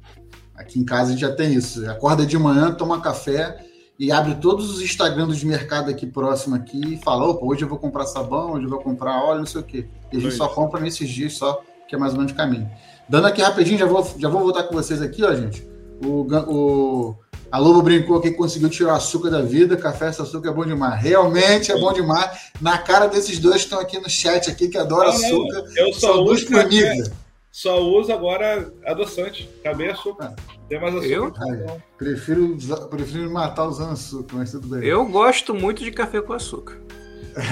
[0.54, 1.88] Aqui em casa a gente já tem isso.
[1.90, 3.64] Acorda de manhã, toma café
[3.98, 7.68] e abre todos os Instagrams de mercado aqui próximo aqui e fala: opa, hoje eu
[7.68, 9.86] vou comprar sabão, hoje eu vou comprar óleo, não sei o quê.
[10.12, 12.70] E a gente só compra nesses dias só, que é mais ou menos o caminho.
[13.08, 15.66] Dando aqui rapidinho, já vou, já vou voltar com vocês aqui, ó, gente.
[16.04, 17.16] O, o,
[17.54, 19.76] a Lobo brincou aqui que conseguiu tirar o açúcar da vida.
[19.76, 21.00] Café sem açúcar é bom demais.
[21.00, 22.50] Realmente é bom demais.
[22.60, 25.62] Na cara desses dois que estão aqui no chat aqui, que adoram não, açúcar.
[25.62, 27.04] Não, eu só uso café,
[27.52, 29.48] Só uso agora adoçante.
[29.60, 30.34] Acabei açúcar.
[30.68, 31.08] Tem mais açúcar.
[31.08, 31.32] Eu?
[31.48, 32.58] Ai, prefiro,
[32.90, 34.84] prefiro matar usando açúcar, mas tudo bem.
[34.84, 36.80] Eu gosto muito de café com açúcar.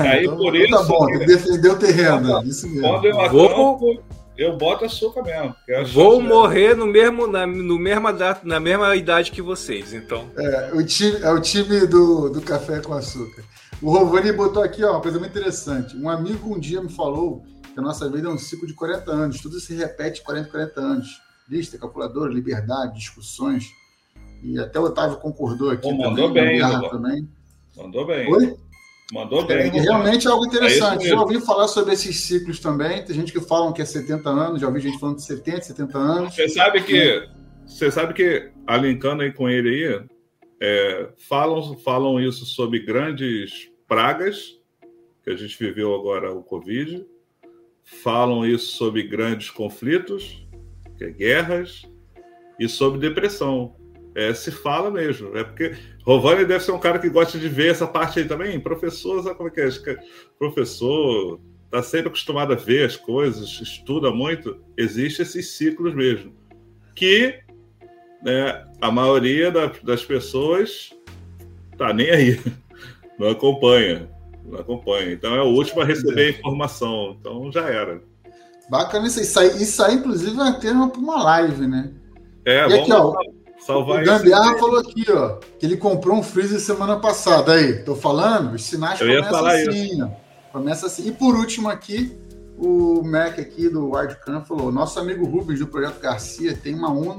[0.01, 0.93] Aí então, por então tá isso.
[0.93, 2.29] Tá bom, defendeu o terreno.
[2.29, 2.89] Quando, isso mesmo.
[2.89, 4.03] Quando eu Vou
[4.37, 5.55] eu boto açúcar mesmo.
[5.93, 10.31] Vou morrer no mesmo, na, no mesma data, na mesma idade que vocês, então.
[10.37, 13.45] É, o time, é o time do, do café com açúcar.
[13.81, 15.97] O Rovani botou aqui ó, uma coisa muito interessante.
[15.97, 17.45] Um amigo um dia me falou
[17.75, 19.41] que a nossa vida é um ciclo de 40 anos.
[19.41, 21.21] Tudo se repete 40, 40 anos.
[21.49, 23.67] Lista, calculadora, liberdade, discussões.
[24.43, 25.83] E até o Otávio concordou aqui.
[25.83, 27.29] Pô, mandou também, bem, também.
[27.77, 28.33] Mandou bem.
[28.33, 28.57] Oi?
[29.13, 29.69] Mandou bem.
[29.69, 31.05] É, realmente é algo interessante.
[31.05, 33.05] É já ouvi falar sobre esses ciclos também.
[33.05, 35.99] Tem gente que fala que é 70 anos, já ouvi gente falando de 70, 70
[35.99, 36.35] anos.
[36.35, 37.29] Você sabe que,
[37.67, 40.07] você sabe que alinkando aí com ele aí,
[40.63, 44.59] é, falam, falam isso sobre grandes pragas,
[45.23, 47.05] que a gente viveu agora o Covid,
[47.83, 50.43] falam isso sobre grandes conflitos,
[50.97, 51.83] que é guerras,
[52.59, 53.77] e sobre depressão.
[54.15, 55.37] É, se fala mesmo.
[55.37, 55.75] É porque
[56.05, 58.61] Rovani deve ser um cara que gosta de ver essa parte aí também.
[58.61, 59.69] Professor, sabe como é que é?
[60.39, 64.59] Professor está sempre acostumado a ver as coisas, estuda muito.
[64.77, 66.35] Existem esses ciclos mesmo.
[66.95, 67.41] Que
[68.23, 70.91] né, a maioria da, das pessoas
[71.79, 72.41] tá nem aí,
[73.19, 74.11] não acompanha.
[74.45, 75.13] Não acompanha.
[75.13, 77.17] Então é o último a receber a informação.
[77.19, 78.03] Então já era.
[78.69, 79.63] Bacana isso aí.
[79.63, 81.93] Isso aí, inclusive, vai ter uma, uma live, né?
[82.45, 83.15] É, e vamos aqui, ó,
[83.67, 87.53] Salvar o Gambiarra falou aqui, ó, que ele comprou um freezer semana passada.
[87.53, 88.55] Aí, tô falando?
[88.55, 90.09] Os sinais Eu começam assim, ó.
[90.53, 91.09] Começa assim.
[91.09, 92.17] E por último aqui,
[92.59, 97.19] o Mac aqui do Wildcam falou: nosso amigo Rubens do Projeto Garcia tem uma Uno,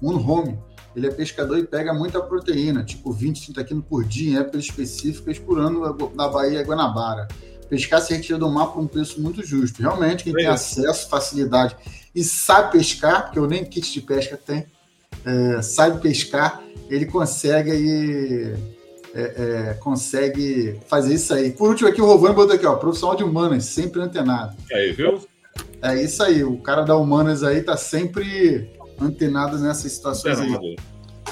[0.00, 0.58] Uno Home.
[0.94, 4.64] Ele é pescador e pega muita proteína, tipo 20, 30 quilos por dia, em épocas
[4.64, 7.28] específicas, por ano na Bahia e Guanabara.
[7.68, 9.80] Pescar se retira do mar por um preço muito justo.
[9.80, 11.76] Realmente, quem é tem acesso, facilidade
[12.12, 14.66] e sabe pescar, porque eu nem kit de pesca tem,
[15.24, 18.54] é, sabe pescar, ele consegue aí,
[19.14, 21.52] é, é, consegue fazer isso aí.
[21.52, 24.56] Por último aqui, o Rovani botou aqui, ó, profissional de humanas, sempre antenado.
[24.72, 25.20] Aí, viu?
[25.82, 28.70] É isso aí, o cara da humanas aí tá sempre
[29.00, 30.76] antenado nessas situações aí.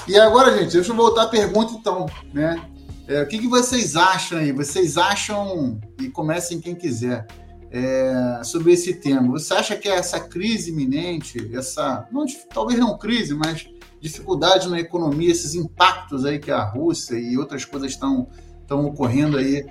[0.07, 2.59] E agora, gente, deixa eu voltar à pergunta então, né?
[3.07, 4.51] É, o que, que vocês acham aí?
[4.51, 7.25] Vocês acham, e comecem quem quiser,
[7.71, 9.31] é, sobre esse tema.
[9.31, 13.67] Você acha que essa crise iminente, essa não, talvez não crise, mas
[13.99, 18.27] dificuldade na economia, esses impactos aí que a Rússia e outras coisas estão
[18.61, 19.65] estão ocorrendo aí,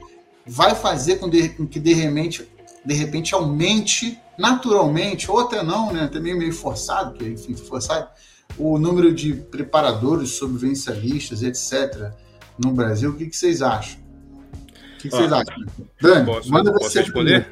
[0.44, 2.48] vai fazer com, de, com que de repente,
[2.84, 8.08] de repente aumente naturalmente, ou até não, né, também meio forçado, que enfim, forçado,
[8.56, 12.12] o número de preparadores sobrevivencialistas, etc.,
[12.56, 13.10] no Brasil.
[13.10, 14.00] O que, que vocês acham?
[14.00, 15.66] O que, que vocês ah, acham?
[16.00, 17.46] Dani, posso, manda posso você responder.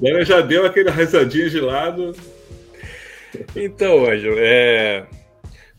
[0.00, 2.14] Dani já deu aquele rezadinho de lado.
[3.54, 5.06] Então, Ângelo, é.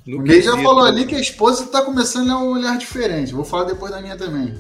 [0.06, 3.34] No o Ney já falou ali que a esposa está começando a um olhar diferente.
[3.34, 4.54] Vou falar depois da minha também.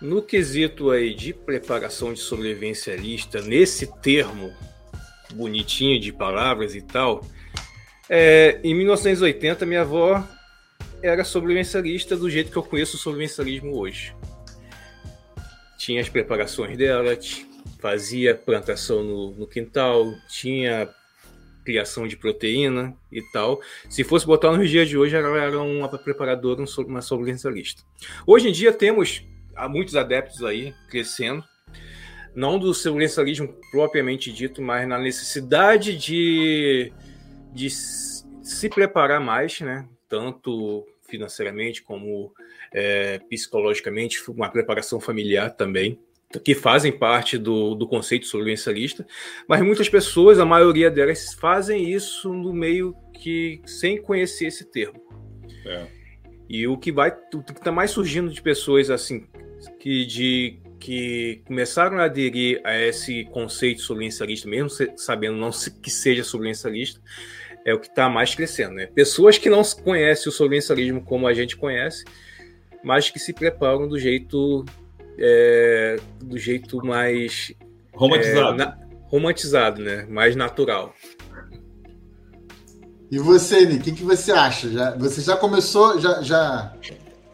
[0.00, 4.52] No quesito aí de preparação de sobrevivencialista, nesse termo,
[5.34, 7.22] bonitinho de palavras e tal.
[8.08, 10.24] É, em 1980, minha avó
[11.02, 14.14] era sobrevivencialista do jeito que eu conheço o sobrevivencialismo hoje.
[15.76, 17.16] Tinha as preparações dela,
[17.78, 20.88] fazia plantação no, no quintal, tinha
[21.68, 23.60] criação de proteína e tal.
[23.90, 27.82] Se fosse botar no dia de hoje, ela era uma preparadora, uma sobrevivencialista.
[28.26, 29.22] Hoje em dia temos
[29.54, 31.44] há muitos adeptos aí crescendo,
[32.34, 36.90] não do sobrevivencialismo propriamente dito, mas na necessidade de,
[37.52, 39.86] de se preparar mais, né?
[40.08, 42.32] Tanto financeiramente como
[42.72, 46.00] é, psicologicamente, uma preparação familiar também
[46.44, 49.06] que fazem parte do, do conceito sobrevivencialista,
[49.48, 55.00] mas muitas pessoas, a maioria delas, fazem isso no meio que sem conhecer esse termo.
[55.64, 55.86] É.
[56.48, 59.26] E o que vai, o que está mais surgindo de pessoas assim
[59.80, 66.22] que de que começaram a aderir a esse conceito sobrevivencialista, mesmo sabendo não que seja
[66.22, 67.00] sobrevivencialista,
[67.64, 68.86] é o que está mais crescendo, né?
[68.86, 72.04] Pessoas que não conhecem o sobrevivencialismo como a gente conhece,
[72.82, 74.64] mas que se preparam do jeito
[75.18, 77.52] é, do jeito mais
[77.92, 80.06] romantizado, é, na, romantizado, né?
[80.08, 80.94] Mais natural.
[83.10, 84.68] E você, Nick, o que, que, você acha?
[84.68, 86.72] Já, você já começou, já, já,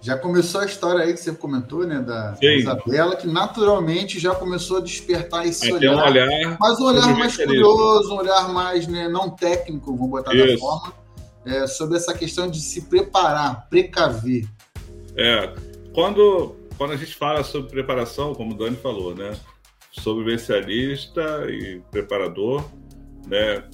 [0.01, 2.59] já começou a história aí que você comentou, né, da Sim.
[2.59, 7.37] Isabela, que naturalmente já começou a despertar esse olhar, um olhar, mas um olhar mais
[7.37, 10.47] curioso, um olhar mais, né, não técnico, vamos botar Isso.
[10.47, 10.93] da forma,
[11.45, 14.47] é, sobre essa questão de se preparar, precaver.
[15.17, 15.53] É,
[15.93, 19.37] quando quando a gente fala sobre preparação, como o Dani falou, né?
[19.93, 22.69] Sobrevivencialista e preparador,
[23.27, 23.65] né?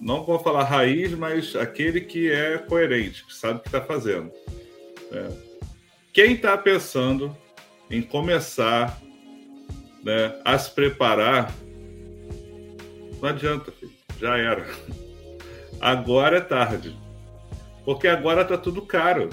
[0.00, 4.30] Não vou falar raiz, mas aquele que é coerente, que sabe o que está fazendo.
[5.10, 5.28] Né?
[6.12, 7.36] Quem está pensando
[7.90, 8.98] em começar
[10.02, 11.52] né, a se preparar,
[13.20, 13.92] não adianta, filho.
[14.18, 14.66] já era.
[15.80, 16.96] Agora é tarde.
[17.84, 19.28] Porque agora está tudo caro.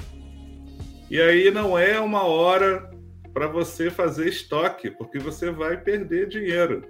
[1.09, 2.89] E aí não é uma hora
[3.37, 6.81] para você fazer estoque, porque você vai perder dinheiro.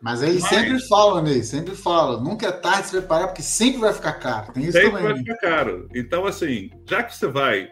[0.00, 0.48] Mas eles Mas...
[0.48, 2.18] sempre falam, Ney, sempre falam.
[2.18, 4.54] Nunca é tarde se preparar, porque sempre vai ficar caro.
[4.54, 5.04] Tem isso sempre também.
[5.04, 5.88] vai ficar caro.
[5.94, 7.68] Então, assim, já que você vai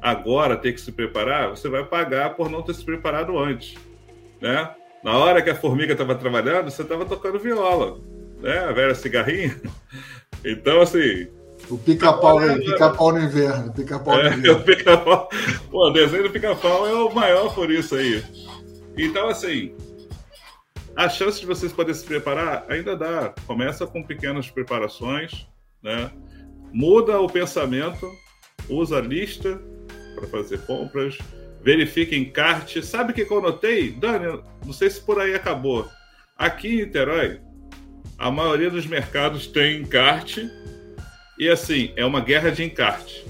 [0.00, 3.74] agora ter que se preparar, você vai pagar por não ter se preparado antes.
[4.40, 4.70] Né?
[5.02, 7.98] Na hora que a formiga estava trabalhando, você estava tocando viola,
[8.40, 8.56] né?
[8.60, 9.60] A velha cigarrinha.
[10.44, 11.26] Então, assim,
[11.70, 13.72] o pica-pau é, pica no inverno.
[13.72, 14.60] Pica-pau é, no inverno.
[14.60, 15.28] O pica-pau.
[15.70, 18.22] Pô, o desenho do pica-pau é o maior por isso aí.
[18.96, 19.74] Então, assim,
[20.96, 23.34] a chance de vocês poderem se preparar ainda dá.
[23.46, 25.46] Começa com pequenas preparações,
[25.82, 26.10] né?
[26.72, 28.10] Muda o pensamento,
[28.68, 29.60] usa lista
[30.14, 31.18] para fazer compras,
[31.62, 32.84] verifique encarte.
[32.84, 33.92] Sabe o que eu notei?
[33.92, 35.88] Dani, não sei se por aí acabou.
[36.36, 37.40] Aqui em Niterói,
[38.18, 40.50] a maioria dos mercados tem encarte
[41.38, 43.24] e assim, é uma guerra de encarte.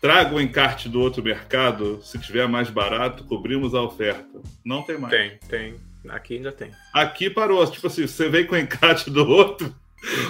[0.00, 4.40] Traga o encarte do outro mercado, se tiver mais barato, cobrimos a oferta.
[4.64, 5.14] Não tem mais.
[5.14, 5.74] Tem, tem.
[6.08, 6.70] Aqui ainda tem.
[6.92, 7.66] Aqui parou.
[7.66, 9.74] Tipo assim, você vem com o encarte do outro,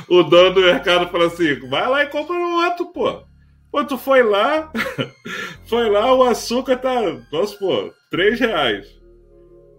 [0.09, 3.23] o dono do mercado fala assim: vai lá e compra no outro, pô.
[3.71, 4.71] Pô, tu foi lá,
[5.67, 6.95] foi lá, o açúcar tá,
[7.31, 8.87] vamos supor, 3 reais.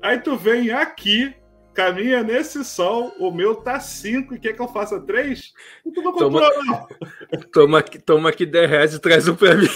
[0.01, 1.33] Aí tu vem aqui,
[1.75, 5.53] caminha nesse sol, o meu tá 5 e quer que eu faça 3?
[5.93, 6.13] Toma,
[7.43, 9.67] toma, toma aqui 10 reais e traz um pra mim.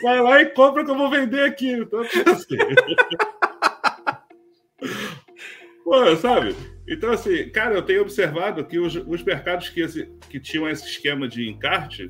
[0.00, 1.72] Vai lá e compra que eu vou vender aqui.
[1.72, 2.56] Então, assim.
[5.84, 6.54] Pô, sabe?
[6.88, 10.86] Então, assim, cara, eu tenho observado que os, os mercados que, esse, que tinham esse
[10.86, 12.08] esquema de encarte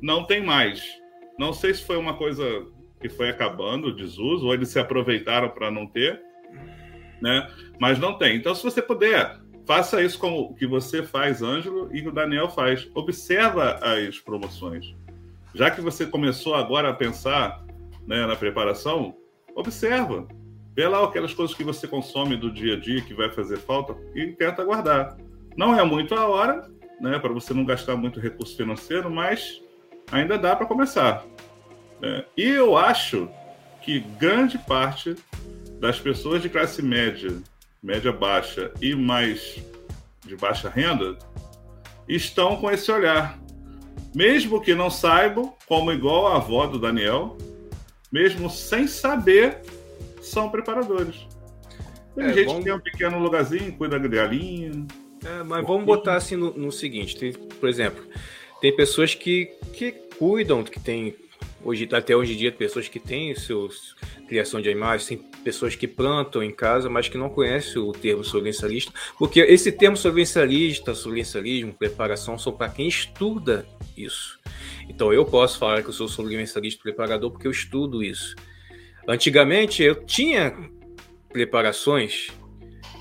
[0.00, 0.82] não tem mais.
[1.38, 2.66] Não sei se foi uma coisa
[3.00, 6.31] que foi acabando, o desuso, ou eles se aproveitaram para não ter
[7.22, 7.48] né?
[7.78, 8.36] Mas não tem.
[8.36, 12.50] Então, se você puder, faça isso como o que você faz, Ângelo, e o Daniel
[12.50, 12.88] faz.
[12.94, 14.94] Observa as promoções.
[15.54, 17.64] Já que você começou agora a pensar
[18.06, 19.14] né, na preparação,
[19.54, 20.26] observa.
[20.74, 23.94] Vê lá aquelas coisas que você consome do dia a dia que vai fazer falta
[24.14, 25.16] e tenta guardar.
[25.56, 26.68] Não é muito a hora,
[27.00, 29.62] né, para você não gastar muito recurso financeiro, mas
[30.10, 31.24] ainda dá para começar.
[32.00, 32.24] Né?
[32.36, 33.28] E eu acho
[33.82, 35.14] que grande parte
[35.82, 37.42] das pessoas de classe média,
[37.82, 39.60] média baixa e mais
[40.24, 41.18] de baixa renda
[42.08, 43.36] estão com esse olhar.
[44.14, 47.36] Mesmo que não saibam, como igual a avó do Daniel,
[48.12, 49.58] mesmo sem saber,
[50.20, 51.26] são preparadores.
[52.14, 52.58] Tem é, gente vamos...
[52.60, 54.86] que tem um pequeno lugarzinho, cuida da galinha.
[55.24, 58.04] É, mas vamos botar assim no, no seguinte: tem, por exemplo,
[58.60, 61.16] tem pessoas que, que cuidam, que tem
[61.64, 63.94] hoje até hoje em dia pessoas que têm seus
[64.26, 68.24] criação de animais, tem pessoas que plantam em casa, mas que não conhecem o termo
[68.24, 73.66] sobrevivencialista, porque esse termo sobrevivencialista, sobrevivencialismo, preparação, são para quem estuda
[73.96, 74.40] isso.
[74.88, 78.34] Então eu posso falar que eu sou sobrevivencialista preparador porque eu estudo isso.
[79.06, 80.54] Antigamente eu tinha
[81.32, 82.28] preparações,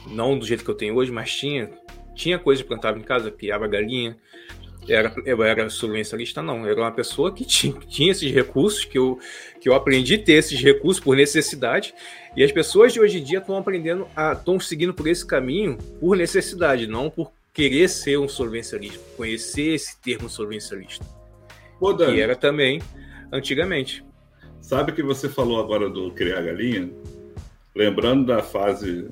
[0.08, 1.70] não do jeito que eu tenho hoje, mas tinha,
[2.16, 4.18] tinha coisa que plantava em casa, piava galinha,
[4.88, 6.66] era, eu era sobrevivencialista, não.
[6.66, 9.20] Eu era uma pessoa que tinha, tinha esses recursos, que eu,
[9.60, 11.94] que eu aprendi a ter esses recursos por necessidade.
[12.36, 16.16] E as pessoas de hoje em dia estão aprendendo, estão seguindo por esse caminho por
[16.16, 21.06] necessidade, não por querer ser um sobrevivencialista, conhecer esse termo sobrevivencialista.
[21.80, 22.82] Pô, que era também
[23.32, 24.06] antigamente.
[24.62, 26.90] Sabe que você falou agora do criar galinha?
[27.76, 29.10] Lembrando da fase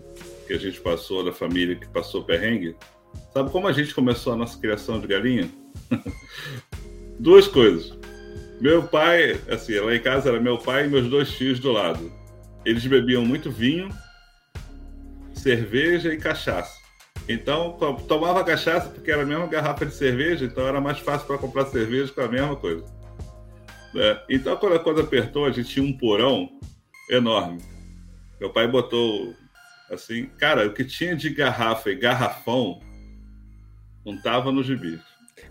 [0.48, 2.76] que a gente passou, da família que passou perrengue,
[3.34, 5.50] sabe como a gente começou a nossa criação de galinha?
[7.20, 7.98] Duas coisas.
[8.60, 12.12] Meu pai, assim, lá em casa era meu pai e meus dois tios do lado.
[12.66, 13.90] Eles bebiam muito vinho,
[15.34, 16.78] cerveja e cachaça.
[17.28, 17.78] Então,
[18.08, 21.66] tomava cachaça porque era a mesma garrafa de cerveja, então era mais fácil para comprar
[21.68, 22.84] cerveja com a mesma coisa.
[23.96, 26.50] É, então, quando a coisa apertou, a gente tinha um porão
[27.10, 27.62] enorme.
[28.40, 29.34] Meu pai botou
[29.92, 32.80] assim, cara, o que tinha de garrafa e garrafão
[34.06, 35.00] não tava no gibi.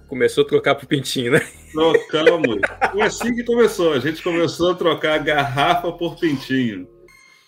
[0.07, 1.41] Começou a trocar pro pintinho, né?
[1.73, 2.61] Trocamos.
[2.93, 3.93] Foi assim que começou.
[3.93, 6.89] A gente começou a trocar garrafa por pintinho.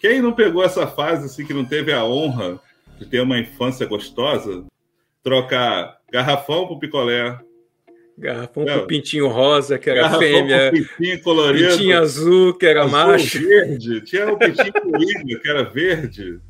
[0.01, 2.59] Quem não pegou essa fase assim que não teve a honra
[2.99, 4.65] de ter uma infância gostosa?
[5.23, 7.39] Trocar garrafão por picolé.
[8.17, 8.79] Garrafão é.
[8.79, 10.71] pro pintinho rosa, que era garrafão fêmea.
[10.71, 11.71] pintinho colorido.
[11.71, 13.39] Pintinho azul, que era azul, macho.
[13.39, 14.01] verde.
[14.03, 16.41] Tinha o pintinho coringa, que era verde.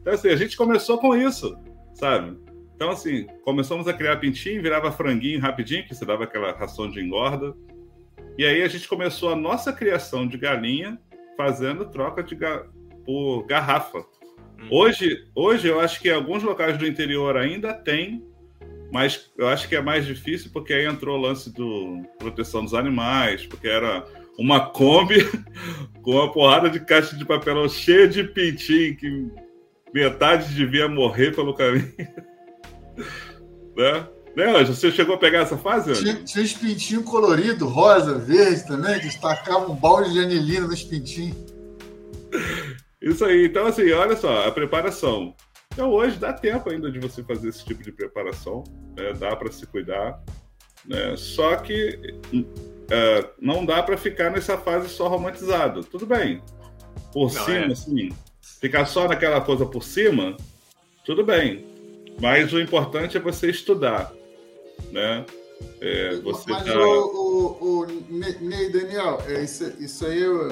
[0.00, 1.56] Então, assim, a gente começou com isso,
[1.94, 2.36] sabe?
[2.76, 7.00] Então, assim, começamos a criar pintinho, virava franguinho rapidinho, que se dava aquela ração de
[7.00, 7.54] engorda.
[8.36, 11.00] E aí a gente começou a nossa criação de galinha
[11.38, 12.66] fazendo troca de ga...
[13.06, 13.98] por garrafa.
[13.98, 14.68] Hum.
[14.70, 18.22] Hoje, hoje eu acho que alguns locais do interior ainda tem,
[18.92, 22.74] mas eu acho que é mais difícil porque aí entrou o lance do proteção dos
[22.74, 24.04] animais, porque era
[24.38, 25.24] uma Kombi
[26.02, 29.30] com uma porrada de caixa de papelão cheia de pintinho que
[29.94, 31.90] metade devia morrer pelo caminho.
[33.76, 34.08] né?
[34.36, 35.94] Né, Você chegou a pegar essa fase?
[35.94, 40.82] Tinha, tinha os pintinhos coloridos, rosa, verde também, que destacavam um balde de anilina nos
[40.82, 41.36] pintinhos.
[43.00, 43.46] Isso aí.
[43.46, 45.34] Então, assim, olha só, a preparação.
[45.72, 48.62] Então, hoje dá tempo ainda de você fazer esse tipo de preparação,
[48.94, 49.14] né?
[49.14, 50.22] dá para se cuidar.
[50.84, 51.16] Né?
[51.16, 51.98] Só que
[52.34, 55.82] uh, não dá para ficar nessa fase só romantizado.
[55.82, 56.42] Tudo bem.
[57.10, 57.72] Por não, cima, é.
[57.72, 58.08] assim,
[58.60, 60.36] ficar só naquela coisa por cima,
[61.04, 61.64] tudo bem.
[62.20, 64.12] Mas o importante é você estudar,
[64.90, 65.24] né?
[65.80, 66.78] É, você Mas tá...
[66.78, 70.50] o, o, o Ney Daniel, é, isso, isso aí eu,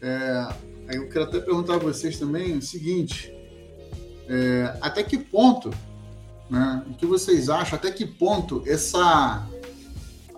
[0.00, 0.48] é,
[0.90, 3.32] eu quero até perguntar a vocês também o seguinte:
[4.28, 5.70] é, até que ponto,
[6.50, 6.84] né?
[6.90, 7.78] O que vocês acham?
[7.78, 9.46] Até que ponto essa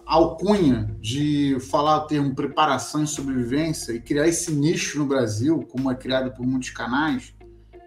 [0.08, 5.90] alcunha de falar o termo preparação e sobrevivência e criar esse nicho no Brasil, como
[5.90, 7.34] é criado por muitos canais,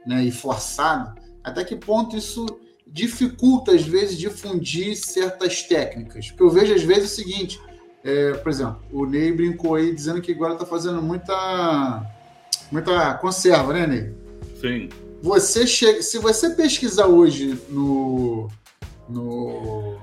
[0.06, 2.46] né, e forçado, até que ponto isso
[2.86, 6.30] dificulta, às vezes, difundir certas técnicas?
[6.30, 7.60] Porque eu vejo, às vezes, o seguinte:
[8.04, 12.04] é, por exemplo, o Ney brincou aí dizendo que agora está fazendo muita,
[12.72, 14.14] muita conserva, né, Ney?
[14.60, 14.90] Sim.
[15.22, 18.48] Você chega, se você pesquisar hoje no,
[19.08, 19.98] no,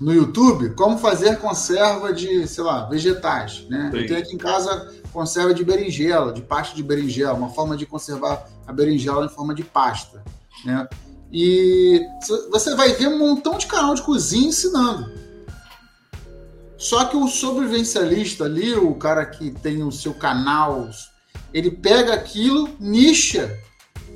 [0.00, 3.90] no YouTube como fazer conserva de, sei lá, vegetais, né?
[3.92, 4.00] Sim.
[4.00, 7.86] Eu tenho aqui em casa conserva de berinjela, de pasta de berinjela, uma forma de
[7.86, 10.22] conservar a berinjela em forma de pasta.
[10.64, 10.88] Né?
[11.32, 12.00] E
[12.50, 15.12] você vai ver um montão de canal de cozinha ensinando.
[16.78, 20.88] Só que o sobrevivencialista ali, o cara que tem o seu canal,
[21.52, 23.58] ele pega aquilo, nicha,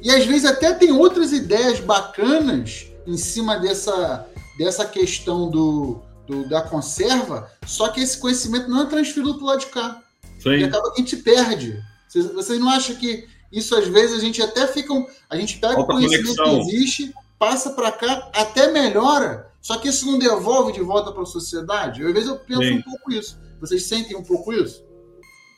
[0.02, 4.26] e às vezes até tem outras ideias bacanas em cima dessa,
[4.58, 9.46] dessa questão do, do da conserva, só que esse conhecimento não é transferido para o
[9.46, 10.02] lado de cá.
[10.42, 10.50] Sim.
[10.50, 11.82] E acaba que a gente perde.
[12.08, 14.92] Vocês, vocês não acham que isso às vezes a gente até fica.
[15.28, 16.64] A gente pega o conhecimento conexão.
[16.66, 21.22] que existe, passa para cá, até melhora, só que isso não devolve de volta para
[21.22, 22.04] a sociedade.
[22.04, 22.78] Às vezes eu penso Sim.
[22.78, 23.38] um pouco isso.
[23.60, 24.84] Vocês sentem um pouco isso?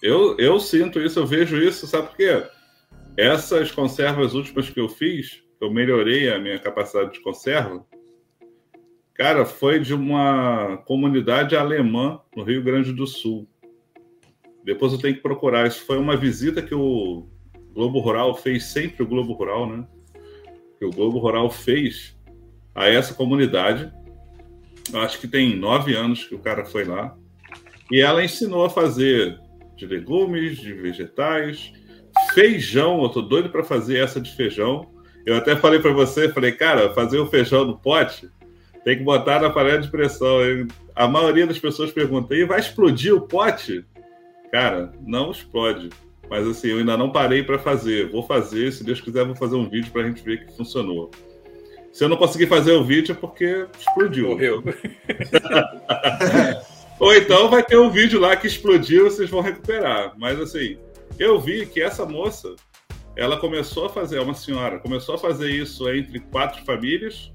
[0.03, 2.45] Eu, eu sinto isso, eu vejo isso, sabe por quê?
[3.17, 7.87] Essas conservas últimas que eu fiz, eu melhorei a minha capacidade de conserva.
[9.15, 13.47] Cara, foi de uma comunidade alemã no Rio Grande do Sul.
[14.65, 15.69] Depois eu tenho que procurar.
[15.69, 17.29] Isso foi uma visita que o
[17.75, 19.85] Globo Rural fez sempre o Globo Rural, né?
[20.79, 22.17] Que o Globo Rural fez
[22.75, 23.93] a essa comunidade.
[24.95, 27.17] Acho que tem nove anos que o cara foi lá.
[27.91, 29.39] E ela ensinou a fazer
[29.77, 31.73] de legumes, de vegetais,
[32.35, 33.03] feijão.
[33.03, 34.91] Eu tô doido para fazer essa de feijão.
[35.25, 38.29] Eu até falei para você, falei, cara, fazer o feijão no pote
[38.85, 40.39] tem que botar na panela de pressão.
[40.95, 43.85] A maioria das pessoas pergunta, e vai explodir o pote?
[44.51, 45.91] Cara, não explode.
[46.33, 48.09] Mas assim, eu ainda não parei para fazer.
[48.09, 51.11] Vou fazer, se Deus quiser, vou fazer um vídeo para a gente ver que funcionou.
[51.93, 54.29] Se eu não conseguir fazer o vídeo é porque explodiu.
[54.29, 54.65] Morreu.
[56.99, 60.15] Ou então vai ter um vídeo lá que explodiu, vocês vão recuperar.
[60.17, 60.79] Mas assim,
[61.19, 62.57] eu vi que essa moça,
[63.15, 67.31] ela começou a fazer, é uma senhora, começou a fazer isso entre quatro famílias,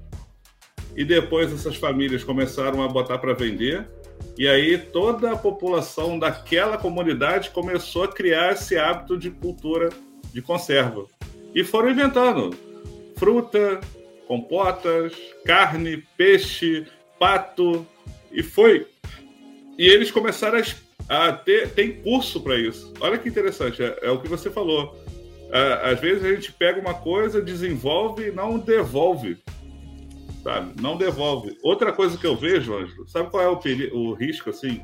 [0.96, 3.88] e depois essas famílias começaram a botar para vender,
[4.36, 9.90] e aí toda a população daquela comunidade começou a criar esse hábito de cultura
[10.32, 11.06] de conserva.
[11.54, 12.54] E foram inventando
[13.16, 13.80] fruta,
[14.26, 15.12] compotas,
[15.44, 16.86] carne, peixe,
[17.18, 17.86] pato,
[18.30, 18.86] e foi.
[19.76, 20.62] E eles começaram
[21.08, 22.92] a, ter tem curso para isso.
[23.00, 24.96] Olha que interessante, é, é, o que você falou.
[25.82, 29.38] às vezes a gente pega uma coisa, desenvolve e não devolve.
[30.42, 30.80] Sabe?
[30.80, 31.56] Não devolve.
[31.62, 34.82] Outra coisa que eu vejo, Ângelo, sabe qual é o, o risco, assim?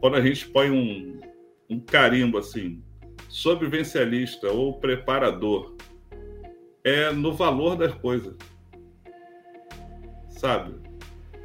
[0.00, 1.20] Quando a gente põe um,
[1.68, 2.82] um carimbo, assim,
[3.28, 5.74] sobrevivencialista ou preparador,
[6.82, 8.34] é no valor das coisas
[10.38, 10.74] sabe?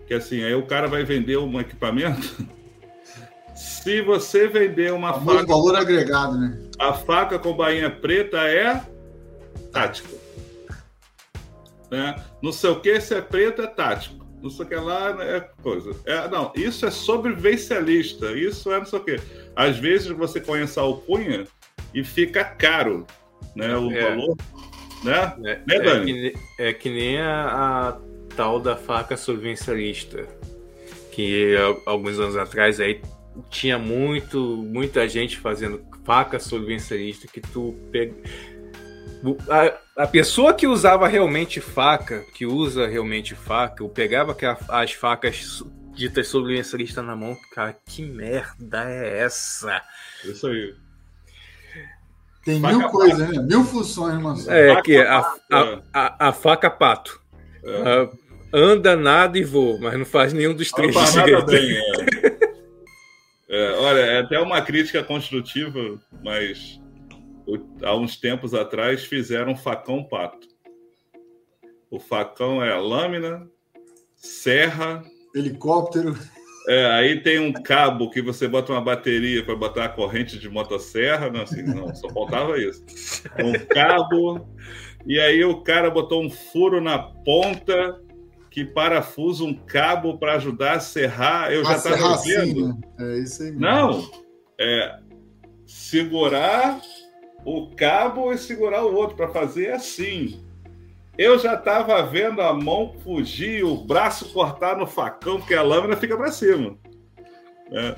[0.06, 2.46] Que assim, aí o cara vai vender um equipamento.
[3.56, 5.46] Se você vender uma faca.
[5.46, 6.58] valor agregado, né?
[6.80, 8.82] A faca com bainha preta é
[9.72, 10.10] tática.
[11.92, 12.16] Né?
[12.42, 14.26] Não sei o que, se é preto é tático.
[14.42, 15.92] Não sei o que lá é coisa.
[16.06, 18.32] É, não, isso é sobrevivencialista.
[18.32, 19.20] Isso é não sei o que.
[19.56, 21.44] Às vezes você conhece a alcunha
[21.94, 23.06] e fica caro,
[23.56, 23.78] né?
[23.78, 24.10] O é.
[24.10, 24.36] valor.
[25.04, 25.36] Né?
[25.44, 26.28] É, né, Dani?
[26.28, 28.00] É que, é que nem a, a
[28.36, 30.26] tal da faca sobrevivencialista,
[31.12, 31.56] que
[31.86, 33.02] alguns anos atrás aí
[33.50, 38.16] tinha muito, muita gente fazendo faca sobrevivencialista que tu pega
[39.50, 44.36] a, a, pessoa que usava realmente faca, que usa realmente faca, ou pegava
[44.70, 49.82] as facas ditas sobrevivencialistas na mão, cara, que merda é essa?
[50.24, 50.76] Isso aí.
[52.44, 53.42] Tem faca mil coisas, né?
[53.44, 54.40] Mil funções, mano.
[54.50, 55.20] É, que a,
[55.52, 57.22] a, a, a, faca pato.
[57.64, 58.22] É
[58.54, 60.94] anda, nada e voa, mas não faz nenhum dos três
[61.46, 62.38] bem, é.
[63.50, 63.72] é.
[63.78, 66.81] olha, é até uma crítica construtiva, mas
[67.84, 70.48] há uns tempos atrás fizeram facão pato.
[71.90, 73.48] O facão é a lâmina,
[74.16, 75.04] serra,
[75.36, 76.18] helicóptero.
[76.68, 80.48] É, aí tem um cabo que você bota uma bateria para botar a corrente de
[80.48, 81.30] motosserra.
[81.30, 82.84] Não, assim, não, só faltava isso.
[83.40, 84.48] Um cabo,
[85.06, 88.00] e aí o cara botou um furo na ponta
[88.52, 91.52] que parafusa um cabo para ajudar a serrar.
[91.52, 92.40] Eu já estava vendo.
[92.40, 92.80] Assim, né?
[93.00, 93.62] É isso aí mesmo.
[93.62, 94.12] Não,
[94.60, 95.00] é
[95.66, 96.80] segurar
[97.46, 100.44] o cabo e segurar o outro para fazer assim.
[101.18, 105.96] Eu já estava vendo a mão fugir, o braço cortar no facão, porque a lâmina
[105.96, 106.78] fica para cima.
[107.72, 107.96] É.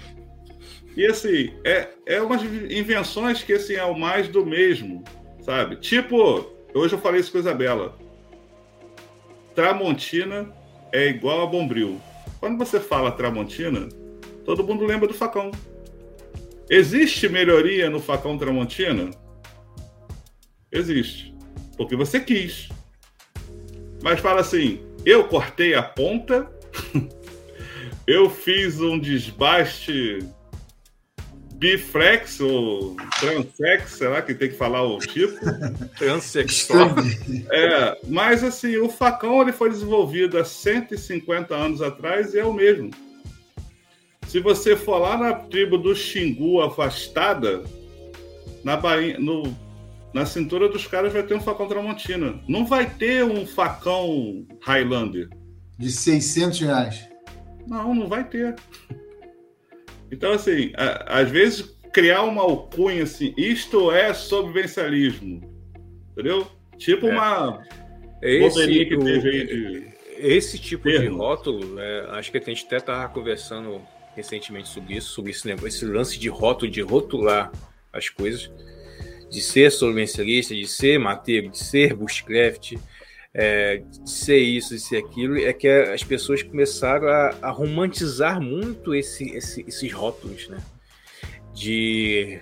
[0.95, 5.03] E assim, é, é umas invenções que assim, é o mais do mesmo,
[5.41, 5.77] sabe?
[5.77, 7.95] Tipo, hoje eu falei isso com Isabela.
[9.55, 10.51] Tramontina
[10.91, 11.99] é igual a Bombril.
[12.39, 13.89] Quando você fala Tramontina,
[14.45, 15.51] todo mundo lembra do facão.
[16.69, 19.11] Existe melhoria no facão Tramontina?
[20.73, 21.33] Existe.
[21.77, 22.69] Porque você quis.
[24.01, 26.51] Mas fala assim: eu cortei a ponta,
[28.07, 30.19] eu fiz um desbaste
[31.55, 35.37] biflex ou transex, sei lá que tem que falar o tipo.
[35.97, 36.89] Transexual.
[37.49, 42.53] é, mas assim, o facão ele foi desenvolvido há 150 anos atrás e é o
[42.53, 42.91] mesmo.
[44.27, 47.63] Se você for lá na tribo do Xingu afastada,
[48.63, 49.43] na, bainha, no,
[50.13, 52.39] na cintura dos caras vai ter um facão Tramontina.
[52.47, 55.29] Não vai ter um facão Highlander.
[55.77, 57.09] De 600 reais.
[57.67, 58.55] Não, não vai ter.
[60.11, 65.41] Então, assim, a, às vezes criar uma alcunha assim, isto é sobrevivencialismo,
[66.11, 66.47] entendeu?
[66.77, 67.11] Tipo é.
[67.11, 67.63] uma
[68.21, 71.01] esse, que teve aí de esse tipo termo.
[71.01, 73.81] de rótulo, né, acho que a gente até estava conversando
[74.15, 77.51] recentemente sobre isso, sobre esse, esse lance de rótulo, de rotular
[77.91, 78.49] as coisas,
[79.33, 82.73] de ser sobrevivencialista, de ser mateiro, de ser bushcraft,
[83.33, 88.39] é, de ser isso, de ser aquilo, é que as pessoas começaram a, a romantizar
[88.39, 90.59] muito esse, esse, esses rótulos, né?
[91.51, 92.39] De,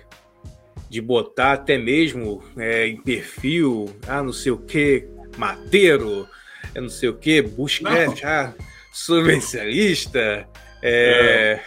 [0.90, 5.08] de botar até mesmo é, em perfil, ah, não sei o que,
[5.38, 6.28] mateiro,
[6.76, 8.54] é não sei o que, bushcraft, ah,
[8.92, 10.46] subvencialista,
[10.84, 11.62] é...
[11.62, 11.64] é...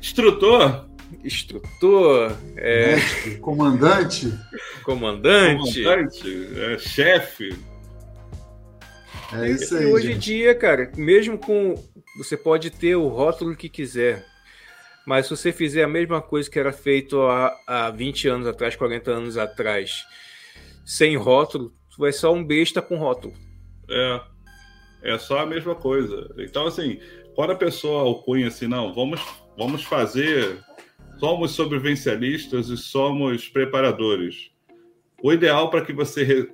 [0.00, 0.93] Instrutor.
[1.22, 2.96] Instrutor, é...
[3.40, 4.32] comandante,
[4.82, 7.56] comandante, comandante é, chefe.
[9.32, 9.84] É isso aí.
[9.84, 11.74] E hoje em dia, cara, mesmo com
[12.16, 14.24] você pode ter o rótulo que quiser,
[15.06, 18.76] mas se você fizer a mesma coisa que era feito há, há 20 anos atrás,
[18.76, 20.04] 40 anos atrás,
[20.84, 23.34] sem rótulo, tu vai só um besta com rótulo.
[23.88, 24.20] É.
[25.02, 26.34] É só a mesma coisa.
[26.38, 26.98] Então, assim,
[27.34, 29.20] quando a pessoa alcunha assim, não, vamos,
[29.56, 30.58] vamos fazer.
[31.18, 34.50] Somos sobrevivencialistas e somos preparadores.
[35.22, 36.50] O ideal para que você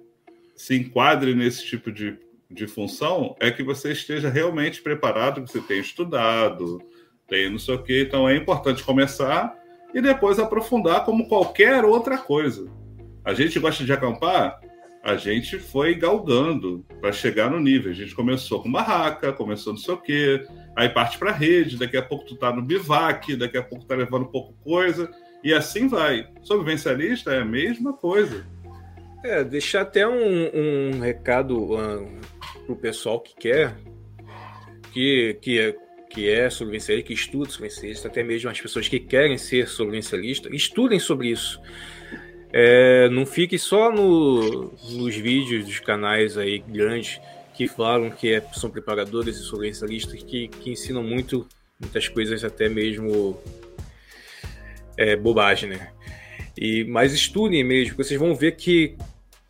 [0.54, 2.18] se enquadre nesse tipo de,
[2.50, 6.80] de função é que você esteja realmente preparado, que você tenha estudado,
[7.26, 8.04] tem não sei o quê.
[8.06, 9.58] Então é importante começar
[9.94, 12.70] e depois aprofundar como qualquer outra coisa.
[13.24, 14.60] A gente gosta de acampar,
[15.02, 17.90] a gente foi galgando para chegar no nível.
[17.90, 20.46] A gente começou com barraca, começou não sei o quê,
[20.80, 23.94] aí parte para rede, daqui a pouco tu tá no bivac, daqui a pouco tá
[23.94, 25.10] levando pouco coisa,
[25.44, 26.26] e assim vai.
[26.42, 28.46] Sobrevivencialista é a mesma coisa.
[29.22, 30.50] É, deixar até um,
[30.94, 32.20] um recado um,
[32.64, 33.76] pro pessoal que quer,
[34.92, 35.76] que, que é
[36.12, 40.98] que é sobrevivencialista, que estuda sobrevivencialista, até mesmo as pessoas que querem ser sobrevivencialistas, estudem
[40.98, 41.60] sobre isso.
[42.52, 47.20] É, não fique só no, nos vídeos dos canais aí grandes
[47.60, 51.46] que falam que é, são preparadores e sobrevivencialistas que, que ensinam muito,
[51.78, 53.38] muitas coisas até mesmo
[54.96, 55.92] é, bobagem, né?
[56.56, 58.96] E, mas estudem mesmo, vocês vão ver que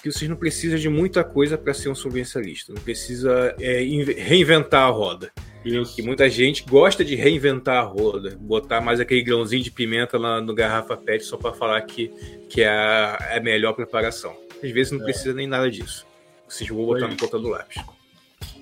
[0.03, 2.73] que vocês não precisam de muita coisa para ser um sobrevivencialista.
[2.73, 3.83] Não precisa é,
[4.17, 5.31] reinventar a roda.
[5.63, 5.95] Isso.
[5.95, 10.41] Que muita gente gosta de reinventar a roda, botar mais aquele grãozinho de pimenta na,
[10.41, 12.09] no garrafa PET só para falar que,
[12.49, 14.35] que é a, é a melhor preparação.
[14.65, 15.05] Às vezes não é.
[15.05, 16.07] precisa nem nada disso.
[16.49, 17.77] Vocês vão botar no ponta do lápis.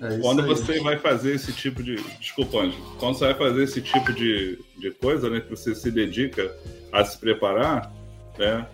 [0.01, 1.95] É quando você vai fazer esse tipo de.
[2.19, 2.77] Desculpa, Anjo.
[2.97, 5.41] Quando você vai fazer esse tipo de, de coisa, né?
[5.41, 6.53] Que você se dedica
[6.91, 7.91] a se preparar,
[8.37, 8.65] né?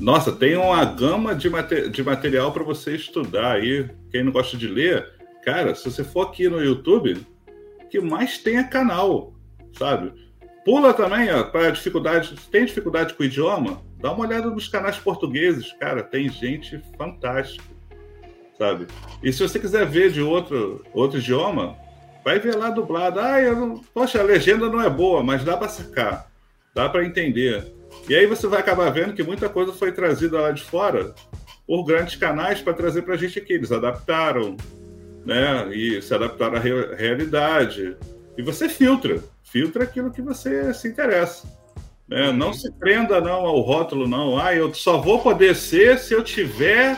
[0.00, 1.50] Nossa, tem uma gama de,
[1.90, 3.90] de material para você estudar aí.
[4.12, 5.12] Quem não gosta de ler,
[5.44, 7.16] cara, se você for aqui no YouTube,
[7.90, 9.34] que mais tem é canal,
[9.76, 10.12] sabe?
[10.64, 12.36] Pula também, ó, para dificuldade.
[12.50, 13.82] Tem dificuldade com o idioma?
[14.00, 17.64] Dá uma olhada nos canais portugueses, cara, tem gente fantástica,
[18.58, 18.86] sabe?
[19.22, 21.76] E se você quiser ver de outro, outro idioma,
[22.24, 23.20] vai ver lá dublado.
[23.20, 23.78] Ah, eu não...
[23.94, 26.30] poxa, a legenda não é boa, mas dá para sacar,
[26.74, 27.72] dá para entender.
[28.08, 31.14] E aí você vai acabar vendo que muita coisa foi trazida lá de fora
[31.66, 33.52] por grandes canais para trazer para a gente aqui.
[33.52, 34.56] Eles adaptaram,
[35.24, 35.68] né?
[35.74, 37.96] E se adaptaram à re realidade.
[38.36, 41.46] E você filtra, filtra aquilo que você se interessa.
[42.08, 42.32] Né?
[42.32, 44.38] Não se prenda não ao rótulo, não.
[44.38, 46.96] Ah, eu só vou poder ser se eu tiver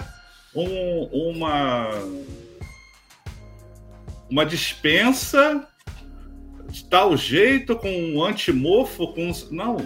[0.55, 1.91] um, uma
[4.31, 5.67] uma dispensa
[6.69, 9.33] de tal jeito, com um antimofo, com.
[9.51, 9.77] Não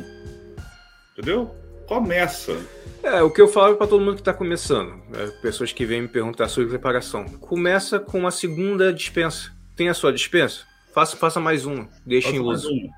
[1.13, 1.55] Entendeu?
[1.87, 2.57] Começa.
[3.03, 6.03] É, o que eu falo para todo mundo que está começando, é, pessoas que vêm
[6.03, 7.25] me perguntar sobre preparação.
[7.39, 9.53] Começa com uma segunda dispensa.
[9.77, 10.67] Tem a sua dispensa?
[10.93, 12.71] Faça, faça mais uma, deixe faça em uso.
[12.71, 12.95] Mais uma.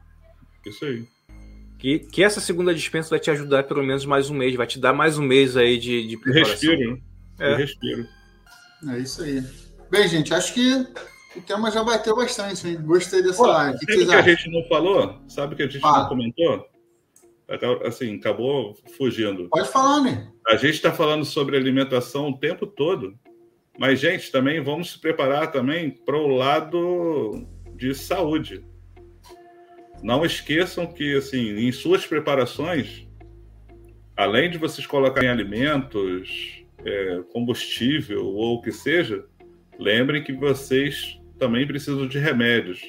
[0.66, 1.04] Isso aí.
[1.78, 4.78] Que, que essa segunda dispensa vai te ajudar pelo menos mais um mês, vai te
[4.78, 6.52] dar mais um mês aí de, de preparação.
[6.52, 7.02] Respiro,
[7.38, 7.54] é.
[7.56, 8.06] respiro.
[8.88, 9.42] É isso aí.
[9.90, 10.86] Bem, gente, acho que
[11.36, 12.78] o tema já bateu bastante, hein?
[12.82, 13.76] Gostei dessa Pô, live.
[13.76, 15.20] O que, que, que a gente não falou?
[15.28, 16.00] Sabe o que a gente ah.
[16.00, 16.68] não comentou?
[17.84, 19.48] assim, acabou fugindo.
[19.48, 20.28] Pode falar, né?
[20.46, 23.16] A gente está falando sobre alimentação o tempo todo,
[23.78, 27.46] mas, gente, também vamos se preparar também para o lado
[27.76, 28.64] de saúde.
[30.02, 33.06] Não esqueçam que, assim, em suas preparações,
[34.16, 39.24] além de vocês colocarem alimentos, é, combustível ou o que seja,
[39.78, 42.80] lembrem que vocês também precisam de remédios.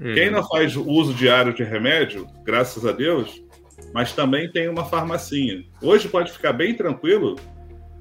[0.00, 0.14] Uhum.
[0.14, 3.42] Quem não faz uso diário de remédio, graças a Deus,
[3.92, 5.64] mas também tem uma farmacinha.
[5.82, 7.36] Hoje pode ficar bem tranquilo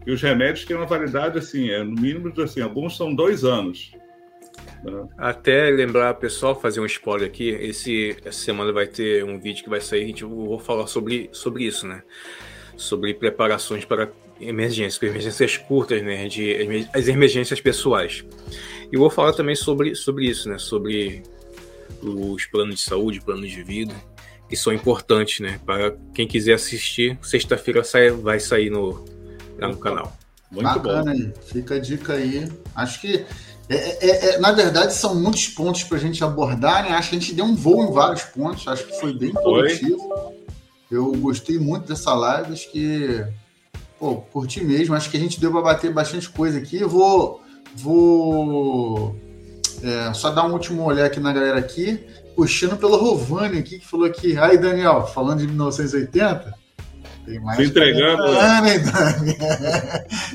[0.04, 3.92] que os remédios têm uma validade assim, é, no mínimo assim, alguns são dois anos.
[4.84, 5.08] Né?
[5.18, 7.50] Até lembrar, pessoal, fazer um spoiler aqui.
[7.50, 11.30] Esse, essa semana vai ter um vídeo que vai sair, a gente vou falar sobre,
[11.32, 12.02] sobre isso, né?
[12.76, 14.10] Sobre preparações para
[14.42, 16.28] emergências, emergências curtas, né?
[16.28, 18.24] De, as emergências pessoais.
[18.92, 20.58] E vou falar também sobre, sobre isso, né?
[20.58, 21.24] Sobre
[22.02, 23.94] os planos de saúde, planos de vida
[24.52, 25.62] que são importantes, né?
[25.66, 27.82] Para quem quiser assistir, sexta-feira
[28.22, 29.06] vai sair no,
[29.58, 30.12] lá no canal.
[30.52, 31.32] Muito Bacana, bom.
[31.46, 32.52] Fica a dica aí.
[32.76, 33.26] Acho que,
[33.70, 36.90] é, é, é, na verdade, são muitos pontos para a gente abordar, né?
[36.90, 38.68] Acho que a gente deu um voo em vários pontos.
[38.68, 40.36] Acho que foi bem produtivo.
[40.92, 42.52] Eu gostei muito dessa live.
[42.52, 43.24] Acho que,
[44.02, 44.96] pô, curti mesmo.
[44.96, 46.82] Acho que a gente deu para bater bastante coisa aqui.
[46.82, 47.40] Eu vou,
[47.76, 49.16] vou
[49.84, 52.00] É, só dar um último olhar aqui na galera aqui,
[52.36, 56.54] puxando pelo Rovani aqui, que falou aqui, aí Daniel, falando de 1980,
[57.26, 58.24] tem mais Se entregando.
[58.24, 59.34] Anos, hein, Dani?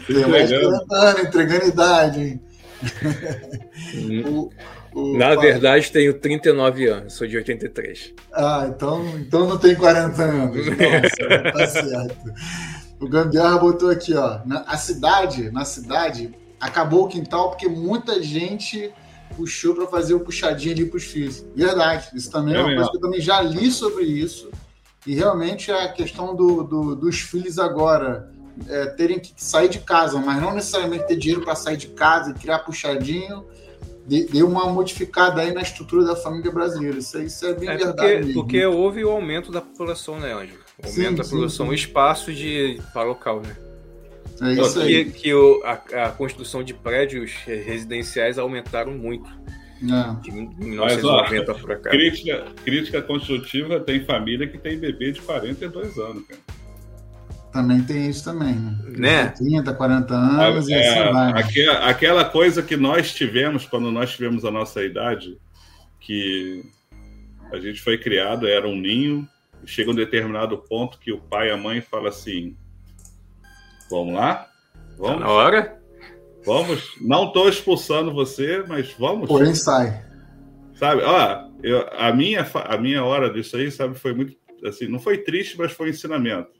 [0.06, 0.30] Tem entregando.
[0.30, 2.40] mais anos, entregando idade, hein?
[4.26, 4.50] o,
[4.94, 8.14] o, Na verdade, tenho 39 anos, sou de 83.
[8.32, 10.66] Ah, então, então não tem 40 anos.
[10.66, 12.32] Nossa, tá certo.
[13.00, 14.40] O Gambiarra botou aqui, ó.
[14.44, 18.92] Na, a cidade, na cidade, acabou o quintal porque muita gente
[19.36, 21.44] puxou para fazer o puxadinho ali para os filhos.
[21.54, 24.50] Verdade, isso também é, é uma coisa que eu também já li sobre isso.
[25.06, 28.30] E realmente a questão do, do dos filhos agora
[28.68, 32.30] é, terem que sair de casa, mas não necessariamente ter dinheiro para sair de casa
[32.30, 33.44] e criar puxadinho,
[34.06, 36.98] deu uma modificada aí na estrutura da família brasileira.
[36.98, 38.18] Isso, isso é bem é verdade.
[38.18, 40.65] Porque, porque houve o aumento da população, né, Ângelo?
[40.82, 43.56] O aumento sim, da população, o espaço de, para local, né?
[44.42, 45.04] É isso aí.
[45.06, 45.72] Que, que o, a,
[46.04, 49.28] a construção de prédios residenciais aumentaram muito.
[49.82, 50.22] É.
[50.22, 51.90] De 1990 para cá.
[51.90, 56.40] Crítica, crítica construtiva tem família que tem bebê de 42 anos, cara.
[57.52, 58.78] Também tem isso também, né?
[58.98, 59.26] né?
[59.28, 61.32] 30, 40 anos é, e assim vai.
[61.32, 61.40] Né?
[61.40, 65.38] Aquela, aquela coisa que nós tivemos quando nós tivemos a nossa idade,
[65.98, 66.62] que
[67.50, 69.26] a gente foi criado, era um ninho,
[69.66, 72.56] chega um determinado ponto que o pai e a mãe falam assim:
[73.90, 74.48] Vamos lá?
[74.96, 75.20] Vamos?
[75.20, 75.82] Tá na hora?
[76.44, 76.96] Vamos.
[77.00, 79.28] Não estou expulsando você, mas vamos.
[79.28, 80.04] Porém, sai.
[80.74, 84.36] Sabe, ó, eu, a, minha, a minha hora disso aí, sabe, foi muito.
[84.64, 86.50] Assim, não foi triste, mas foi ensinamento.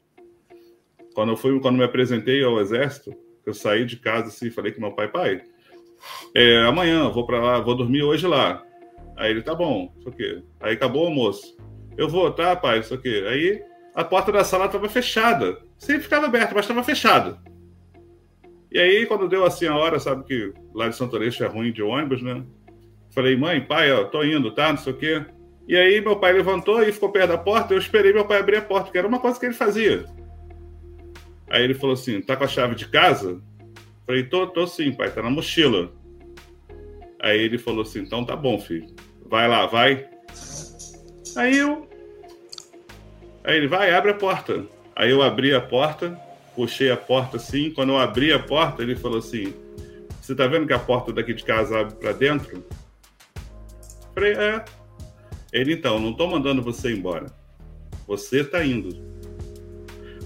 [1.13, 3.11] Quando eu fui, quando me apresentei ao exército,
[3.45, 5.41] eu saí de casa assim, falei com meu pai, pai,
[6.35, 8.63] é, amanhã eu vou para lá, vou dormir hoje lá.
[9.15, 10.43] Aí ele, tá bom, isso aqui.
[10.59, 11.56] Aí acabou o almoço.
[11.97, 13.25] Eu vou, tá, pai, isso aqui.
[13.27, 13.61] Aí
[13.95, 15.57] a porta da sala estava fechada.
[15.77, 17.39] Sempre ficava aberta, mas estava fechada.
[18.71, 21.71] E aí, quando deu assim a hora, sabe que lá de Santo Aleixo é ruim
[21.71, 22.43] de ônibus, né?
[23.09, 24.69] Falei, mãe, pai, ó, tô indo, tá?
[24.69, 25.25] Não sei o quê.
[25.67, 27.73] E aí, meu pai levantou e ficou perto da porta.
[27.73, 30.05] Eu esperei meu pai abrir a porta, que era uma coisa que ele fazia.
[31.49, 33.41] Aí ele falou assim: tá com a chave de casa?
[34.05, 35.91] Falei, tô, tô sim, pai, tá na mochila.
[37.19, 38.87] Aí ele falou assim: então tá bom, filho.
[39.25, 40.07] Vai lá, vai.
[41.37, 41.87] Aí eu.
[43.43, 44.65] Aí ele vai, abre a porta.
[44.95, 46.19] Aí eu abri a porta,
[46.55, 47.71] puxei a porta assim.
[47.71, 49.53] Quando eu abri a porta, ele falou assim:
[50.19, 52.65] Você tá vendo que a porta daqui de casa abre para dentro?
[54.15, 54.65] Falei, é.
[55.53, 57.27] Ele, então, não tô mandando você embora.
[58.07, 58.89] Você tá indo.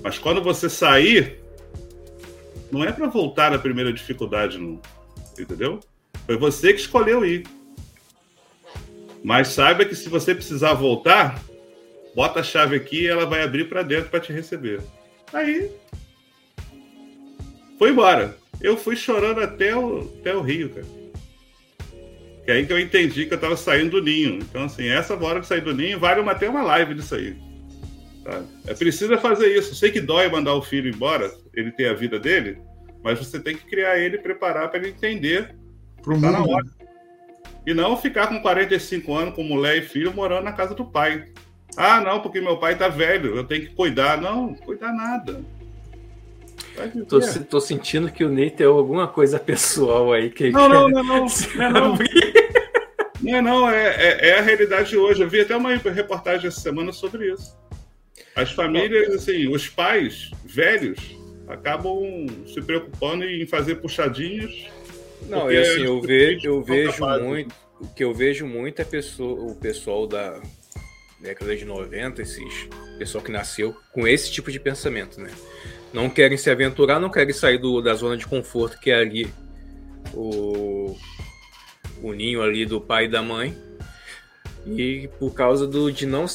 [0.01, 1.39] Mas quando você sair,
[2.71, 4.79] não é para voltar à primeira dificuldade, não.
[5.37, 5.79] Entendeu?
[6.25, 7.43] Foi você que escolheu ir.
[9.23, 11.39] Mas saiba que se você precisar voltar,
[12.15, 14.81] bota a chave aqui e ela vai abrir para dentro para te receber.
[15.31, 15.69] Aí
[17.77, 18.37] foi embora.
[18.59, 20.85] Eu fui chorando até o, até o Rio, cara.
[22.45, 24.35] Que é aí que eu entendi que eu tava saindo do ninho.
[24.35, 27.35] Então, assim, essa hora de sair do ninho vale uma, até uma live disso aí.
[28.23, 28.43] Tá?
[28.67, 29.73] É preciso fazer isso.
[29.75, 32.59] Sei que dói mandar o filho embora, ele ter a vida dele,
[33.03, 35.55] mas você tem que criar ele e preparar para ele entender
[36.01, 36.65] Pro tá na hora.
[37.65, 41.25] E não ficar com 45 anos com mulher e filho morando na casa do pai.
[41.77, 44.19] Ah, não, porque meu pai tá velho, eu tenho que cuidar.
[44.19, 45.41] Não, cuidar nada.
[47.07, 51.03] Tô, tô, sentindo que o Ney tem alguma coisa pessoal aí que Não, não, não,
[51.03, 51.25] não.
[51.55, 51.97] Não, não.
[53.21, 55.21] não, não é, é, é, a realidade de hoje.
[55.21, 57.55] Eu vi até uma reportagem essa semana sobre isso.
[58.35, 61.17] As famílias, assim, os pais velhos
[61.47, 64.69] acabam se preocupando em fazer puxadinhos.
[65.27, 67.55] Não, e assim, eu, ve eu vejo muito.
[67.79, 70.39] O que eu vejo muito é pessoa, o pessoal da
[71.19, 72.67] década de 90, esses
[72.97, 75.31] pessoal que nasceu com esse tipo de pensamento, né?
[75.91, 79.27] Não querem se aventurar, não querem sair do, da zona de conforto que é ali
[80.13, 80.95] o,
[82.01, 83.57] o ninho ali do pai e da mãe.
[84.67, 86.27] E por causa do, de não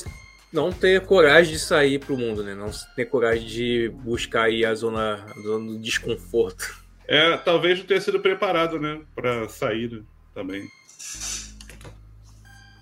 [0.52, 2.54] não ter coragem de sair para o mundo, né?
[2.54, 6.85] Não ter coragem de buscar aí a zona, a zona do desconforto.
[7.08, 9.00] É, talvez não tenha sido preparado, né?
[9.14, 10.04] Para sair
[10.34, 10.68] também.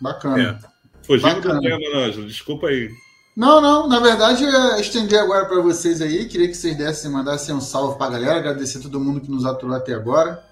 [0.01, 0.61] Bacana.
[0.63, 0.75] É.
[1.07, 2.27] Fugindo do tema, Ângelo.
[2.27, 2.91] Desculpa aí.
[3.37, 3.87] Não, não.
[3.89, 6.27] Na verdade, eu estender agora para vocês aí.
[6.27, 8.39] Queria que vocês dessem, mandassem um salve para a galera.
[8.39, 10.43] Agradecer a todo mundo que nos aturou até agora.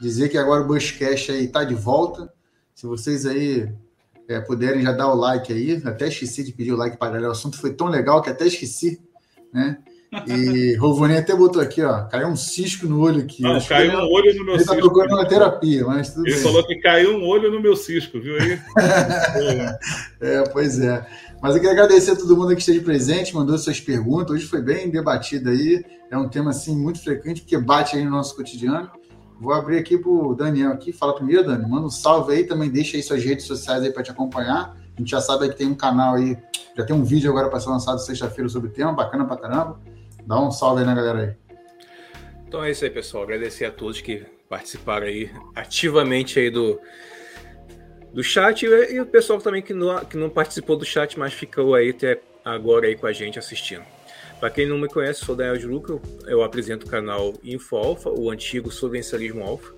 [0.00, 2.32] Dizer que agora o Bushcast aí tá de volta.
[2.74, 3.72] Se vocês aí
[4.28, 7.10] é, puderem já dar o like aí, até esqueci de pedir o like para a
[7.12, 9.00] galera, o assunto foi tão legal que até esqueci,
[9.52, 9.78] né?
[10.26, 13.42] E Rovoni até botou aqui, ó, caiu um cisco no olho aqui.
[13.42, 14.74] Não, caiu um olho no meu ele tá cisco.
[14.74, 16.42] Ele tá procurando uma terapia, mas tudo Ele bem.
[16.42, 18.60] falou que caiu um olho no meu cisco, viu aí?
[20.20, 21.06] é, pois é.
[21.40, 24.30] Mas eu quero agradecer a todo mundo que esteve presente, mandou suas perguntas.
[24.32, 25.82] Hoje foi bem debatido aí.
[26.10, 28.90] É um tema, assim, muito frequente, porque bate aí no nosso cotidiano.
[29.40, 30.92] Vou abrir aqui pro Daniel aqui.
[30.92, 31.66] Fala primeiro, Dani.
[31.66, 34.76] Manda um salve aí, também deixa aí suas redes sociais aí para te acompanhar.
[34.94, 36.36] A gente já sabe que tem um canal aí,
[36.76, 39.80] já tem um vídeo agora para ser lançado sexta-feira sobre o tema, bacana pra caramba.
[40.26, 41.56] Dá um salve aí na galera aí.
[42.46, 43.24] Então é isso aí, pessoal.
[43.24, 46.78] Agradecer a todos que participaram aí ativamente aí do,
[48.12, 51.32] do chat e, e o pessoal também que não, que não participou do chat, mas
[51.32, 53.84] ficou aí até agora aí com a gente assistindo.
[54.38, 58.10] Para quem não me conhece, sou Daniel de Luca, eu apresento o canal Info Alpha,
[58.10, 59.72] o antigo Subvencialismo Alpha.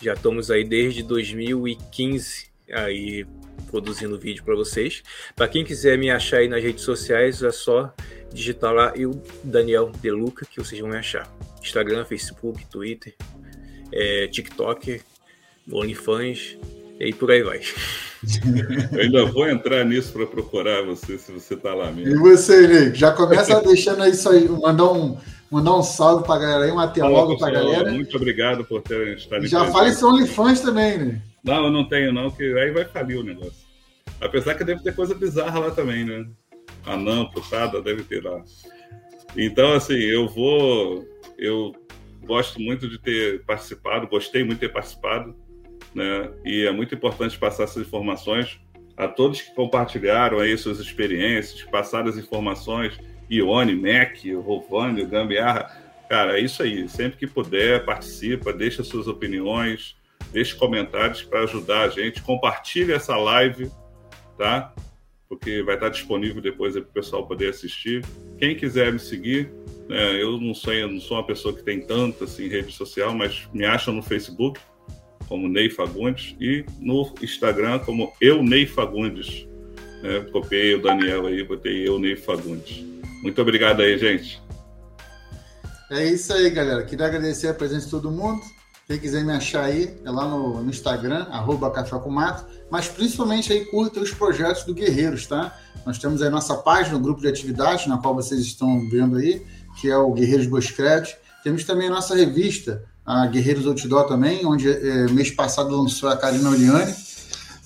[0.00, 3.26] Já estamos aí desde 2015 aí
[3.70, 5.02] produzindo vídeo para vocês.
[5.34, 7.92] Para quem quiser me achar aí nas redes sociais, é só
[8.32, 11.28] digitar lá eu Daniel De Luca que vocês vão me achar.
[11.62, 13.14] Instagram, Facebook, Twitter,
[13.92, 15.00] é, TikTok,
[15.70, 16.58] OnlyFans
[16.98, 17.60] e por aí vai.
[18.92, 22.14] Eu ainda vou entrar nisso para procurar você, se você tá lá mesmo.
[22.14, 22.98] E você, Nick?
[22.98, 25.16] Já começa deixando isso aí, mandar um,
[25.50, 27.92] mandar um salve para a galera aí, um até logo para a galera.
[27.92, 31.22] Muito obrigado por ter estado Já seu OnlyFans também, né?
[31.44, 33.66] Não, eu não tenho não, que aí vai falir o negócio.
[34.20, 36.26] Apesar que deve ter coisa bizarra lá também, né?
[36.86, 38.42] Anã, putada, deve ter lá.
[39.36, 41.06] Então, assim, eu vou.
[41.36, 41.74] Eu
[42.24, 45.36] gosto muito de ter participado, gostei muito de ter participado
[45.94, 46.30] né?
[46.44, 48.60] E é muito importante passar essas informações
[48.96, 52.98] a todos que compartilharam aí suas experiências, passaram as informações,
[53.30, 55.70] Ione, Mac, Rovani, Gambiarra.
[56.08, 56.88] Cara, é isso aí.
[56.88, 59.96] Sempre que puder, participa, deixa suas opiniões,
[60.34, 62.20] deixe comentários para ajudar a gente.
[62.20, 63.70] Compartilhe essa live,
[64.36, 64.74] tá?
[65.28, 68.04] Porque vai estar disponível depois para o pessoal poder assistir.
[68.36, 69.48] Quem quiser me seguir,
[69.88, 73.14] né, eu não sou, eu não sou uma pessoa que tem tanta assim, rede social,
[73.14, 74.60] mas me acham no Facebook,
[75.28, 79.46] como Ney Fagundes, e no Instagram como Eu Ney Fagundes.
[80.02, 82.84] É, copiei o Daniel aí, botei Eu Ney Fagundes.
[83.22, 84.42] Muito obrigado aí, gente.
[85.90, 86.84] É isso aí, galera.
[86.84, 88.42] Queria agradecer a presença de todo mundo.
[88.86, 92.86] Quem quiser me achar aí, é lá no, no Instagram, arroba Café com Mato, mas
[92.86, 95.56] principalmente aí curta os projetos do Guerreiros, tá?
[95.86, 99.44] Nós temos aí nossa página, o grupo de atividades, na qual vocês estão vendo aí,
[99.80, 101.16] que é o Guerreiros Boscred.
[101.42, 106.16] Temos também a nossa revista, a Guerreiros Outdoor também, onde é, mês passado lançou a
[106.16, 106.94] Karina Oliane.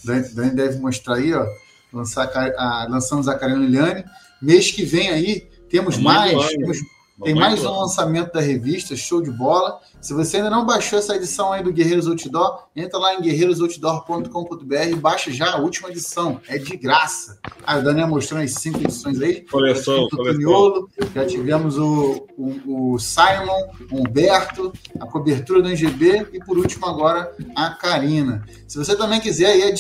[0.05, 1.47] Dani deve mostrar aí, ó.
[1.93, 4.05] Lançar a, a, lançamos a Karina Oliane.
[4.41, 6.47] Mês que vem aí, temos mais.
[6.49, 6.79] Temos,
[7.23, 9.81] tem mais um lançamento da revista, show de bola.
[10.01, 14.97] Se você ainda não baixou essa edição aí do Guerreiros Outdoor, entra lá em guerreirosoutdoor.com.br
[15.01, 16.41] baixa já a última edição.
[16.49, 17.39] É de graça.
[17.67, 19.41] A Daniel mostrando as cinco edições aí.
[19.43, 20.89] Coleção, coleção.
[21.13, 26.87] Já tivemos o, o, o, Simon, o Humberto, a cobertura do NGB e por último
[26.87, 28.45] agora a Karina.
[28.69, 29.75] Se você também quiser aí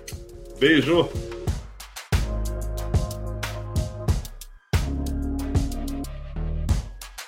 [0.59, 1.09] beijo!